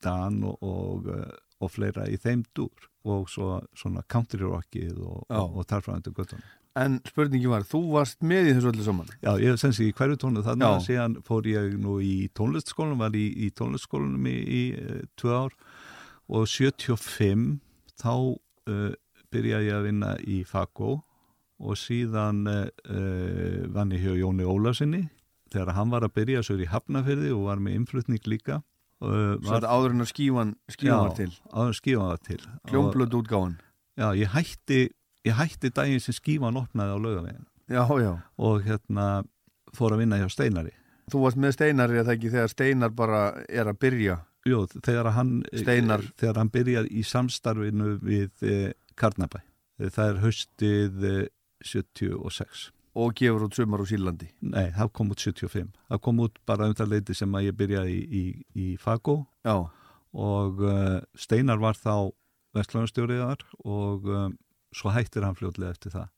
Dan 0.04 0.42
og, 0.48 0.58
og, 0.62 1.12
uh, 1.12 1.28
og 1.62 1.72
fleira 1.74 2.08
í 2.10 2.18
þeim 2.22 2.44
dúr 2.58 2.90
og 3.12 3.30
svo 3.30 3.60
svona 3.78 4.04
country 4.10 4.42
rockið 4.44 4.98
og, 5.02 5.24
og, 5.30 5.62
tarfræðandi 5.70 6.14
göttunum 6.18 6.50
En 6.80 7.02
spurningi 7.04 7.50
var, 7.52 7.66
þú 7.68 7.82
varst 7.98 8.22
með 8.24 8.46
í 8.48 8.52
þessu 8.56 8.70
öllu 8.70 8.84
saman? 8.86 9.10
Já, 9.20 9.34
ég 9.44 9.58
sem 9.60 9.74
sé 9.76 9.90
í 9.90 9.96
hverju 9.96 10.16
tónu 10.22 10.44
þannig 10.46 10.70
að 10.70 10.86
síðan 10.86 11.18
fór 11.28 11.50
ég 11.52 11.74
nú 11.76 11.98
í 12.00 12.30
tónlistskólanum, 12.38 13.02
var 13.04 13.18
í, 13.20 13.26
í 13.44 13.50
tónlistskólanum 13.52 14.30
í, 14.32 14.36
í 14.40 14.62
uh, 14.80 15.02
tvö 15.20 15.34
ár 15.36 15.58
og 16.32 16.48
75 16.48 17.60
þá 18.00 18.14
uh, 18.16 18.92
byrjaði 19.36 19.68
ég 19.68 19.80
að 19.82 19.88
vinna 19.90 20.14
í 20.24 20.42
Fago 20.48 21.02
og 21.62 21.78
síðan 21.78 22.46
uh, 22.48 23.68
vann 23.76 23.92
ég 23.92 24.08
hjá 24.08 24.16
Jóni 24.24 24.48
Ólasinni 24.48 25.04
þegar 25.52 25.76
hann 25.76 25.92
var 25.92 26.08
að 26.08 26.16
byrja 26.22 26.46
svo 26.46 26.56
í 26.56 26.70
Hafnafyrði 26.72 27.34
og 27.36 27.50
var 27.50 27.62
með 27.64 27.82
innflutning 27.82 28.32
líka 28.32 28.62
uh, 29.02 29.36
þetta 29.46 29.70
áður 29.74 29.96
en 29.96 30.06
að 30.06 30.10
skífan, 30.14 30.56
var 30.88 31.14
til. 31.18 31.30
áður 31.52 31.68
en 31.74 31.78
skífan 31.80 32.08
var 32.12 32.22
til 32.28 32.42
Kljómblöð 32.70 33.16
útgáfan. 33.22 33.56
Já, 34.00 34.08
ég 34.16 34.32
hætti, 34.34 34.82
ég 35.28 35.38
hætti 35.38 35.70
daginn 35.76 36.00
sem 36.04 36.16
skífan 36.16 36.58
opnaði 36.62 36.96
á 36.96 37.00
laugavegin 37.02 37.48
Já, 37.72 37.84
já. 38.02 38.14
og 38.38 38.64
hérna 38.66 39.24
fór 39.76 39.94
að 39.96 40.04
vinna 40.04 40.18
hjá 40.20 40.28
Steinari 40.32 40.74
Þú 41.12 41.22
varst 41.26 41.40
með 41.44 41.54
Steinar, 41.58 41.92
er 41.92 42.06
það 42.08 42.14
ekki, 42.16 42.30
þegar 42.32 42.52
Steinar 42.54 42.92
bara 42.96 43.22
er 43.50 43.68
að 43.68 43.80
byrja. 43.84 44.14
Jú, 44.48 44.62
þegar 44.80 45.10
hann, 45.12 45.32
Steinar. 45.52 46.04
þegar 46.16 46.38
hann 46.40 46.52
byrjar 46.54 46.88
í 46.88 47.02
samstarfinu 47.04 47.98
við 48.00 48.46
eh, 48.48 48.72
Karnabæ. 48.96 49.42
Eh, 49.82 49.90
Það 49.92 50.08
er 50.14 50.22
haustið 50.24 51.04
eh, 51.10 51.26
76. 51.68 52.70
og 52.98 53.14
gefur 53.16 53.46
út 53.48 53.56
sumar 53.56 53.84
á 53.84 53.86
Sílandi. 53.88 54.30
Nei, 54.44 54.72
það 54.76 54.92
kom 54.98 55.12
út 55.14 55.24
75. 55.24 55.70
Það 55.88 56.02
kom 56.04 56.24
út 56.26 56.40
bara 56.48 56.68
um 56.68 56.76
það 56.76 56.94
leiti 56.96 57.16
sem 57.16 57.36
að 57.38 57.48
ég 57.48 57.60
byrjaði 57.60 57.98
í, 57.98 58.02
í, 58.22 58.24
í 58.52 58.66
Fago 58.82 59.22
Já, 59.48 59.56
og 60.12 60.64
uh, 60.66 60.98
Steinar 61.16 61.62
var 61.62 61.80
þá 61.80 62.12
vestlunarstjóriðar 62.58 63.46
og 63.64 64.10
um, 64.12 64.34
svo 64.76 64.92
hættir 64.92 65.24
hann 65.24 65.38
fljótlega 65.40 65.72
eftir 65.72 65.96
það. 65.96 66.10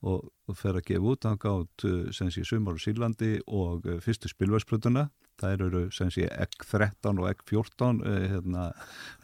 Og, 0.00 0.30
og 0.48 0.56
fer 0.56 0.78
að 0.78 0.86
gefa 0.88 1.10
út, 1.12 1.26
hann 1.28 1.40
gátt 1.40 1.86
uh, 1.88 2.04
sem 2.14 2.30
sé 2.32 2.44
sumar 2.46 2.78
á 2.78 2.80
Sílandi 2.80 3.34
og 3.46 3.88
uh, 3.88 3.98
fyrstu 4.00 4.30
spilværsplutuna, 4.30 5.08
það 5.40 5.64
eru 5.66 5.82
sem 5.92 6.12
sé 6.14 6.28
ekk 6.30 6.62
13 6.64 7.18
og 7.20 7.26
ekk 7.32 7.42
14 7.50 8.00
uh, 8.06 8.20
hérna, 8.30 8.70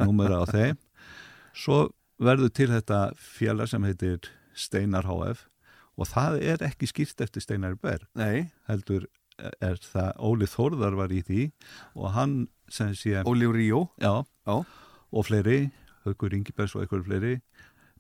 númera 0.03 0.43
á 0.43 0.45
þeim. 0.51 0.83
Svo 1.57 1.87
verður 2.21 2.51
til 2.53 2.73
þetta 2.73 3.01
félag 3.17 3.71
sem 3.71 3.87
heitir 3.87 4.27
Steinar 4.57 5.07
HF 5.07 5.47
og 5.97 6.09
það 6.11 6.41
er 6.43 6.65
ekki 6.69 6.89
skýrt 6.91 7.21
eftir 7.25 7.45
Steinar 7.45 7.77
Berg. 7.81 8.07
Nei, 8.19 8.51
heldur 8.69 9.07
er 9.61 9.77
það 9.81 10.13
Óli 10.25 10.47
Þórðar 10.49 10.95
var 10.97 11.13
í 11.13 11.23
því 11.25 11.43
og 11.95 12.11
hann 12.17 12.37
sem 12.73 12.95
sé 12.97 13.23
Ólíf 13.25 13.53
Ríó. 13.57 13.83
og 15.13 15.27
fleiri 15.29 15.71
Haukur 16.07 16.33
Ingibergs 16.37 16.75
og 16.77 16.85
eitthvað 16.85 17.05
fleiri 17.09 17.35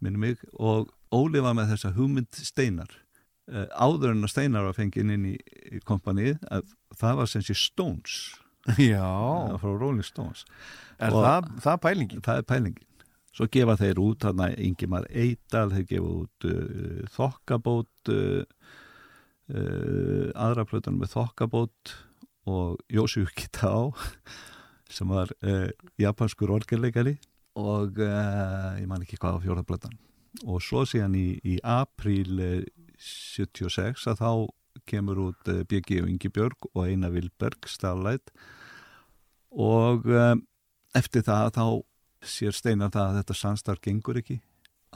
minnum 0.00 0.20
mig. 0.20 0.38
Og 0.60 0.90
Óli 1.12 1.40
var 1.44 1.54
með 1.56 1.74
þessa 1.74 1.92
hugmynd 1.96 2.32
Steinar. 2.36 2.88
Uh, 3.46 3.66
áður 3.78 4.10
en 4.10 4.24
að 4.26 4.32
Steinar 4.32 4.64
var 4.66 4.74
fengið 4.74 5.12
inn 5.14 5.26
í, 5.30 5.36
í 5.70 5.78
kompanið 5.86 6.40
að 6.50 6.72
það 6.98 7.20
var 7.20 7.30
sem 7.30 7.44
sé 7.46 7.54
Stones. 7.54 8.16
Já, 8.82 9.06
frá 9.62 9.70
Rolling 9.78 10.02
Stones. 10.02 10.42
Er 10.98 11.14
og- 11.14 11.22
það, 11.22 11.52
það 11.62 11.76
pælingin? 11.84 12.24
það 12.26 12.40
er 12.40 12.46
pælingin 12.50 12.86
svo 13.36 13.48
gefa 13.52 13.76
þeir 13.76 14.00
út 14.00 14.24
þarna 14.24 14.50
Ingimar 14.64 15.06
Eidal 15.12 15.68
þeir 15.74 15.86
gefa 15.90 16.12
út 16.22 16.48
uh, 16.48 17.00
Þokkabót 17.12 18.12
uh, 18.12 18.42
uh, 19.52 20.28
aðra 20.32 20.64
plötunum 20.68 21.02
með 21.02 21.12
Þokkabót 21.16 21.96
og 22.48 22.80
Jósef 22.92 23.34
Kitá 23.36 23.74
sem 24.96 25.10
var 25.10 25.32
uh, 25.44 25.68
japanskur 26.00 26.54
orgelleikari 26.54 27.16
og 27.60 28.00
uh, 28.00 28.76
ég 28.80 28.88
man 28.88 29.04
ekki 29.04 29.18
hvað 29.20 29.40
á 29.40 29.44
fjóraplötan 29.44 29.96
og 30.46 30.60
svo 30.64 30.84
síðan 30.88 31.16
í, 31.18 31.28
í 31.44 31.58
apríl 31.60 32.40
uh, 32.40 32.60
76 32.96 34.06
að 34.12 34.22
þá 34.22 34.30
kemur 34.88 35.20
út 35.28 35.52
uh, 35.52 35.60
BG 35.68 36.00
og 36.04 36.08
Ingi 36.12 36.30
Björg 36.32 36.70
og 36.72 36.86
Einar 36.86 37.12
Vilberg 37.12 37.68
Starlight. 37.68 38.32
Og 39.56 40.04
eftir 40.98 41.22
það 41.24 41.46
þá 41.56 41.64
sér 42.30 42.56
Steinar 42.56 42.92
það 42.94 43.10
að 43.10 43.18
þetta 43.20 43.38
samstarf 43.40 43.82
gengur 43.84 44.20
ekki 44.20 44.40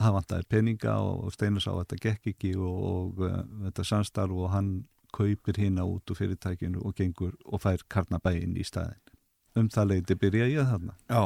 það 0.01 0.15
vantaði 0.17 0.49
peninga 0.49 0.95
og 1.03 1.33
Steinar 1.35 1.63
sá 1.63 1.71
að 1.73 1.83
þetta 1.83 2.01
gekk 2.07 2.33
ekki 2.33 2.55
og, 2.57 2.81
og 2.91 3.23
uh, 3.27 3.41
þetta 3.67 3.87
samstarf 3.91 4.35
og 4.37 4.51
hann 4.55 4.73
kaupir 5.11 5.59
hérna 5.59 5.85
út 5.87 6.11
úr 6.11 6.17
fyrirtækinu 6.17 6.83
og 6.87 6.95
gengur 6.95 7.33
og 7.45 7.63
fær 7.63 7.83
karnabæin 7.91 8.55
í 8.55 8.65
staðin 8.67 8.99
um 9.59 9.67
það 9.71 9.89
leiti 9.89 10.15
byrja 10.15 10.47
ég 10.47 10.67
þarna 10.69 10.93
Já, 11.11 11.23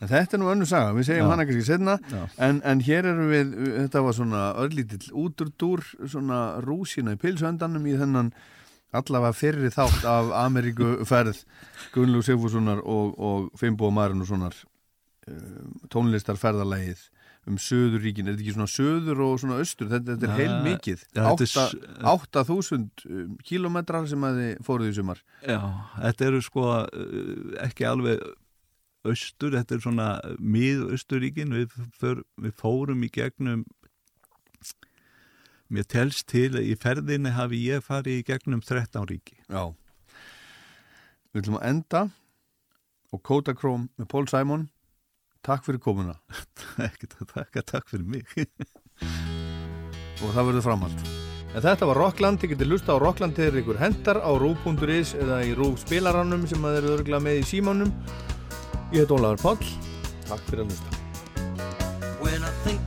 en 0.00 0.10
þetta 0.10 0.36
er 0.36 0.40
nú 0.40 0.50
önnu 0.52 0.68
saga, 0.68 0.94
við 0.96 1.08
segjum 1.10 1.26
Já. 1.26 1.32
hana 1.34 1.64
setna 1.66 1.96
Já. 2.08 2.22
en, 2.48 2.60
en 2.64 2.84
hér 2.86 3.08
erum 3.12 3.32
við, 3.32 3.50
þetta 3.82 4.04
var 4.06 4.16
svona 4.16 4.44
örlítill 4.62 5.10
úturdúr, 5.12 5.84
svona 6.08 6.40
rúsina 6.64 7.16
í 7.16 7.20
pilsöndanum 7.20 7.84
í 7.84 7.98
þennan 8.00 8.32
allavega 8.96 9.36
fyrri 9.36 9.72
þátt 9.74 10.06
af 10.08 10.32
Ameríku 10.46 11.04
ferð 11.08 11.42
Gunnlúg 11.92 12.24
Sigfússonar 12.24 12.80
og, 12.80 13.12
og 13.18 13.60
Fimbo 13.60 13.90
Marinussonar 13.92 14.56
um, 14.56 14.75
tónlistarferðalægið 15.92 17.04
um 17.46 17.56
söðuríkin, 17.62 18.26
er 18.26 18.34
þetta 18.34 18.42
ekki 18.42 18.54
svona 18.56 18.70
söður 18.72 19.20
og 19.22 19.36
svona 19.38 19.58
austur, 19.62 19.86
þetta, 19.92 20.16
þetta 20.16 20.26
er 20.26 20.40
heil 20.40 20.54
mikið 20.64 21.02
ja, 21.14 21.28
þetta 21.28 21.44
er 21.44 21.50
s- 21.52 21.76
8000 22.10 23.04
um, 23.06 23.36
kilometrar 23.46 24.08
sem 24.10 24.24
að 24.26 24.40
þið 24.40 24.64
fóruð 24.66 24.90
í 24.90 24.96
sumar. 24.96 25.20
Já, 25.46 25.60
þetta 26.00 26.26
eru 26.26 26.40
sko 26.42 26.64
uh, 26.66 27.54
ekki 27.62 27.86
alveg 27.86 28.24
austur, 29.06 29.54
þetta 29.54 29.76
er 29.78 29.84
svona 29.84 30.08
mið-austuríkin, 30.42 31.54
við, 31.54 31.76
við 32.42 32.56
fórum 32.58 33.06
í 33.06 33.12
gegnum 33.14 33.62
mér 35.70 35.86
telst 35.90 36.28
til 36.30 36.48
að 36.54 36.66
í 36.70 36.74
ferðinni 36.78 37.32
hafi 37.34 37.58
ég 37.66 37.82
farið 37.86 38.20
í 38.20 38.26
gegnum 38.26 38.60
13 38.62 39.06
ríki. 39.10 39.38
Já. 39.50 39.70
Við 41.34 41.42
ætlum 41.44 41.56
að 41.58 41.68
enda 41.70 42.02
og 43.14 43.22
Kodachrome 43.26 43.88
með 43.98 44.10
Paul 44.12 44.26
Simon 44.30 44.66
Takk 45.46 45.62
fyrir 45.62 45.78
komuna. 45.82 46.16
Ekki 46.88 47.06
að 47.12 47.28
taka, 47.30 47.62
takk 47.62 47.86
fyrir 47.92 48.08
mig. 48.16 48.26
og 50.22 50.32
það 50.34 50.48
verður 50.50 50.66
framhald. 50.66 51.06
En 51.56 51.62
þetta 51.64 51.88
var 51.88 52.00
Rockland, 52.02 52.40
þið 52.42 52.52
getur 52.52 52.70
lusta 52.72 52.96
á 52.98 53.00
Rockland 53.00 53.38
þegar 53.38 53.60
ykkur 53.62 53.78
hendar 53.80 54.20
á 54.20 54.30
rúf.is 54.36 55.14
eða 55.16 55.40
í 55.46 55.54
rúf 55.56 55.78
spilarannum 55.86 56.44
sem 56.50 56.66
að 56.66 56.76
þeir 56.76 56.82
eru 56.82 56.96
örgulega 56.98 57.26
með 57.28 57.40
í 57.40 57.46
símanum. 57.54 57.94
Ég 58.90 59.06
heit 59.06 59.14
Ólafur 59.14 59.42
Páll. 59.46 59.72
Takk 60.26 60.42
fyrir 60.50 60.66
að 60.66 60.74
lusta 60.74 60.94
When 62.18 62.42
I 62.42 62.50
think 62.64 62.86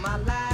my 0.00 0.16
life. 0.24 0.49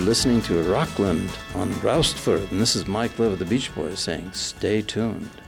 You're 0.00 0.08
listening 0.08 0.40
to 0.42 0.62
Rockland 0.62 1.28
on 1.54 1.70
Roustford, 1.82 2.50
and 2.50 2.58
this 2.58 2.74
is 2.74 2.86
Mike 2.86 3.18
Love 3.18 3.32
of 3.32 3.38
the 3.38 3.44
Beach 3.44 3.72
Boys 3.74 4.00
saying, 4.00 4.32
stay 4.32 4.80
tuned. 4.80 5.39